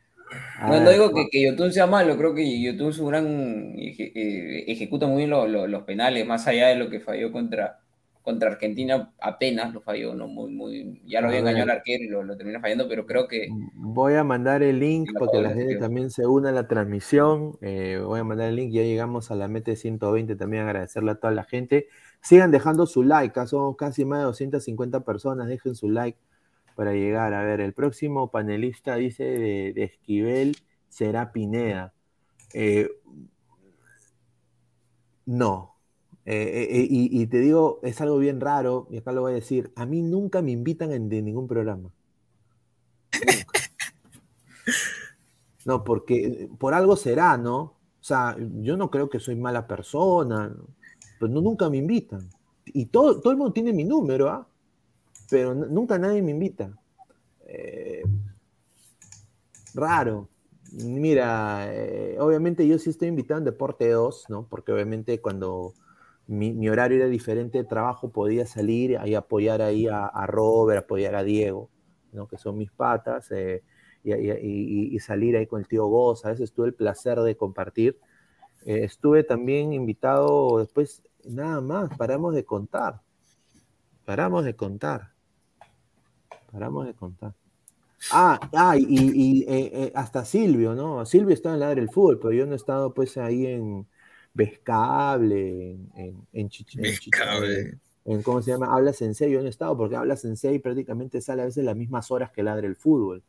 [0.66, 3.74] No, digo que, que Yotun sea malo, creo que Yotun es un gran.
[3.76, 7.32] eje- eh, ejecuta muy bien lo- lo- los penales, más allá de lo que falló
[7.32, 7.80] contra,
[8.22, 10.28] contra Argentina, apenas lo falló, ¿no?
[10.28, 13.26] Muy, muy, ya lo había engañado al arquero y lo, lo termina fallando, pero creo
[13.26, 13.48] que.
[13.74, 17.58] Voy a mandar el link para que la gente también se una a la transmisión.
[17.60, 20.36] Eh, voy a mandar el link, ya llegamos a la meta de 120.
[20.36, 21.88] También agradecerle a toda la gente.
[22.20, 25.48] Sigan dejando su like, ah, somos casi más de 250 personas.
[25.48, 26.18] Dejen su like
[26.76, 27.34] para llegar.
[27.34, 30.56] A ver, el próximo panelista dice de, de Esquivel
[30.88, 31.92] será Pineda.
[32.54, 32.88] Eh,
[35.26, 35.71] no.
[36.24, 39.34] Eh, eh, y, y te digo, es algo bien raro, y acá lo voy a
[39.36, 39.72] decir.
[39.76, 41.90] A mí nunca me invitan en de ningún programa.
[43.20, 43.62] Nunca.
[45.64, 47.58] No, porque por algo será, ¿no?
[47.60, 50.54] O sea, yo no creo que soy mala persona,
[51.18, 52.28] pero no, nunca me invitan.
[52.66, 54.46] Y todo, todo el mundo tiene mi número, ¿ah?
[55.30, 56.76] Pero nunca nadie me invita.
[57.46, 58.04] Eh,
[59.74, 60.28] raro.
[60.72, 64.46] Mira, eh, obviamente yo sí estoy invitado en Deporte 2, ¿no?
[64.48, 65.74] Porque obviamente cuando
[66.26, 71.24] mi, horario era diferente de trabajo podía salir y apoyar ahí a, Robert, apoyar a
[71.24, 71.68] Diego,
[72.12, 72.28] ¿no?
[72.28, 73.62] Que son mis patas, eh,
[74.04, 76.24] y, salir ahí con el tío Goz.
[76.24, 77.98] A veces tuve el placer de compartir.
[78.64, 83.00] Eh, estuve también invitado después, nada más, paramos de contar.
[84.04, 85.12] Paramos de contar.
[86.50, 87.34] Paramos de contar.
[88.10, 91.04] Ah, ah y, eh, eh, hasta Silvio, ¿no?
[91.06, 93.86] Silvio está en la del fútbol, pero yo no he estado pues ahí en
[94.34, 96.50] Vescable, en, en, en,
[98.04, 98.74] en, ¿cómo se llama?
[98.74, 102.10] Habla Sensei, yo no he estado porque Habla Sensei prácticamente sale a veces las mismas
[102.10, 103.22] horas que ladre el fútbol.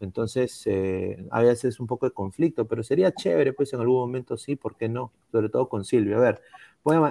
[0.00, 3.96] Entonces, eh, a veces es un poco de conflicto, pero sería chévere, pues en algún
[3.96, 5.12] momento sí, ¿por qué no?
[5.32, 6.18] Sobre todo con Silvio.
[6.18, 6.42] A ver,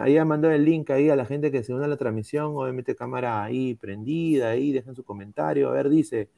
[0.02, 2.96] ahí mandó el link ahí a la gente que se une a la transmisión, obviamente
[2.96, 5.70] cámara ahí prendida, ahí dejen su comentario.
[5.70, 6.30] A ver, dice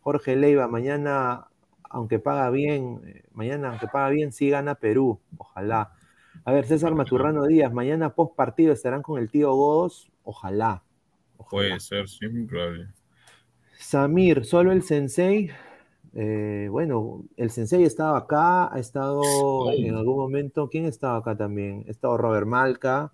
[0.00, 1.48] Jorge Leiva, mañana,
[1.82, 5.92] aunque paga bien, eh, mañana, aunque paga bien, sí gana Perú, ojalá.
[6.44, 10.82] A ver, César Maturrano Díaz, mañana post partido estarán con el tío Godos, ojalá.
[11.50, 12.88] Puede ser, sí, muy probable.
[13.78, 15.50] Samir, solo el sensei.
[16.14, 19.22] Eh, bueno, el sensei estaba acá, ha estado
[19.72, 20.68] en algún momento.
[20.68, 21.84] ¿Quién estaba acá también?
[21.86, 23.12] Ha estado Robert Malca,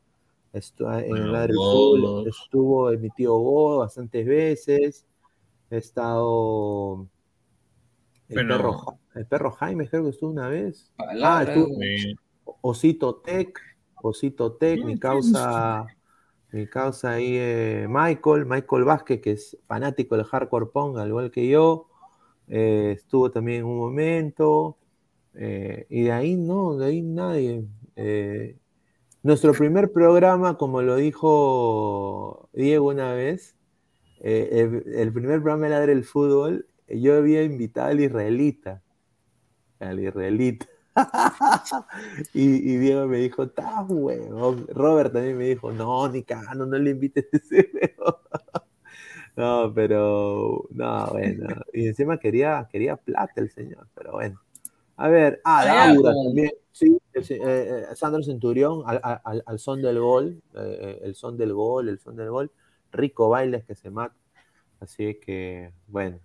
[0.52, 5.06] estuvo en el Full, estuvo mi tío Go bastantes veces.
[5.70, 7.06] Ha estado
[8.28, 10.92] el, perro, el perro Jaime, creo que estuvo una vez.
[10.98, 11.76] Ah, estuvo
[12.68, 13.60] Osito Tech,
[14.02, 15.86] Osito Tech, mi causa,
[16.50, 21.30] mi causa ahí, eh, Michael, Michael Vázquez, que es fanático del hardcore pong, al igual
[21.30, 21.86] que yo.
[22.48, 24.78] Eh, estuvo también en un momento,
[25.34, 27.64] eh, y de ahí no, de ahí nadie.
[27.94, 28.56] Eh,
[29.22, 33.54] nuestro primer programa, como lo dijo Diego una vez,
[34.20, 38.82] el, primer programa era el fútbol, yo había invitado al israelita,
[39.78, 40.66] al israelita.
[42.34, 44.66] y, Diego me dijo, está huevón.
[44.68, 47.70] Robert también me dijo, no, ni cagando, no le invites a ese
[49.36, 51.48] no, pero, no, bueno.
[51.72, 54.40] Y encima quería, quería plata el señor, pero bueno.
[54.96, 56.50] A ver, ah, Laura también.
[56.72, 61.98] Sí, eh, eh, Sandro Centurión, al, son del gol, eh, el son del gol, el
[61.98, 62.50] son del gol.
[62.92, 64.14] Rico bailes que se mata.
[64.80, 66.18] Así que, bueno.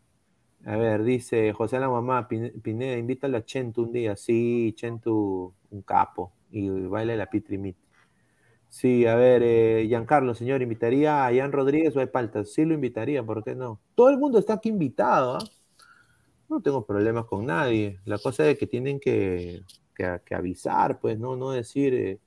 [0.66, 4.16] A ver, dice José la mamá, Pineda, invítalo a Chentu un día.
[4.16, 6.34] Sí, Chentu, un capo.
[6.52, 7.78] Y baila la pitrimit.
[8.70, 12.46] Sí, a ver, eh, Giancarlo, señor, ¿invitaría a Ian Rodríguez o a Palta?
[12.46, 13.82] Sí lo invitaría, ¿por qué no?
[13.96, 15.40] Todo el mundo está aquí invitado, ¿ah?
[16.50, 18.00] No tengo problemas con nadie.
[18.06, 19.64] La cosa es que tienen que,
[20.32, 21.36] avisar, pues, ¿no?
[21.36, 21.94] No decir...
[21.94, 22.20] Eh,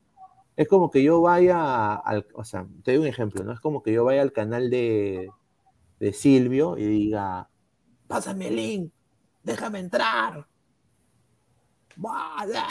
[0.57, 2.03] es como que yo vaya.
[2.35, 3.53] O sea, te doy un ejemplo, ¿no?
[3.53, 5.31] Es como que yo vaya al canal de,
[5.99, 7.49] de Silvio y diga,
[8.07, 8.93] pásame el link,
[9.43, 10.47] déjame entrar.
[11.97, 12.67] ¡Vaya!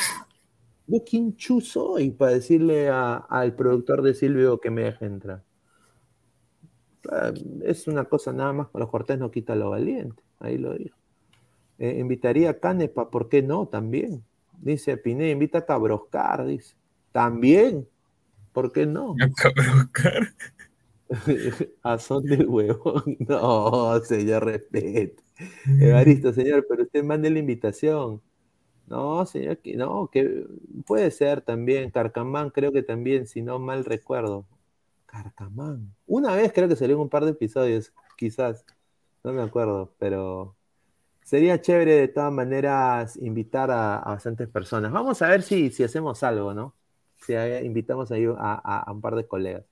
[0.88, 5.44] ¿Yo quién soy para decirle al productor de Silvio que me deje entrar?
[7.64, 10.96] Es una cosa nada más, los cortés no quita lo valiente, ahí lo digo.
[11.80, 13.68] Eh, invitaría a Canepa, ¿por qué no?
[13.68, 14.24] También.
[14.62, 16.76] Dice Piné, invita a Cabroscar, dice.
[17.12, 17.88] También,
[18.54, 19.16] ¿por qué no?
[19.20, 20.34] A Cabroscar.
[21.84, 23.04] a son del huevo.
[23.20, 25.23] No, señor, respete.
[25.80, 28.22] Evaristo, señor, pero usted mande la invitación.
[28.88, 30.46] No, señor, que no, que
[30.86, 31.92] puede ser también.
[31.92, 34.46] Carcamán, creo que también, si no mal recuerdo.
[35.06, 35.96] Carcamán.
[36.06, 38.66] Una vez creo que salió en un par de episodios, quizás.
[39.24, 40.56] No me acuerdo, pero
[41.24, 44.92] sería chévere de todas maneras invitar a, bastantes personas.
[44.92, 46.76] Vamos a ver si, si hacemos algo, ¿no?
[47.18, 47.34] Si
[47.64, 49.66] invitamos ahí a, un par de colegas.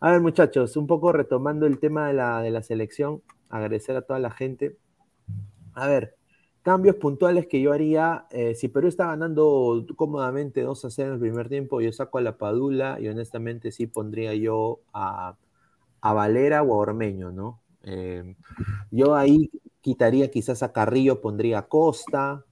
[0.00, 4.02] A ver, muchachos, un poco retomando el tema de la, de la selección, agradecer a
[4.02, 4.76] toda la gente.
[5.78, 6.16] A ver,
[6.62, 11.14] cambios puntuales que yo haría, eh, si Perú está ganando cómodamente 2 a 0 en
[11.14, 15.36] el primer tiempo, yo saco a la Padula y honestamente sí pondría yo a,
[16.02, 17.60] Valera o a Ormeño, ¿no?
[17.84, 18.34] Eh,
[18.90, 19.50] yo ahí
[19.80, 22.44] quitaría quizás a Carrillo, pondría a Costa,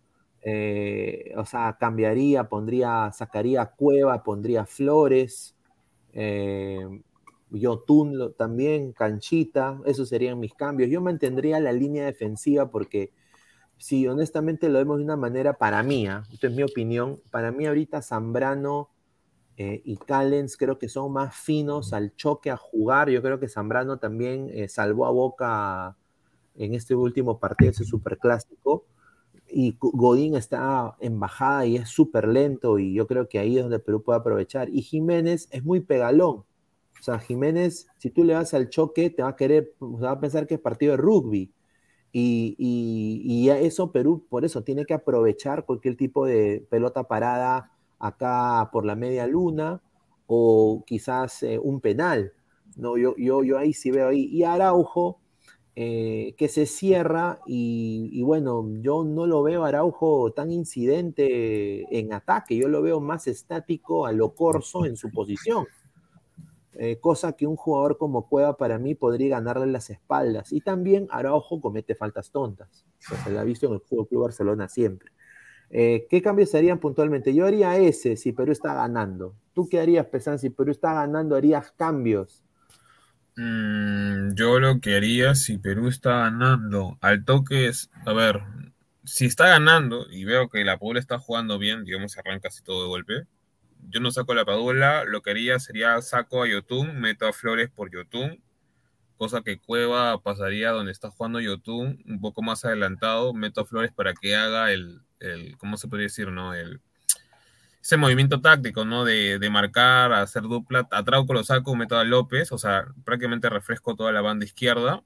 [0.43, 5.57] eh, o sea, cambiaría, pondría, sacaría a Cueva, pondría a Flores,
[7.87, 10.91] Tunlo también, Canchita, esos serían mis cambios.
[10.91, 13.13] Yo mantendría la línea defensiva porque
[13.79, 16.25] si honestamente lo vemos de una manera para mí, ¿ah?
[16.33, 18.91] esta es mi opinión, para mí ahorita Zambrano
[19.59, 23.09] eh, y Callens creo que son más finos al choque, a jugar.
[23.11, 25.97] Yo creo que Zambrano también eh, salvó a Boca
[26.55, 28.87] en este último partido, ese superclásico.
[29.49, 33.63] Y Godín está en bajada y es súper lento y yo creo que ahí es
[33.63, 34.69] donde Perú puede aprovechar.
[34.71, 36.45] Y Jiménez es muy pegalón.
[37.07, 40.49] Sea, Jiménez, si tú le vas al choque, te va a querer, va a pensar
[40.49, 41.53] que es partido de rugby
[42.11, 47.71] Y, y, eso Perú, por eso, tiene que aprovechar cualquier tipo de pelota parada
[48.01, 49.81] acá por la media luna
[50.27, 52.33] o quizás eh, un penal.
[52.77, 54.25] No, yo, yo, yo ahí sí veo ahí.
[54.25, 55.21] Y Araujo,
[55.77, 62.57] eh, que se cierra y, bueno, yo no lo veo Araujo tan incidente en ataque,
[62.57, 65.67] yo lo veo más estático a lo corso en su posición.
[66.79, 70.53] Eh, cosa que un jugador como Cueva para mí podría ganarle las espaldas.
[70.53, 72.85] Y también Araujo comete faltas tontas.
[72.99, 75.11] se lo ha visto en el Fútbol Club Barcelona siempre.
[75.71, 77.35] Eh, ¿Qué cambios harían puntualmente?
[77.35, 79.35] Yo haría ese si Perú está ganando.
[79.55, 80.39] ¿Tú qué harías, Pesan?
[80.39, 82.45] Si Perú está ganando, ¿harías cambios?
[83.37, 88.43] Mm, yo lo que haría si Perú está ganando al toque es, a ver,
[89.05, 92.83] si está ganando y veo que la Padula está jugando bien, digamos, arranca así todo
[92.83, 93.27] de golpe,
[93.89, 97.71] yo no saco la Padula, lo que haría sería saco a Yotun, meto a Flores
[97.71, 98.43] por Yotun,
[99.17, 103.93] cosa que Cueva pasaría donde está jugando Yotun, un poco más adelantado, meto a Flores
[103.93, 106.55] para que haga el, el ¿cómo se podría decir, no?
[106.55, 106.81] El,
[107.87, 109.05] ese movimiento táctico, ¿no?
[109.05, 113.95] De, marcar, hacer dupla, a Trauco lo saco, meto a López, o sea, prácticamente refresco
[113.95, 115.05] toda la banda izquierda.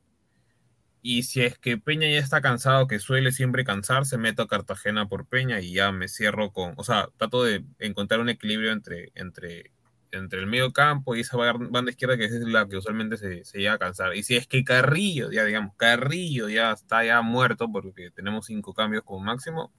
[1.02, 5.08] Y si es que Peña ya está cansado, que suele siempre cansarse, meto a Cartagena
[5.08, 9.10] por Peña y ya me cierro con, o sea, trato de encontrar un equilibrio entre,
[9.14, 9.72] entre,
[10.12, 13.58] entre el medio campo y esa banda izquierda que es la que usualmente se, se
[13.58, 14.14] llega a cansar.
[14.14, 18.74] Y si es que Carrillo, ya digamos, Carrillo ya está ya muerto porque tenemos cinco
[18.74, 19.72] cambios como máximo,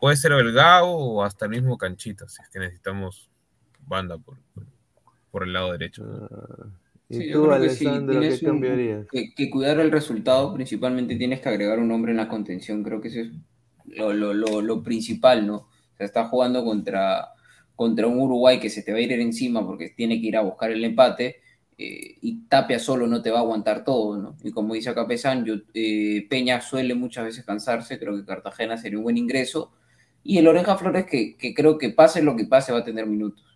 [0.00, 3.30] Puede ser el Gao o hasta el mismo Canchita, si es que necesitamos
[3.80, 4.38] banda por,
[5.30, 6.02] por el lado derecho.
[6.30, 6.68] Ah,
[7.10, 9.06] ¿Y tú, Alessandro, qué cambiarías?
[9.10, 12.84] Que, cuidar el resultado, principalmente tienes que agregar un hombre en la contención.
[12.84, 13.30] Creo que eso es
[13.84, 15.56] lo, lo, lo, principal, ¿no?
[15.56, 17.28] O sea, está jugando contra,
[17.74, 20.42] contra un Uruguay que se te va a ir encima porque tiene que ir a
[20.42, 21.40] buscar el empate.
[21.76, 24.36] Eh, y Tapia solo no te va a aguantar todo, ¿no?
[24.44, 28.98] Y como dice acá Pesan, eh, Peña suele muchas veces cansarse, creo que Cartagena sería
[28.98, 29.72] un buen ingreso,
[30.22, 33.49] y el Oreja Flores, que, creo que pase lo que pase, va a tener minutos.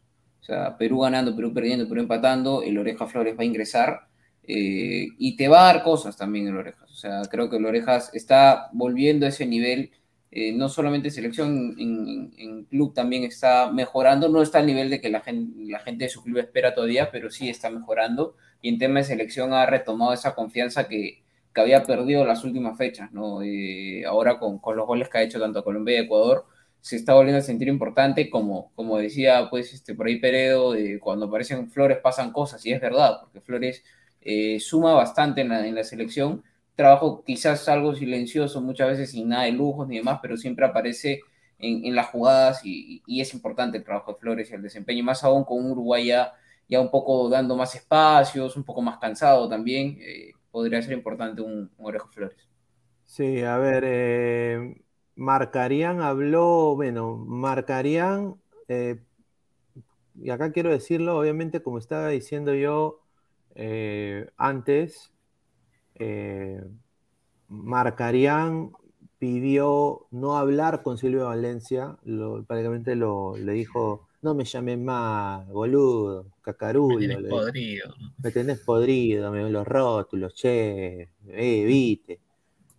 [0.44, 4.08] O sea, Perú ganando, Perú perdiendo, Perú empatando, el Oreja Flores va a ingresar
[4.42, 6.92] eh, y te va a dar cosas también el Orejas.
[6.92, 9.92] O sea, creo que el Orejas está volviendo a ese nivel,
[10.30, 15.08] eh, no solamente selección, en, club también está mejorando, no está al nivel de que
[15.08, 19.04] la gente, de su club espera todavía, pero sí está mejorando y en tema de
[19.04, 21.22] selección ha retomado esa confianza que,
[21.56, 23.40] había perdido las últimas fechas, ¿no?
[23.40, 26.46] Eh, ahora con, con, los goles que ha hecho tanto Colombia y Ecuador,
[26.84, 31.24] se está volviendo a sentir importante, como, como decía pues este, por ahí Peredo, cuando
[31.24, 33.82] aparecen Flores pasan cosas, y es verdad, porque Flores
[34.20, 36.44] eh, suma bastante en la, en la, selección,
[36.74, 41.22] trabajo quizás algo silencioso, muchas veces sin nada de lujos ni demás, pero siempre aparece
[41.58, 45.02] en, en las jugadas y, y, es importante el trabajo de Flores y el desempeño,
[45.04, 46.34] más aún con un Uruguay ya,
[46.78, 51.70] un poco dando más espacios, un poco más cansado también, eh, podría ser importante un,
[51.78, 52.46] un Orejo Flores.
[53.06, 54.83] Sí, a ver, eh,
[55.16, 58.34] Marcarían habló, bueno, Marcarían,
[58.68, 59.00] eh,
[60.20, 63.00] y acá quiero decirlo, obviamente, como estaba diciendo yo
[63.54, 65.12] eh, antes,
[65.96, 66.62] eh,
[67.48, 68.72] Marcarían
[69.18, 71.96] pidió no hablar con Silvio Valencia,
[72.46, 76.98] prácticamente lo, le dijo, no me llames más, boludo, cacarulo.
[76.98, 77.94] Me tenés podrido.
[78.22, 82.20] Me tenés podrido, me los rótulos, che, evite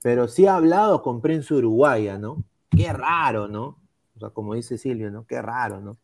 [0.06, 2.44] pero sí ha hablado con prensa uruguaya, ¿no?
[2.69, 3.80] Qué raro, ¿no?
[4.15, 5.26] O sea, como dice Silvio, ¿no?
[5.26, 5.98] Qué raro, ¿no?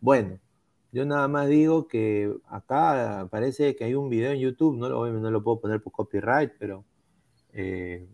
[0.00, 0.38] Bueno,
[0.92, 5.04] yo nada más digo que acá parece que hay un video en YouTube, no lo,
[5.04, 6.84] no lo puedo poner por copyright, pero
[7.52, 8.08] eh,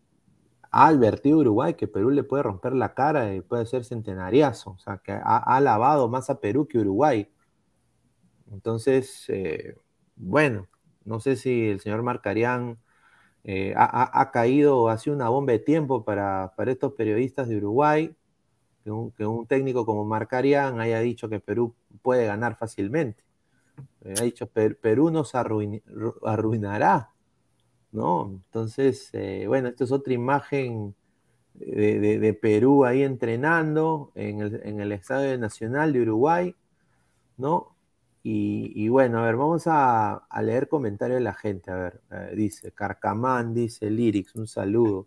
[0.70, 4.78] ha advertido Uruguay que Perú le puede romper la cara y puede ser centenariazo, o
[4.78, 7.30] sea, que ha, alabado más a Perú que Uruguay.
[8.50, 9.76] Entonces, eh,
[10.14, 10.66] bueno,
[11.04, 12.78] no sé si el señor Marcarián
[13.48, 18.12] eh, ha, caído, ha sido una bomba de tiempo para, estos periodistas de Uruguay,
[18.82, 23.22] que un, técnico como Marcarian haya dicho que Perú puede ganar fácilmente.
[24.02, 27.12] Eh, ha dicho, Perú nos arruinará,
[27.92, 28.32] ¿no?
[28.46, 30.96] Entonces, eh, bueno, esta es otra imagen
[31.54, 36.56] de, Perú ahí entrenando en el, en el Estadio Nacional de Uruguay,
[37.36, 37.75] ¿no?
[38.28, 41.70] Y, bueno, a ver, vamos a, leer comentarios de la gente.
[41.70, 45.06] A ver, eh, dice Carcamán, dice Lyrics, un saludo.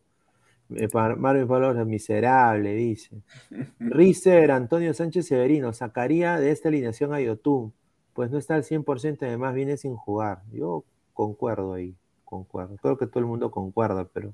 [0.74, 3.22] Eh, Marvin Pablo miserable, dice.
[3.80, 7.74] Rizer, Antonio Sánchez Severino, sacaría de esta alineación a Yotun,
[8.14, 10.42] pues no está al 100%, además viene sin jugar.
[10.54, 12.78] Yo concuerdo ahí, concuerdo.
[12.78, 14.34] Creo que todo el mundo concuerda, pero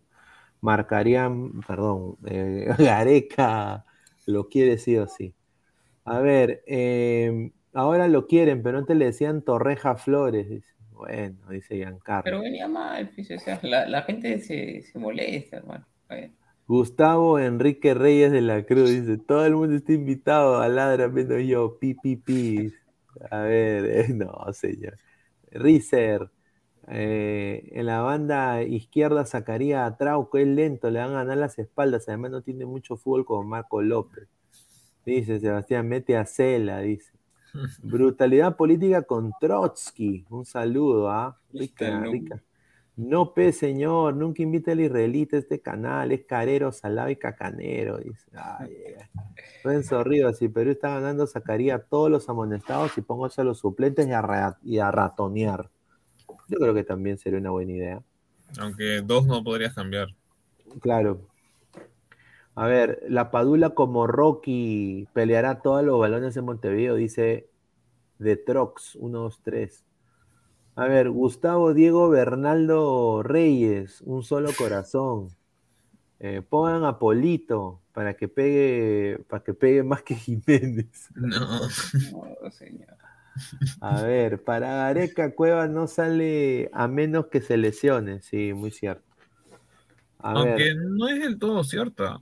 [0.62, 3.84] marcarían, perdón, eh, Gareca
[4.28, 5.34] lo quiere sí o sí.
[6.06, 10.64] A ver, eh, Ahora lo quieren, pero antes le decían Torreja Flores.
[10.94, 12.24] Bueno, dice Giancarlo.
[12.24, 13.12] Pero venía mal,
[13.64, 15.86] la, la, gente se, molesta, hermano.
[16.68, 21.44] Gustavo Enrique Reyes de la Cruz dice, todo el mundo está invitado a ladra menos
[21.44, 22.74] yo, pi, pi, pi.
[23.30, 24.98] A ver, eh, no, señor.
[25.52, 26.30] Rizer,
[26.88, 31.60] eh, en la banda izquierda sacaría a Trauco, es lento, le van a ganar las
[31.60, 34.30] espaldas, además no tiene mucho fútbol como Marco López.
[35.06, 37.12] Dice Sebastián, mete a Cela, dice.
[37.84, 40.26] Brutalidad política con Trotsky.
[40.30, 41.38] Un saludo, ¿ah?
[41.54, 42.42] Rica, rica.
[42.98, 47.98] No, pe, señor, nunca invite al israelita a este canal, es carero, salado y cacanero.
[47.98, 48.26] Dice.
[48.34, 48.72] Ay,
[49.64, 53.60] Renzo Ríos, si Perú está ganando, sacaría a todos los amonestados y póngase a los
[53.60, 55.70] suplentes y a, y a ratonear.
[56.48, 58.04] Yo creo que también sería una buena idea.
[58.60, 60.08] Aunque dos no podrías cambiar.
[60.80, 61.20] Claro.
[62.56, 67.50] A ver, la Padula como Rocky peleará todos los balones en Montevideo, dice
[68.18, 69.86] de Trox, 1, 2, 3.
[70.76, 75.30] A ver, Gustavo Diego Bernaldo Reyes, un solo corazón.
[76.20, 81.10] Eh, pongan a Polito para que pegue, para que pegue más que Jiménez.
[81.16, 81.40] No.
[81.40, 82.96] No, señor.
[83.82, 89.04] A ver, para Gareca Cueva no sale a menos que se lesione, sí, muy cierto.
[90.20, 92.18] A Aunque ver, no es del todo cierta.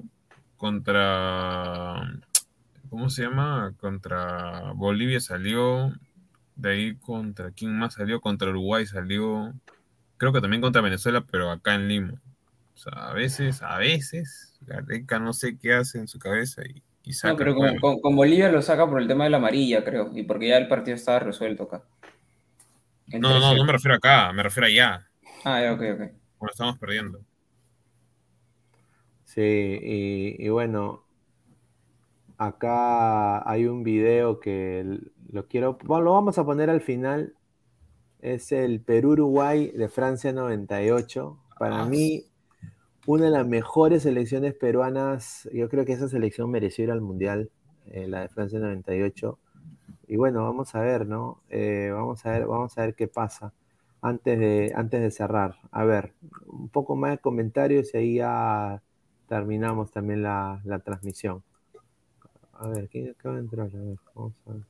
[0.63, 2.21] Contra.
[2.89, 3.73] ¿Cómo se llama?
[3.81, 5.91] Contra Bolivia salió.
[6.55, 7.51] De ahí contra.
[7.51, 8.21] ¿Quién más salió?
[8.21, 9.53] Contra Uruguay salió.
[10.15, 12.21] Creo que también contra Venezuela, pero acá en Lima.
[12.75, 16.81] O sea, a veces, a veces, Gareca no sé qué hace en su cabeza y,
[17.03, 17.33] y saca.
[17.33, 20.11] No, pero con, con- con Bolivia lo saca por el tema de la amarilla, creo,
[20.15, 21.83] y porque ya el partido estaba resuelto acá.
[23.07, 23.57] No, no, no, 3-0.
[23.57, 25.09] no me refiero acá, me refiero allá.
[25.45, 26.01] Ah, ya, ok, ok.
[26.37, 27.25] Cuando estamos perdiendo.
[29.35, 29.41] Sí,
[29.81, 31.03] y, y bueno,
[32.37, 34.99] acá hay un video que
[35.31, 37.35] lo quiero, bueno, lo vamos a poner al final.
[38.21, 41.37] Es el Perú-Uruguay de Francia 98.
[41.57, 42.25] Para Ah, mí,
[43.07, 45.49] una de las mejores selecciones peruanas.
[45.53, 47.51] Yo creo que esa selección mereció ir al Mundial,
[47.87, 49.39] eh, la de Francia 98.
[50.07, 51.41] Y bueno, vamos a ver, ¿no?
[51.49, 53.53] Eh, vamos a ver, vamos a ver qué pasa
[54.01, 55.55] antes de, antes de cerrar.
[55.71, 56.13] A ver,
[56.47, 58.81] un poco más de comentarios y ahí ya
[59.27, 61.43] terminamos también la, la transmisión.
[62.53, 63.67] A ver, ¿quién acaba de entrar?
[63.67, 64.63] A ver, vamos a ver.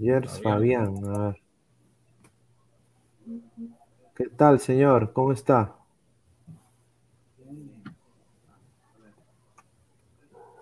[0.00, 1.36] Yers Fabián, a ver.
[4.14, 5.14] ¿Qué tal, señor?
[5.14, 5.76] ¿Cómo está?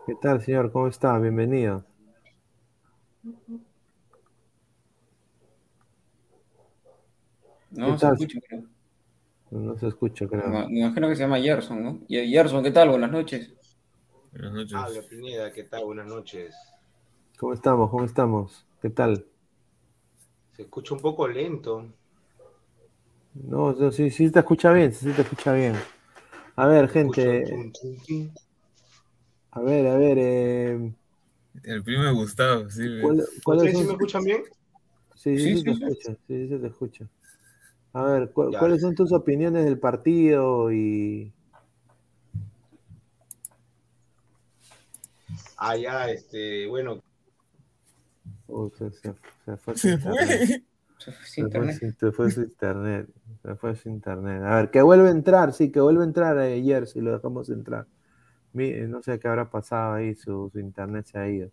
[0.06, 0.72] ¿Qué tal, señor?
[0.72, 1.18] ¿Cómo está?
[1.18, 1.84] Bienvenido.
[7.70, 8.16] No ¿Qué se tal?
[8.18, 8.40] escucha.
[9.50, 10.44] No se escucha, creo.
[10.50, 12.00] Me me imagino que se llama Gerson, ¿no?
[12.08, 12.90] Y Gerson, ¿qué tal?
[12.90, 13.52] Buenas noches.
[14.30, 14.84] Buenas noches.
[14.84, 15.84] Habla Pineda, ¿qué tal?
[15.86, 16.54] Buenas noches.
[17.38, 17.90] ¿Cómo estamos?
[17.90, 18.66] ¿Cómo estamos?
[18.82, 19.24] ¿Qué tal?
[20.56, 21.94] Se escucha un poco lento.
[23.34, 25.74] No, no, sí, sí te escucha bien, sí te escucha bien.
[26.56, 27.44] A ver, gente,
[29.52, 30.94] a ver, a ver, eh,
[31.64, 32.82] El primo de Gustavo, sí.
[32.98, 34.42] ¿cuál- cuáles ¿Ustedes sí me escuchan bien?
[35.16, 35.86] Sí, sí, Sí, sí te sí, sí.
[35.86, 37.08] escucha, sí, sí se te escucha.
[37.96, 38.58] A ver, ¿cu- Ya.
[38.58, 41.32] ¿cuáles son tus opiniones del partido y
[45.56, 47.00] Ah, ya, este, bueno,
[48.48, 49.14] Uy, se, se-
[49.46, 50.28] se fue su Se internet.
[50.46, 50.62] fue.
[50.98, 51.76] Se fue fue, internet.
[51.78, 53.08] su- se fue su internet.
[53.42, 54.42] Se fue su internet.
[54.42, 57.48] A ver, que vuelve a entrar, sí, que vuelve a entrar ayer, si lo dejamos
[57.48, 57.86] entrar.
[58.52, 61.50] Mi- No sé qué habrá pasado ahí, su, su internet se ha ido.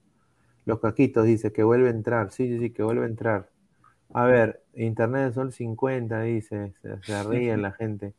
[0.66, 3.50] Los caquitos dice que vuelve a entrar, sí, sí, sí, que vuelve a entrar.
[4.14, 8.14] A ver, internet de sol 50, dice, se, se ríe la gente.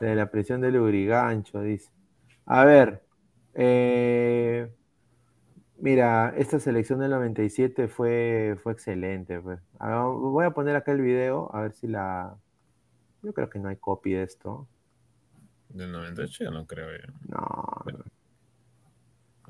[0.00, 1.90] De la presión del Urigancho, dice.
[2.46, 3.02] A ver,
[3.54, 4.70] eh,
[5.80, 9.38] Mira, esta selección del 97 fue, fue excelente.
[9.40, 9.60] pues.
[9.80, 12.34] Ver, voy a poner acá el video, a ver si la...
[13.22, 14.66] Yo creo que no hay copy de esto.
[15.68, 17.12] Del 98 yo no creo yo.
[17.28, 17.84] No,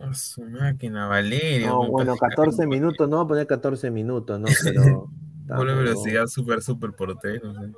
[0.05, 1.69] A su máquina, Valerio.
[1.69, 4.47] no bueno, parece 14 que- minutos, no voy a poner 14 minutos, ¿no?
[4.65, 5.11] Pero...
[5.49, 7.53] Tampoco- velocidad súper, súper portero.
[7.53, 7.73] no sé.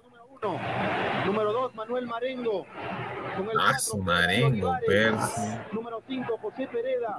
[1.26, 2.66] Número 2, Manuel Marengo.
[3.36, 4.74] Con el Ah, cuatro, su Marengo.
[4.86, 5.40] Percy,
[5.72, 7.14] Número 5, José Pereda.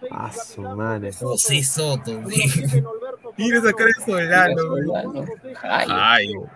[0.00, 1.10] 6, Ah, su madre.
[1.12, 2.36] José Soto, Número güey.
[2.48, 4.84] 7, Norberto Mira esa cara de Solano, güey.
[4.84, 5.24] Solano.
[5.62, 6.50] Ay, Ay, Número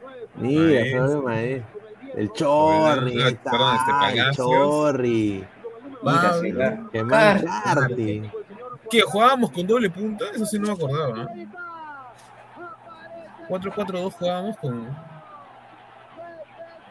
[0.00, 0.92] 9, Mira, Maestro.
[0.92, 1.62] Fernando Maé.
[1.72, 3.50] con el 10, El Roberto Chorri, Perdón, ahí está,
[4.08, 4.36] este el.
[4.36, 5.44] Chorri.
[6.42, 6.88] mira.
[6.92, 8.30] Que Carti.
[8.90, 9.00] ¿Qué?
[9.02, 10.24] ¿Jugábamos con doble punta?
[10.34, 11.24] Eso sí no me acordaba.
[11.34, 11.46] ¿eh?
[13.48, 14.96] 4-4-2 jugábamos con.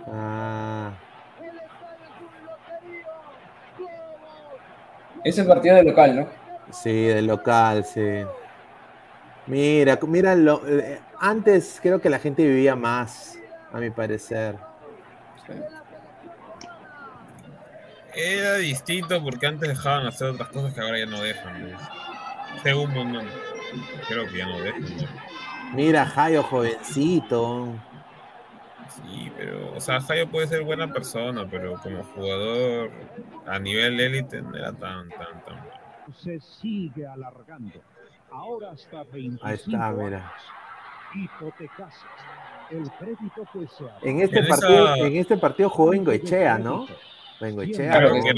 [0.07, 0.91] Ah,
[5.23, 6.27] Ese partido de local, ¿no?
[6.71, 8.23] sí, del local, sí.
[9.45, 13.37] Mira, mira, lo, eh, antes creo que la gente vivía más,
[13.71, 14.55] a mi parecer.
[15.45, 15.53] Sí.
[18.13, 21.65] Era distinto porque antes dejaban hacer otras cosas que ahora ya no dejan.
[21.65, 21.79] ¿ves?
[22.63, 23.21] Según no,
[24.07, 24.81] creo que ya no dejan.
[24.81, 25.36] ¿no?
[25.73, 27.67] Mira, Jayo, jovencito.
[28.89, 32.89] Sí, pero, o sea, Jayo puede ser buena persona, pero como jugador
[33.45, 36.17] a nivel élite no era tan, tan, tan bueno.
[36.17, 37.79] se sigue alargando.
[38.31, 40.33] Ahora hasta 25 Ahí está, mira.
[42.69, 46.57] El crédito que se ha En este En esa- partido, en este partido jugó Bengoechea,
[46.57, 46.85] ¿no?
[47.39, 47.91] Bengoechea.
[47.91, 48.23] Claro, ¿no?
[48.23, 48.29] que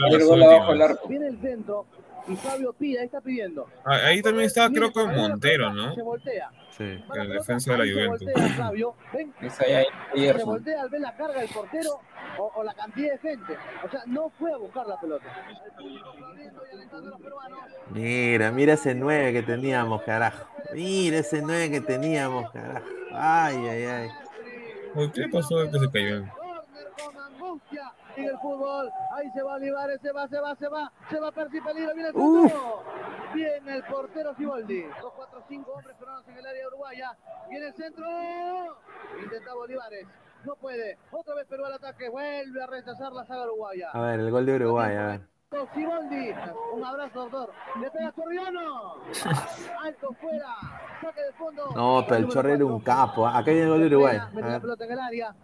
[0.74, 1.08] El arco.
[1.08, 1.86] Viene el centro
[2.28, 3.68] y Fabio pide, ahí está pidiendo.
[3.86, 5.96] Ah, Ahí también estaba, creo que Montero, ¿no?
[5.96, 6.52] Se voltea.
[6.78, 7.04] Sí.
[7.14, 8.28] La defensa de la ahí se Juventus.
[8.34, 8.96] voltea Fabio.
[9.14, 12.00] Ven, se voltea al ver la carga del portero
[12.38, 13.58] o, o la cantidad de gente.
[13.86, 15.26] O sea, no fue a buscar la pelota.
[17.92, 20.46] Mira, mira ese 9 que teníamos, carajo.
[20.74, 22.86] Mira ese 9 que teníamos, carajo.
[23.12, 24.10] Ay, ay, ay.
[25.14, 26.26] ¿Qué pasó que se cayó?
[26.28, 27.92] Corner con angustia
[28.26, 28.92] el fútbol.
[29.12, 30.92] Ahí se va Olivares, se va, se va, se va.
[31.10, 32.84] Se va Percy Peligro, viene el centro.
[33.34, 34.84] Viene el portero Siboldi.
[35.02, 37.18] 2, 4, 5 hombres peruanos en el área uruguaya.
[37.50, 38.06] Viene el centro.
[39.22, 40.08] Intentaba Olivares.
[40.46, 40.98] No puede.
[41.12, 42.10] Otra vez Perú al ataque.
[42.10, 43.90] Vuelve a rechazar la saga uruguaya.
[43.92, 45.22] A ver, el gol de Uruguay, a ver.
[45.74, 46.32] Siboldi.
[46.74, 47.52] Un abrazo, doctor.
[47.82, 48.94] Le pega Chorriano.
[49.84, 50.56] Alto fuera.
[51.02, 51.70] Saque de fondo.
[51.76, 53.28] No, pero el Chorri era un capo.
[53.28, 54.20] Acá viene el gol de Uruguay.
[54.34, 55.36] Mete la pelota en el área.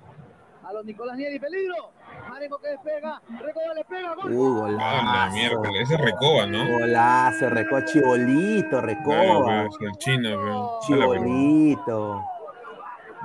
[0.63, 1.91] A los Nicolás Nieri, peligro.
[2.29, 3.21] Marengo que despega.
[3.39, 4.15] Recoba le pega.
[4.15, 4.31] Gol.
[4.33, 5.33] Uh, Ah, la golazo.
[5.35, 5.81] miércoles.
[5.83, 6.67] Ese es Recoba, ¿no?
[6.79, 9.65] Golazo, recoba Chibolito, Claro, recoba.
[9.67, 10.79] pues, el chino, pero.
[10.81, 12.23] Chibolito.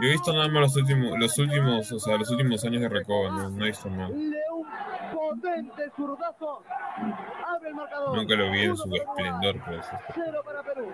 [0.00, 2.88] Yo he visto nada más los últimos, los últimos, o sea, los últimos años de
[2.88, 4.08] Recoba, no, no he visto más.
[4.10, 4.64] León
[5.12, 6.62] potente zurdazo.
[7.46, 8.16] Abre el marcador.
[8.16, 9.86] Nunca lo vi en su esplendor, pues.
[10.14, 10.90] Cero para Perú.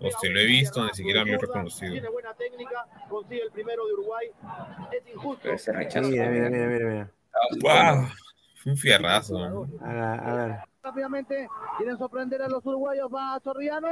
[0.00, 1.92] O si lo he visto, ni siquiera lo he reconocido.
[1.92, 2.86] Tiene buena técnica.
[3.08, 4.30] Consigue el primero de Uruguay.
[4.92, 5.48] Es injusto.
[5.48, 7.10] Mira, mira, mira, mira, mira.
[7.60, 8.08] ¡Wow!
[8.62, 9.38] Fue un fierrazo.
[9.38, 9.68] ¿no?
[9.80, 10.56] A ver, a ver.
[10.86, 11.48] Rápidamente
[11.78, 13.08] quieren sorprender a los uruguayos.
[13.12, 13.88] Va Chorriano.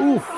[0.00, 0.30] Uf.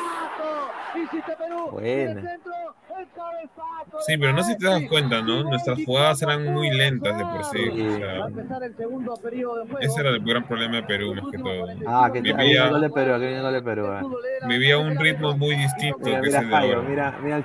[0.94, 1.70] Hiciste Perú.
[1.72, 1.88] Buena.
[1.88, 2.52] Y el centro,
[3.00, 5.42] el cabezazo Sí, pero no sé si te das cuenta, ¿no?
[5.42, 7.58] Nuestras jugadas eran muy lentas de por sí.
[7.68, 7.90] O
[8.20, 11.66] Va a sea, ese era el gran problema de Perú, más que todo.
[11.88, 13.86] Ah, que Vivía- el gol de Perú, el gol de Perú.
[13.86, 14.04] a ver.
[14.46, 16.88] Vivía un ritmo muy distinto Mira, que mira, Jairo, ahora.
[16.88, 17.44] mira, mira el,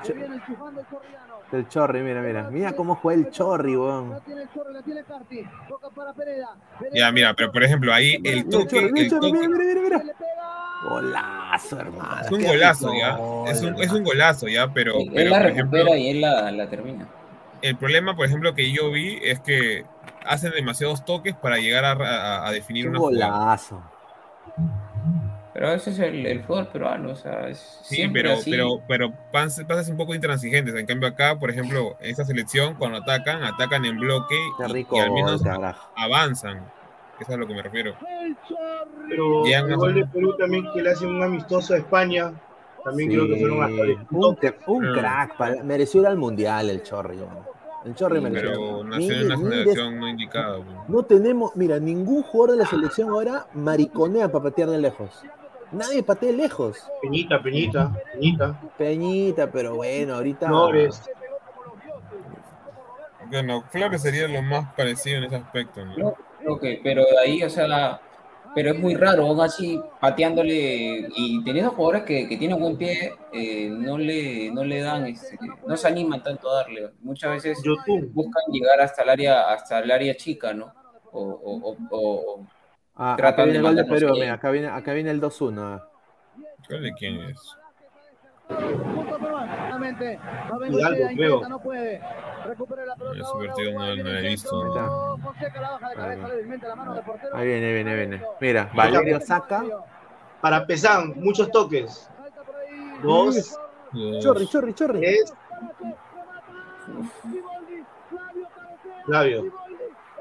[1.52, 2.44] El Chorri, mira, mira.
[2.52, 4.20] Mira cómo juega el Chorri, La weón.
[4.26, 5.44] tiene el Chorri, la tiene Carti.
[5.68, 6.56] Toca para Pereda.
[6.94, 10.04] Ya, mira, pero por ejemplo, ahí el toque, el toque, mira, mira, mira.
[10.88, 12.22] Golazo, hermano.
[12.22, 13.20] es un golazo, ya.
[13.52, 16.22] Es un, es un golazo, ya, pero, Él pero la por recupera ejemplo, y él
[16.22, 17.08] la, la termina.
[17.62, 19.86] el problema, por ejemplo, que yo vi es que
[20.26, 23.60] hacen demasiados toques para llegar a, a- a definir Un una jugada.
[25.60, 28.50] Pero ese es el, el fútbol peruano, o sea, es Sí, siempre pero, así.
[28.50, 30.74] pero, pero pas- pasas un poco intransigentes.
[30.74, 34.72] En cambio, acá, por ejemplo, en esta selección, cuando atacan, atacan en bloque Qué y,
[34.72, 35.92] rico y al menos carajo.
[35.98, 36.60] avanzan.
[37.20, 37.94] Eso es a lo que me refiero.
[38.10, 38.38] El.
[39.10, 42.32] Pero Llegan el gol de Perú también que le hace un amistoso a España.
[42.86, 44.36] También creo que fueron hasta Sí, de un,
[44.68, 44.94] un Mm.
[44.98, 47.20] crack, para- mereció ir al mundial el Chorri.
[47.84, 48.50] El Chorri mereció.
[48.52, 50.56] Pero nació en una generación no indicada.
[50.56, 50.68] pues.
[50.88, 55.22] No tenemos, mira, ningún jugador de la selección ahora mariconea para patear de lejos.
[55.72, 56.78] Nadie patea lejos.
[57.02, 58.60] Peñita, Peñita, Peñita.
[58.78, 60.48] Peñita, pero bueno, ahorita.
[60.48, 61.02] Flores.
[63.30, 65.82] Bueno, Flores sería lo más parecido en ese aspecto.
[65.86, 66.16] ¿no?
[66.60, 68.02] Que, pero de ahí, o sea,
[68.56, 73.14] pero es muy raro, aún así, pateándole y teniendo jugadores que, que tienen buen pie,
[73.32, 75.38] eh, no, le, no le dan, este,
[75.68, 76.90] no se animan tanto a darle.
[77.02, 78.10] Muchas veces YouTube.
[78.14, 80.74] buscan llegar hasta el área, hasta el área chica, ¿no?
[81.12, 82.46] O, o, o- o-
[83.02, 85.58] Ah, acá viene el gol de Perú, mira, acá viene, acá viene el 2-1.
[85.62, 85.88] ah.
[86.68, 87.56] ¿Cuál de quién es?
[90.70, 91.50] Hidalgo, creo.
[91.50, 92.02] no puede.
[92.46, 93.20] Recupera la pelota.
[93.20, 94.74] Ese partido no- no he visto.
[97.34, 98.22] Ahí viene, viene, viene.
[98.42, 99.64] Mira, Valerio saca.
[100.42, 102.10] Para Pesán, muchos toques.
[103.04, 103.58] Dos,
[104.22, 105.00] Chorri, chorri, chorri.
[105.00, 105.34] tres,
[106.86, 107.02] Flavio
[108.52, 109.04] cabecea.
[109.06, 109.42] Flavio.
[109.42, 109.54] Siboldi,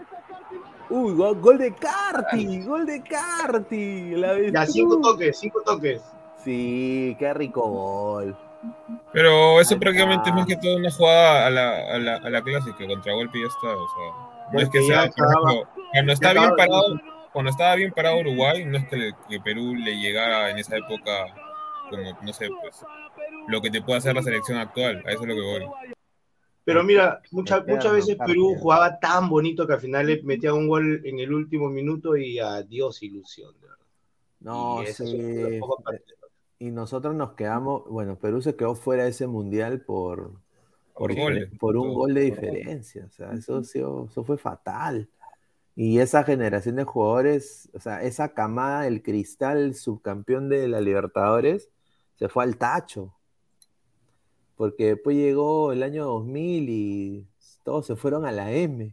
[0.00, 0.56] está Carti,
[0.90, 4.10] Uy, gol, de Carti, gol de Carti.
[4.12, 6.00] La Ya, cinco toques, cinco toques.
[6.42, 8.36] Sí, qué rico gol.
[9.12, 12.42] Pero eso prácticamente es más que todo una jugada a la, a la, a la
[12.42, 13.76] clásica, contra golpe y ya está.
[13.76, 17.00] O sea, no es que sea, por acababa- ejemplo, cuando está bien parado,
[17.32, 20.76] cuando estaba bien parado Uruguay, no es que, le- que Perú le llegara en esa
[20.76, 21.26] época
[21.90, 22.84] como, no sé, pues,
[23.48, 25.02] lo que te puede hacer la selección actual.
[25.06, 25.66] A eso es lo que voy.
[26.68, 30.68] Pero mira, muchas muchas veces Perú jugaba tan bonito que al final le metía un
[30.68, 33.54] gol en el último minuto y adiós ilusión.
[33.54, 33.84] de verdad.
[34.40, 35.60] No, Y sí.
[36.58, 40.32] Y nosotros nos quedamos, bueno, Perú se quedó fuera de ese mundial por,
[40.92, 41.94] Por difere- goles, por un todo.
[41.94, 43.06] gol de diferencia.
[43.06, 45.08] O sea, eso, sí- eso fue fatal.
[45.74, 51.70] Y esa generación de jugadores, o sea, esa camada del cristal subcampeón de la Libertadores,
[52.16, 53.14] se fue al tacho.
[54.58, 57.26] Porque después llegó el año 2000 y
[57.64, 58.92] todos se fueron a la M.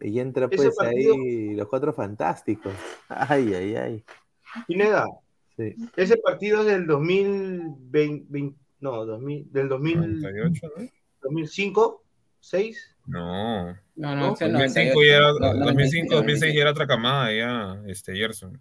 [0.00, 2.72] Y entra pues partido- ahí los cuatro fantásticos.
[3.08, 4.04] Ay, ay, ay.
[4.68, 5.06] Pineda,
[5.56, 5.74] Sí.
[5.96, 10.84] ese partido es del 2020, no, 2000, del 2000, 98, ¿no?
[11.22, 12.02] 2005,
[12.40, 12.96] 6.
[13.06, 13.66] No.
[13.72, 14.32] No, no, ¿No?
[14.34, 15.02] ese es 2005 98.
[15.08, 16.20] ya era, No, no, 2005, 2006
[16.50, 16.54] 97.
[16.54, 18.60] ya era otra camada, ya, este, Gerson.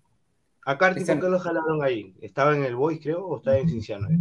[0.66, 2.14] ¿A Carti por qué lo jalaron ahí?
[2.22, 4.08] ¿Estaba en el Boys, creo, o estaba en Cinciano?
[4.10, 4.20] Eh,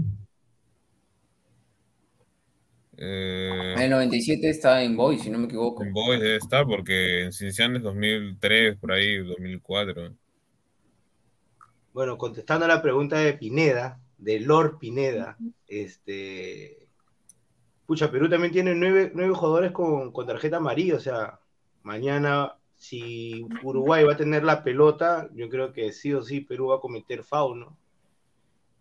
[3.03, 5.83] En el 97 estaba en Boy, si no me equivoco.
[5.83, 10.13] en Boys debe estar, porque en Cinciano es 2003, por ahí, 2004.
[11.95, 16.89] Bueno, contestando a la pregunta de Pineda, de Lord Pineda, este.
[17.87, 21.41] Pucha, Perú también tiene nueve, nueve jugadores con, con tarjeta amarilla, o sea,
[21.83, 26.69] mañana, si Uruguay va a tener la pelota, yo creo que sí o sí Perú
[26.69, 27.80] va a cometer foul, ¿no?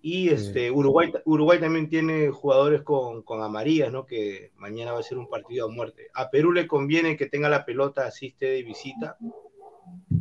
[0.02, 4.06] Y este, Uruguay, Uruguay también tiene jugadores con, con amarillas, ¿no?
[4.06, 6.08] Que mañana va a ser un partido a muerte.
[6.14, 9.18] A Perú le conviene que tenga la pelota, asiste de visita,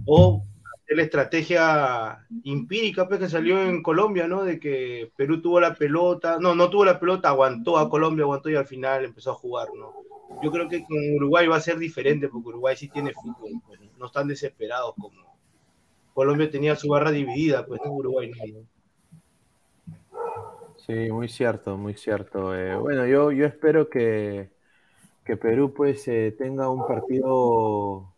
[0.05, 0.43] o
[0.75, 4.43] hacer la estrategia empírica pues, que salió en Colombia, ¿no?
[4.43, 8.51] De que Perú tuvo la pelota, no, no tuvo la pelota, aguantó a Colombia, aguantó
[8.51, 9.93] y al final empezó a jugar, ¿no?
[10.43, 13.81] Yo creo que con Uruguay va a ser diferente, porque Uruguay sí tiene fútbol, pues,
[13.97, 15.29] no están desesperados como
[16.19, 18.67] Colombia tenía su barra dividida, pues no Uruguay no.
[20.89, 22.55] Sí, muy cierto, muy cierto.
[22.55, 24.51] Eh, bueno, yo, yo espero que,
[25.25, 28.15] que Perú pues eh, tenga un partido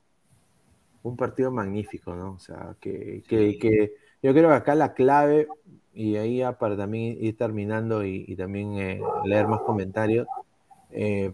[1.03, 2.33] un partido magnífico, ¿no?
[2.33, 5.49] O sea, que, que, que yo creo que acá la clave,
[5.95, 10.27] y ahí ya para también ir terminando y, y también eh, leer más comentarios,
[10.91, 11.33] eh,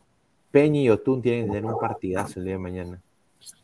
[0.50, 3.02] Peña y Otún tienen que tener un partidazo el día de mañana.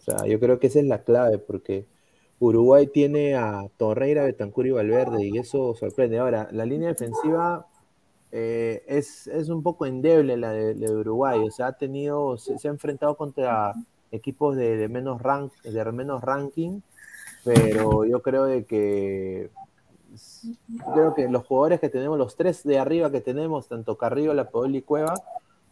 [0.00, 1.86] O sea, yo creo que esa es la clave, porque
[2.43, 6.19] Uruguay tiene a Torreira, Betancur y Valverde, y eso sorprende.
[6.19, 7.69] Ahora, la línea defensiva
[8.32, 12.66] eh, es, es un poco endeble la de, de Uruguay, o sea, ha tenido, se,
[12.66, 13.73] ha enfrentado contra
[14.10, 16.81] equipos de, menos rank, de menos ranking,
[17.44, 19.51] pero yo creo de que
[20.93, 24.51] creo que los jugadores que tenemos, los tres de arriba que tenemos, tanto Carrillo, La
[24.51, 25.14] Podol y Cueva,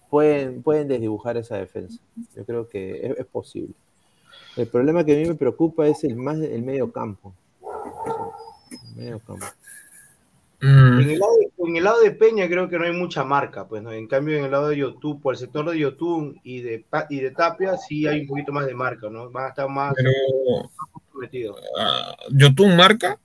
[0.09, 2.01] pueden, pueden desdibujar esa defensa.
[2.37, 3.75] Yo creo que es posible.
[4.61, 7.35] El problema que a mí me preocupa es el más el medio campo.
[8.73, 9.47] El medio campo.
[10.63, 13.25] Mm, En el, lado de, en el lado de Peña creo que no hay mucha
[13.25, 13.93] marca, pues ¿no?
[13.93, 17.21] En cambio en el lado de YouTube, por el sector de YouTube y de, y
[17.21, 19.31] de Tapia, sí hay un poquito más de marca, ¿no?
[19.31, 23.19] Van a estar más Pero, ah, ¿Yotun marca?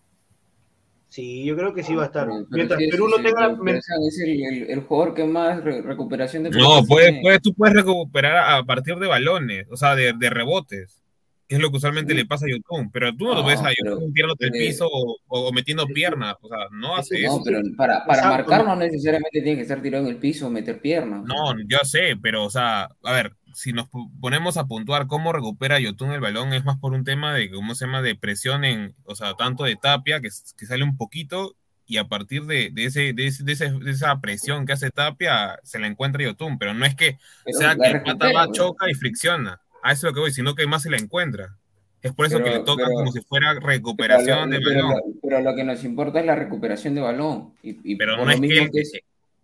[1.09, 2.25] Sí, yo creo que sí va a estar.
[2.27, 3.77] Pero- pero Mientras sí, Perú sí, no sí, tenga...
[4.07, 7.75] es el, el- el jugador que más re- recuperación de No, puedes, puedes, tú puedes
[7.75, 11.01] recuperar a partir de balones, o sea, de, de rebotes,
[11.47, 12.17] que es lo que usualmente Sí.
[12.19, 14.87] le pasa a Yotun, pero tú no, lo No, ves a Yotun tirándote el piso
[14.91, 17.41] o, o metiendo piernas, o sea, no hace No, eso.
[17.45, 18.49] pero para, para Exacto.
[18.51, 21.23] marcar no necesariamente tiene que estar tirado en el piso o meter piernas.
[21.25, 25.31] No, yo sé, pero, o sea, a ver, si nos po- ponemos a puntuar cómo
[25.31, 28.65] recupera Yotun el balón, es más por un tema de, ¿cómo se llama?, de presión
[28.65, 31.55] en, o sea, tanto de Tapia, que, que sale un poquito,
[31.87, 34.89] y a partir de, de, ese, de, ese- de ese- de esa presión que hace
[34.89, 38.45] Tapia, se la encuentra Yotun, pero no es que Pero sea que el pata va,
[38.47, 38.57] pues.
[38.57, 41.55] choca y fricciona, a eso es lo que voy, sino que más se la encuentra.
[42.01, 44.63] Es por eso Pero- que le toca pero- como si fuera Pero recuperación lo, de
[44.63, 45.01] pero, balón.
[45.21, 47.53] pero lo que nos importa es la recuperación de balón.
[47.63, 48.91] Y, y Pero no es que, que es-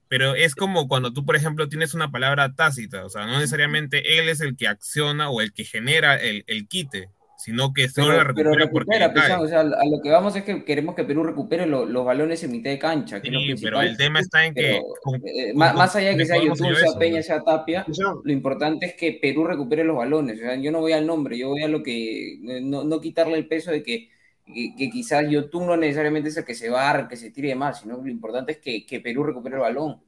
[0.08, 4.20] pero es como cuando tú, por ejemplo, tienes una palabra tácita, o sea, no necesariamente
[4.20, 7.10] él es el que acciona o el que genera el, el quite,
[7.44, 9.44] sino que solo la pero, pero recupera porque recupera, pues, cae.
[9.44, 12.44] o sea, a lo que vamos es que queremos que Perú recupere lo- los balones
[12.44, 14.84] en mitad de cancha, que es lo Sí, pero el tema está en que Pero,
[15.02, 17.24] con- eh, con- más, allá de que sea YouTube, sea eso, Peña, ¿no?
[17.24, 20.38] sea Tapia, O sea, lo importante es que Perú recupere los balones.
[20.40, 22.34] O sea, yo no voy al nombre, yo voy a lo que.
[22.36, 24.10] eh, No, no quitarle el peso de que,
[24.46, 27.82] que, que quizás YouTube no necesariamente es el que se barre, que se tire más,
[27.82, 30.02] sino que lo importante es que, que Perú recupere el balón.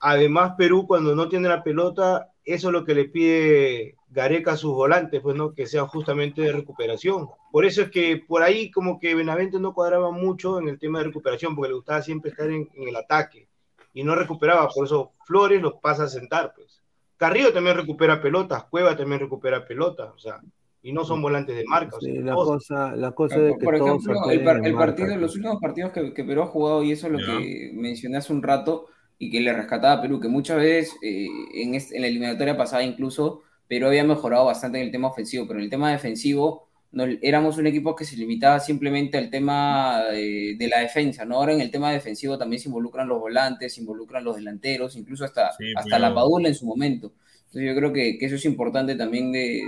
[0.00, 4.56] Además, Perú cuando no tiene la pelota, eso es lo que le pide Gareca a
[4.56, 7.28] sus volantes, pues no, que sean justamente de recuperación.
[7.50, 10.98] Por eso es que por ahí como que Benavente no cuadraba mucho en el tema
[10.98, 13.48] de recuperación, porque le gustaba siempre estar en, en el ataque
[13.92, 16.82] y no recuperaba, por eso Flores los pasa a sentar, pues.
[17.16, 20.38] Carrillo también recupera pelotas, Cueva también recupera pelotas, o sea,
[20.82, 21.96] y no son volantes de marca.
[21.96, 24.64] o sea, Sí, la todos- cosa, la cosa es que por ejemplo, el, par- en
[24.66, 25.20] el marca, partido, pues.
[25.20, 28.32] los últimos partidos que, que Perú ha jugado, y eso es lo que mencioné hace
[28.34, 28.86] un rato,
[29.18, 32.82] y que le rescataba a Perú, que muchas veces eh, en, en la eliminatoria pasada
[32.82, 37.04] incluso Perú había mejorado bastante en el tema ofensivo, pero en el tema defensivo no,
[37.20, 41.36] éramos un equipo que se limitaba simplemente al tema eh, de la defensa, ¿no?
[41.36, 45.24] Ahora en el tema defensivo también se involucran los volantes, se involucran los delanteros, incluso
[45.24, 47.12] hasta, Sí, hasta pero- la Padula en su momento.
[47.46, 49.62] Entonces yo creo que, que eso es importante también de,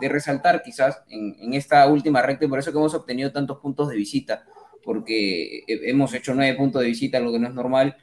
[0.00, 3.58] de, resaltar quizás en, en, esta última recta y por eso que hemos obtenido tantos
[3.58, 4.44] puntos de visita,
[4.84, 7.96] porque hemos hecho nueve puntos de visita, lo que no es normal,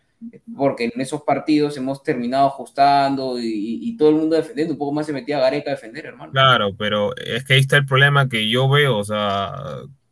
[0.56, 4.92] porque en esos partidos hemos terminado ajustando y, y, todo el mundo defendiendo, un poco
[4.92, 6.32] más se metía a Gareca a defender, hermano.
[6.32, 9.54] Claro, pero es que ahí está el problema que yo veo, o sea,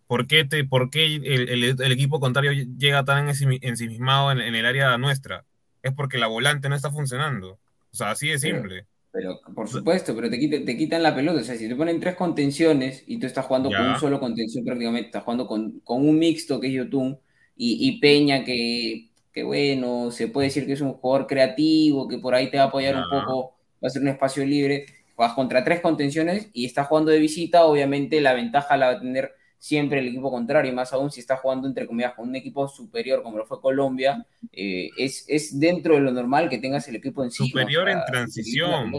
[0.07, 4.55] ¿por qué, te, por qué el, el, el, equipo contrario llega tan ensimismado en, en,
[4.55, 5.45] el área nuestra?
[5.81, 7.59] Es porque la volante no está funcionando,
[7.91, 8.85] o sea, así de simple.
[9.11, 11.75] Pero, pero por supuesto, pero te, quitan, te quitan la pelota, o sea, si te
[11.75, 13.77] ponen tres contenciones y tú estás jugando ya.
[13.77, 17.17] con un solo contención prácticamente, estás jugando con, con un mixto que es Yotun
[17.55, 22.17] y, y Peña que que bueno, se puede decir que es un jugador creativo, que
[22.17, 23.53] por ahí te va a apoyar un poco,
[23.83, 27.65] va a ser un espacio libre, juegas contra tres contenciones y está jugando de visita,
[27.65, 31.19] obviamente la ventaja la va a tener siempre el equipo contrario, y más aún si
[31.19, 35.59] está jugando entre comillas con un equipo superior como lo fue Colombia, eh, es, es,
[35.59, 37.45] dentro de lo normal que tengas el equipo en sí.
[37.49, 38.93] Superior en transición.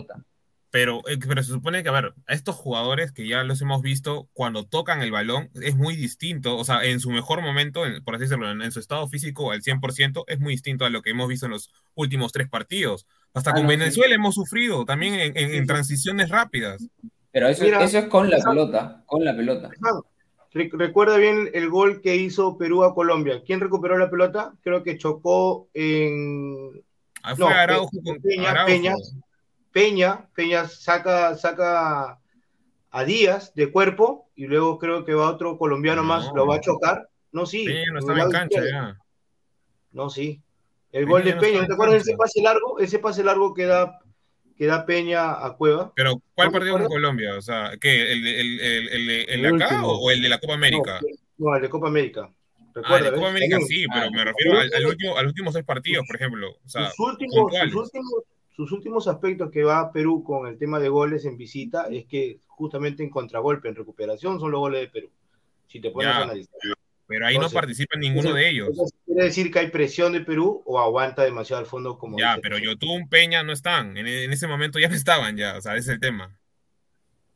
[0.76, 3.80] Pero, eh, pero se supone que, a ver, a estos jugadores que ya los hemos
[3.80, 6.58] visto, cuando tocan el balón, es muy distinto.
[6.58, 9.52] O sea, en su mejor momento, en, por así decirlo, en, en, su estado físico
[9.52, 13.06] al 100%, es muy distinto a lo que hemos visto en los últimos tres partidos.
[13.32, 14.16] Hasta ah, con no, Venezuela sí.
[14.16, 16.86] hemos sufrido también en, en, en, transiciones rápidas.
[17.32, 19.70] Pero eso, Mira, eso es con la pelota, con la pelota.
[20.52, 23.40] Recuerda bien el gol que hizo Perú a Colombia.
[23.46, 24.52] ¿Quién recuperó la pelota?
[24.60, 26.84] Creo que chocó en.
[27.22, 28.66] Ah, fue no, Araujo con Peña, Araujo.
[28.66, 28.94] Peña,
[29.76, 32.18] Peña, Peña saca, saca
[32.90, 36.08] a Díaz de cuerpo y luego creo que va otro colombiano no.
[36.08, 37.10] más, lo va a chocar.
[37.30, 37.66] No, sí.
[37.66, 38.98] Peña no estaba en cancha ya.
[39.92, 40.40] No, sí.
[40.92, 42.78] El Peña gol de Peña, ¿no te acuerdas de ese pase largo?
[42.78, 43.98] Ese pase largo que da,
[44.56, 45.92] que da Peña a Cueva.
[45.94, 47.36] Pero, ¿cuál partido con Colombia?
[47.36, 48.12] O sea, ¿qué?
[48.12, 49.92] ¿El, el, el, el, el de acá último.
[49.92, 51.00] o el de la Copa América?
[51.36, 52.32] No, el de Copa América.
[52.74, 55.66] Recuerda, ah, de Copa América sí, pero me refiero al, al, último, al últimos seis
[55.66, 56.48] partidos, por ejemplo.
[56.64, 58.24] O sea, sus últimos, sus últimos,
[58.56, 62.06] sus últimos aspectos que va a Perú con el tema de goles en visita es
[62.06, 65.10] que justamente en contragolpe, en recuperación, son los goles de Perú.
[65.66, 66.54] Si te pones ya, a analizar.
[67.06, 68.70] Pero ahí entonces, no participa ninguno de ellos.
[69.04, 72.56] ¿Quiere decir que hay presión de Perú o aguanta demasiado al fondo como Ya, pero
[72.56, 73.94] Yotun, Peña no están.
[73.98, 75.58] En, en, ese momento ya no estaban ya.
[75.58, 76.34] O sea, ese es el tema.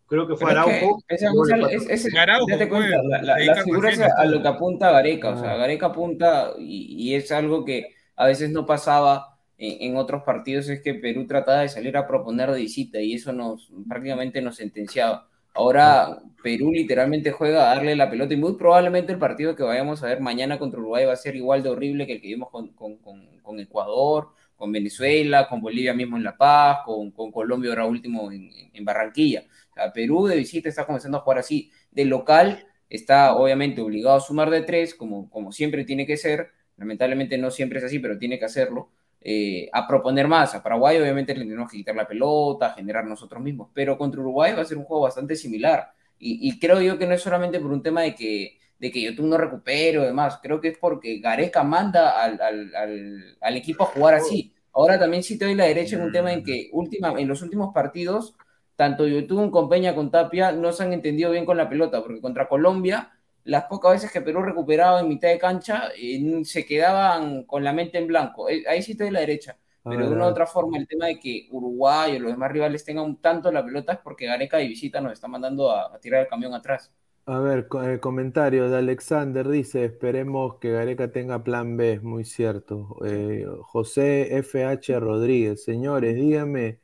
[0.07, 1.05] Creo que fue Araujo.
[1.07, 5.35] Es, es, es, Araujo cuenta, la, la, la figura es a lo que apunta Gareca.
[5.35, 9.31] O sea, Gareca apunta y, y es algo que a veces no pasaba
[9.61, 13.15] en, en, otros partidos es que Perú trataba de salir a proponer de visita y
[13.15, 15.29] eso nos prácticamente nos sentenciaba.
[15.55, 20.03] Ahora Perú literalmente juega a darle la pelota y muy probablemente el partido que vayamos
[20.03, 22.51] a ver mañana contra Uruguay va a ser igual de horrible que el que vimos
[22.51, 27.71] con, con, con, con Ecuador, con Venezuela, con Bolivia mismo en La Paz, con, Colombia
[27.71, 29.45] ahora último en, en Barranquilla.
[29.73, 31.71] O sea, Perú de visita está comenzando a jugar así.
[31.91, 36.53] De local está obviamente obligado a sumar de tres, como, como siempre tiene que ser.
[36.77, 38.91] Lamentablemente no siempre es así, pero tiene que hacerlo
[39.21, 40.55] eh, a proponer más.
[40.55, 44.55] A Paraguay obviamente le tenemos que quitar la pelota, generar nosotros mismos, pero contra Uruguay
[44.55, 45.93] va a ser un juego bastante similar.
[46.19, 49.03] Y, y creo yo que no es solamente por un tema de que, de que
[49.03, 53.57] YouTube no recupere o demás, creo que es porque Gareca manda al, al, al, al,
[53.57, 54.55] equipo a jugar así.
[54.73, 57.43] Ahora también sí te doy la derecha en un tema en que última, en los
[57.43, 58.35] últimos partidos,
[58.77, 62.21] tanto YouTube con Peña con Tapia no se han entendido bien con la pelota, porque
[62.21, 63.13] contra Colombia
[63.45, 67.73] las pocas veces que Perú recuperaba en mitad de cancha, eh, se quedaban con la
[67.73, 68.49] mente en blanco.
[68.49, 69.59] Eh, ahí sí estoy de la derecha.
[69.89, 72.85] Pero de una u otra forma, el tema de que Uruguay o los demás rivales
[72.85, 76.23] tengan tanto la pelota es porque Gareca de visita nos está mandando a, a tirar
[76.23, 76.93] el camión atrás.
[77.27, 82.97] A ver, el comentario de Alexander dice, esperemos que Gareca tenga plan B, muy cierto.
[83.05, 86.81] Eh, José FH Rodríguez, señores, díganme,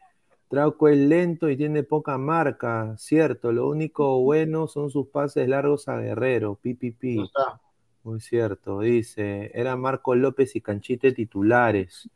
[0.48, 3.51] Trauco es lento y tiene poca marca, cierto.
[3.51, 7.16] Lo único bueno son sus pases largos a Guerrero, pipipi.
[7.16, 7.28] No
[8.05, 9.51] Muy cierto, dice.
[9.55, 12.09] Era Marco López y Canchite titulares.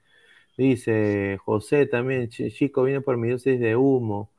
[0.56, 4.30] Dice José también, chico, viene por mi dosis de humo.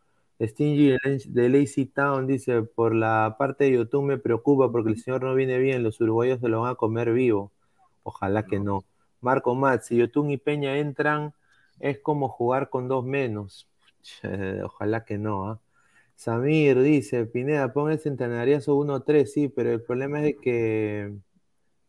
[0.42, 0.98] Stingy
[1.28, 5.36] de Lazy Town dice, por la parte de YouTube me preocupa porque el señor no
[5.36, 7.52] viene bien, los uruguayos se lo van a comer vivo.
[8.04, 8.84] Ojalá que no.
[9.20, 11.34] Marco Mat, si Yotun y Peña entran,
[11.80, 13.68] es como jugar con dos menos.
[14.64, 15.54] Ojalá que no.
[15.54, 15.58] ¿eh?
[16.16, 21.12] Samir dice, Pineda, pon el centenariazo 1-3, sí, pero el problema es que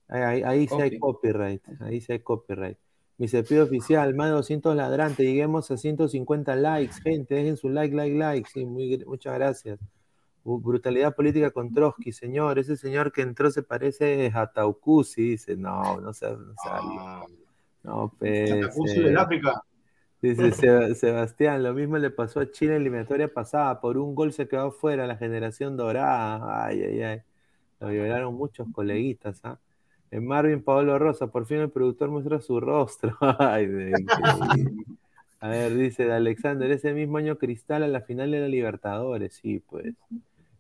[0.09, 2.79] ahí, ahí sí hay copyright, ahí sí hay copyright.
[3.19, 7.95] Mi cepillo oficial, más de 200 ladrantes, lleguemos a 150 likes, gente, dejen su like,
[7.95, 9.79] like, like, sí, muy, muchas gracias.
[10.45, 16.01] Brutalidad política con Trotsky, señor, ese señor que entró se parece a Taucusi, dice, no,
[16.01, 17.27] no se no, ah,
[17.83, 18.51] no, pues,
[18.95, 19.63] del África.
[20.23, 24.33] Dice Sebastián, lo mismo le pasó a Chile en la eliminatoria pasada, por un gol
[24.33, 27.23] se quedó fuera la generación dorada, ay, ay, ay,
[27.81, 29.59] lo violaron muchos coleguitas, ¿ah?
[30.13, 33.93] En Marvin Pablo Rosa, por fin el productor muestra su rostro, ay, de,
[35.41, 39.59] A ver, dice Alexander, ese mismo año Cristal a la final de la Libertadores, sí,
[39.59, 39.93] pues.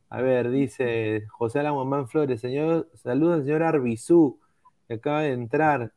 [0.09, 4.40] A ver, dice José Alamomán Flores, señor, saludos al señor Arbizú,
[4.89, 5.93] que acaba de entrar.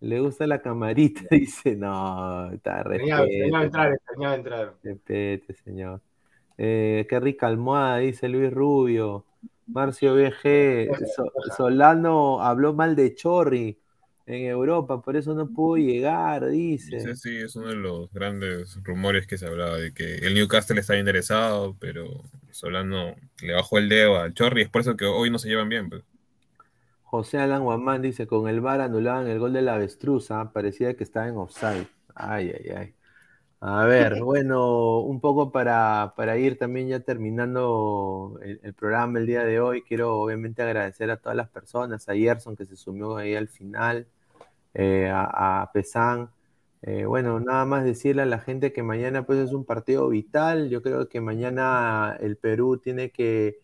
[0.00, 4.74] Le gusta la camarita, dice, no, está Extrañaba extrañaba entrar, extrañaba entrar.
[4.82, 6.00] Respete, señor.
[6.58, 9.24] Eh, qué rica almohada, dice Luis Rubio.
[9.66, 13.76] Marcio BG, So- Solano habló mal de Chorri
[14.26, 16.96] en Europa, por eso no pudo llegar, dice.
[16.96, 20.78] Ese sí es uno de los grandes rumores que se hablaba de que el Newcastle
[20.80, 25.30] estaba interesado, pero Solano le bajó el dedo al Chorri, es por eso que hoy
[25.30, 25.88] no se llevan bien.
[25.90, 26.02] Pues.
[27.06, 30.50] José Alan Guamán dice, con el VAR anulaban el gol de la avestruz, ¿ah?
[30.52, 31.86] parecía que estaba en offside.
[32.14, 32.94] Ay, ay, ay.
[33.60, 39.26] A ver, bueno, un poco para, para ir también ya terminando el, el programa el
[39.26, 43.16] día de hoy, quiero obviamente agradecer a todas las personas, a Gerson que se sumió
[43.16, 44.08] ahí al final,
[44.74, 46.30] eh, a, a Pesán.
[46.82, 50.70] Eh, bueno, nada más decirle a la gente que mañana pues es un partido vital,
[50.70, 53.60] yo creo que mañana el Perú tiene que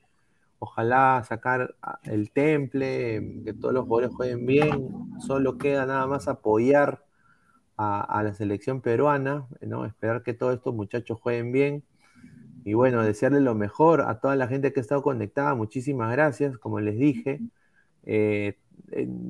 [0.63, 6.29] ojalá sacar a- el temple, que todos los jugadores jueguen bien, solo queda nada más
[6.29, 7.05] apoyar
[7.77, 9.85] a, la selección peruana, ¿no?
[9.87, 11.83] Esperar que todos estos muchachos jueguen bien.
[12.65, 15.57] Y bueno, desearle lo mejor a toda la gente que ha estado conectada.
[15.57, 17.41] Muchísimas gracias, como les dije.
[18.05, 18.57] Eh,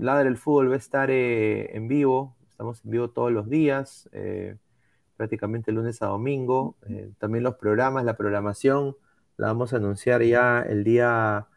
[0.01, 2.37] Ladra el Fútbol va a estar eh, en vivo.
[2.51, 4.57] Estamos en vivo todos los días, eh,
[5.17, 6.77] prácticamente lunes a domingo.
[6.91, 8.97] Eh, también los programas, la programación,
[9.37, 11.49] la vamos a anunciar ya el día,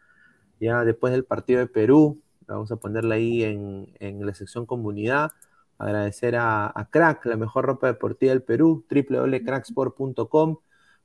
[0.60, 2.20] ya después del partido de Perú.
[2.46, 5.32] Vamos a ponerla ahí en, en la sección comunidad.
[5.78, 10.56] Agradecer a, a Crack, la mejor ropa deportiva del Perú, www.cracksport.com,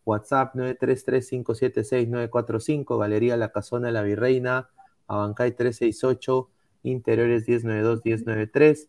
[0.06, 4.70] WhatsApp 933-576-945, Galería La Casona de la Virreina,
[5.08, 6.50] Abancay 368,
[6.84, 8.88] Interiores 1092-1093.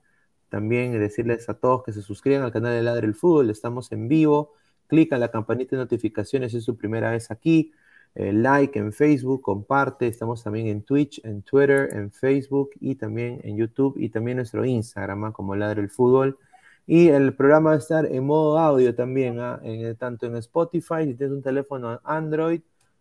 [0.48, 4.06] También decirles a todos que se suscriban al canal de Ladre el Fútbol, estamos en
[4.06, 4.52] vivo.
[4.93, 7.73] Clica en la campanita de notificaciones si es su primera vez aquí.
[8.14, 10.06] Eh, like en Facebook, comparte.
[10.06, 14.66] Estamos también en Twitch, en Twitter, en Facebook y también en YouTube y también nuestro
[14.66, 15.32] Instagram ¿ah?
[15.32, 16.39] como Ladre el Fútbol.
[16.86, 19.59] Y el programa va a estar en modo audio también, ¿ah?
[19.62, 22.60] en, tanto en Spotify si tienes un teléfono Android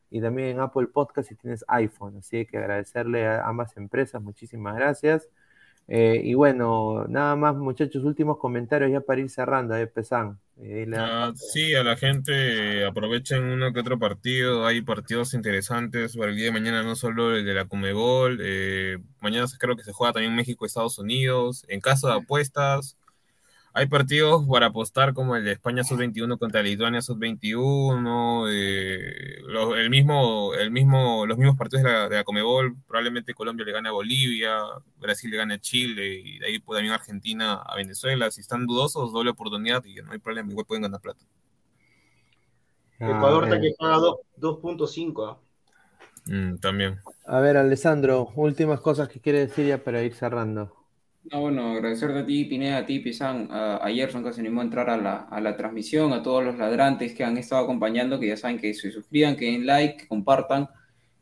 [0.10, 2.16] y también en Apple Podcast si tienes iPhone.
[2.20, 5.28] Así que agradecerle a ambas empresas, muchísimas gracias.
[5.88, 10.40] Eh, y bueno, nada más muchachos, últimos comentarios ya para ir cerrando, eh, Pesan.
[10.58, 14.66] Eh, la- Ah, sí, a la gente aprovechen uno que otro partido.
[14.68, 18.40] Hay partidos interesantes para el día de mañana, no solo el de la Comebol.
[18.44, 21.64] eh, mañana creo que se juega también México-Estados Unidos.
[21.70, 22.98] En caso de apuestas,
[23.74, 28.48] hay partidos para apostar como el de España Sub-21 contra Lituania Sub-21.
[28.50, 32.76] eh, lo- el mismo, el mismo, los mismos partidos de la, de la Comebol.
[32.88, 34.58] Probablemente Colombia le gane a Bolivia,
[35.00, 38.30] Brasil le gane a Chile y de ahí pues, también Argentina a Venezuela.
[38.30, 41.24] Si están dudosos, doble oportunidad y no hay problema, igual pueden ganar plata.
[43.00, 45.26] Ecuador a, está ver, que paga dos- 2.5.
[45.28, 45.38] ¿ah?
[46.26, 47.00] Mm, también.
[47.26, 50.76] a ver, Alessandro, últimas cosas que quiere decir ya para ir cerrando.
[51.24, 54.64] No, bueno, agradecerte a ti, Pineda, a ti, Pisan, a, a que se animó a
[54.64, 58.28] entrar a la, a la transmisión, a todos los ladrantes que han estado acompañando, que
[58.28, 60.68] ya saben que se suscriban, que den like, que compartan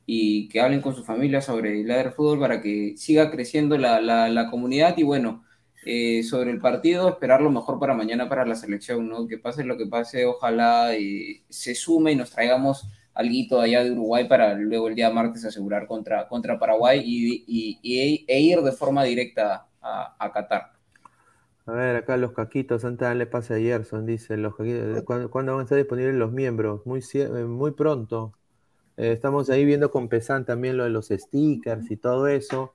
[0.06, 4.00] y que hablen con su familia sobre el Ladder Fútbol para que siga creciendo la,
[4.02, 5.44] la, la comunidad y bueno,
[5.86, 9.28] eh, sobre el partido, esperar lo mejor para mañana para la selección, ¿no?
[9.28, 13.92] Que pase lo que pase, ojalá eh, se sume y nos traigamos alguito allá de
[13.92, 18.60] Uruguay para luego el día martes asegurar contra, contra Paraguay y, y- y- e ir
[18.62, 20.74] de forma directa a, Qatar.
[21.66, 25.30] A ver, acá los caquitos, antes de darle pase a Gerson, dice, los caquitos, ¿cuándo,
[25.30, 26.86] cuándo van a estar disponibles los miembros?
[26.86, 28.34] Muy, eh, muy pronto.
[28.98, 32.74] Eh, estamos ahí viendo con Pesan también lo de los stickers y todo eso.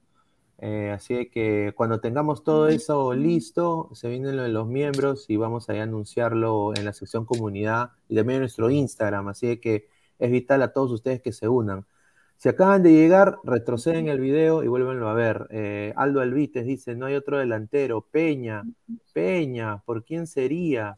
[0.58, 5.36] Eh, así que cuando tengamos todo eso listo, se vienen lo de los miembros y
[5.36, 9.28] vamos a anunciarlo en la sección comunidad y también en nuestro Instagram.
[9.28, 11.86] Así que es vital a todos ustedes que se unan.
[12.44, 15.46] Si acaban de llegar, retroceden el video y vuélvenlo a ver.
[15.48, 18.02] Eh, Aldo Alvites dice, no hay otro delantero.
[18.02, 18.64] Peña,
[19.14, 20.94] Peña, ¿por quién sería?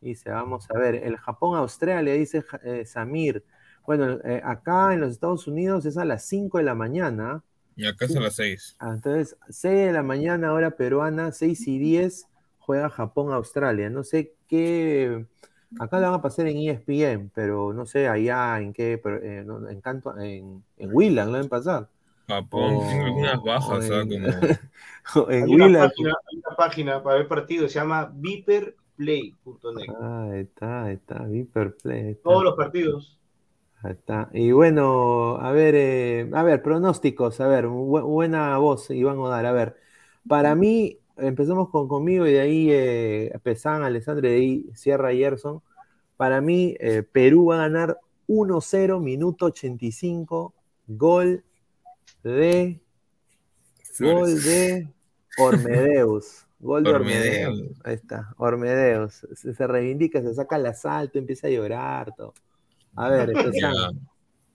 [0.00, 3.44] Dice, vamos a ver, el Japón-Australia, dice eh, Samir.
[3.84, 7.44] Bueno, eh, acá en los Estados Unidos es a las 5 de la mañana.
[7.76, 8.76] Y acá es a las 6.
[8.78, 12.26] Ah, Entonces, 6 de la mañana, hora peruana, 6 y 10,
[12.58, 13.90] juega Japón-Australia.
[13.90, 15.26] No sé qué.
[15.78, 18.98] Acá la van a pasar en ESPN, pero no sé allá en qué.
[19.02, 21.90] pero, eh, no, en, Canto- en, en Willan la van a pasar.
[22.28, 24.58] Japón, tiene algunas bajas, en- Como...
[25.30, 25.88] en Hay una, Willan.
[25.88, 29.94] página, hay una página para ver partidos, se llama viperplay.net.
[30.00, 32.10] Ah, ahí está, ahí está, Viperplay.
[32.12, 32.22] está.
[32.22, 33.18] Todos los partidos.
[33.82, 34.30] Ahí está.
[34.32, 39.46] Y bueno, a ver, eh, a ver, pronósticos, a ver, bu- buena voz, Iván Odar.
[39.46, 39.76] A ver,
[40.26, 45.12] para mí, empezamos con conmigo y de ahí eh, Pesán, Alessandro y de ahí Sierra
[45.12, 45.62] Gerson.
[46.16, 47.98] Para mí, eh, Perú va a ganar
[48.28, 50.54] 1-0, minuto 85,
[50.86, 51.44] gol
[52.22, 52.80] de.
[53.98, 54.88] Gol de
[55.38, 56.44] Ormedeus.
[56.58, 57.62] Gol de Ormedeus.
[57.84, 59.26] Ahí está, Ormedeus.
[59.34, 62.14] Se, reivindica, se saca el asalto, empieza a llorar.
[62.16, 62.34] Todo.
[62.94, 63.32] A ver.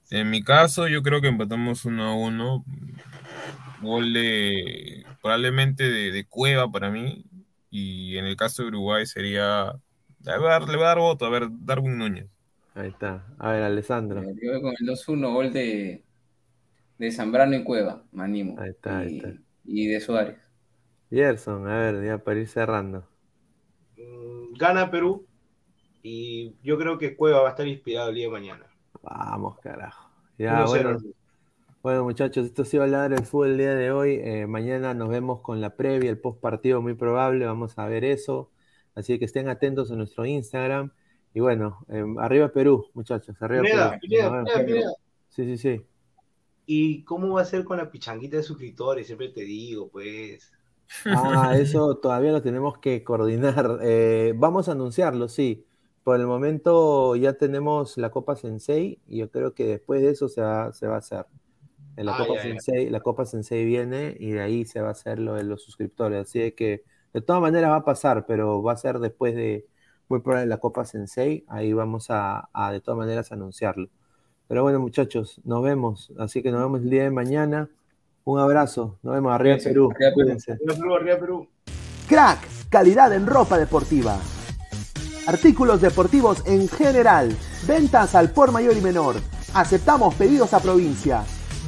[0.10, 2.66] En mi caso, yo creo que empatamos 1 a 1.
[3.82, 7.26] Gol de, probablemente de, Cueva para mí.
[7.70, 9.74] Y en el caso de Uruguay sería.
[10.24, 12.28] Le voy a dar, le voy a dar voto, a ver, Darwin Núñez.
[12.76, 13.26] Ahí está.
[13.40, 14.22] A ver, Alessandro.
[14.22, 16.04] Yo con el 2-1, gol de,
[16.98, 18.60] de Zambrano y Cueva, me animo.
[18.60, 19.34] Ahí está, ahí está.
[19.66, 20.38] Y de Suárez.
[21.10, 23.06] Gerson, a ver, ya para ir cerrando.
[23.98, 25.28] Mm, gana Perú
[26.02, 28.66] y yo creo que Cueva va a estar inspirado el día de mañana.
[29.02, 30.10] Vamos, carajo.
[30.38, 30.98] Ya, bueno,
[31.82, 34.20] bueno, muchachos, esto sí va a hablar el fútbol el día de hoy.
[34.24, 37.46] Eh, mañana nos vemos con la previa, el post partido muy probable.
[37.46, 38.52] Vamos a ver eso.
[38.94, 40.92] Así que estén atentos a nuestro Instagram.
[41.34, 43.36] Y bueno, em, arriba Perú, muchachos.
[43.42, 43.64] Arriba
[44.00, 44.82] Perú.
[45.30, 45.86] Sí, sí, sí.
[46.68, 49.08] ¿Y cómo va a ser con la pichanguita de suscriptores?
[49.08, 50.52] Siempre te digo, pues.
[51.06, 53.80] Ah, eso todavía lo tenemos que coordinar.
[53.84, 55.66] Eh, vamos a anunciarlo, sí.
[56.04, 60.30] Por el momento ya tenemos la Copa Sensei y yo creo que después de eso
[60.30, 61.26] se va, se va a hacer.
[61.98, 65.20] En la, Copa Sensei, la Copa Sensei viene y de ahí se va a hacer
[65.20, 66.28] lo de los suscriptores.
[66.28, 69.66] Así que de todas maneras va a pasar, pero va a ser después de
[70.08, 71.46] muy probable la Copa Sensei.
[71.48, 73.90] Ahí vamos a, a de todas maneras anunciarlo.
[74.48, 76.12] Pero bueno, muchachos, nos vemos.
[76.18, 77.70] Así que nos vemos el día de mañana.
[78.24, 78.98] Un abrazo.
[79.04, 79.94] Nos vemos arriba Perú.
[80.14, 80.54] Cuídense.
[80.54, 81.48] Arriba Perú.
[82.08, 82.40] Crack,
[82.70, 84.20] calidad en ropa deportiva
[85.28, 87.36] artículos deportivos en general,
[87.68, 89.16] ventas al por mayor y menor.
[89.54, 91.24] Aceptamos pedidos a provincia.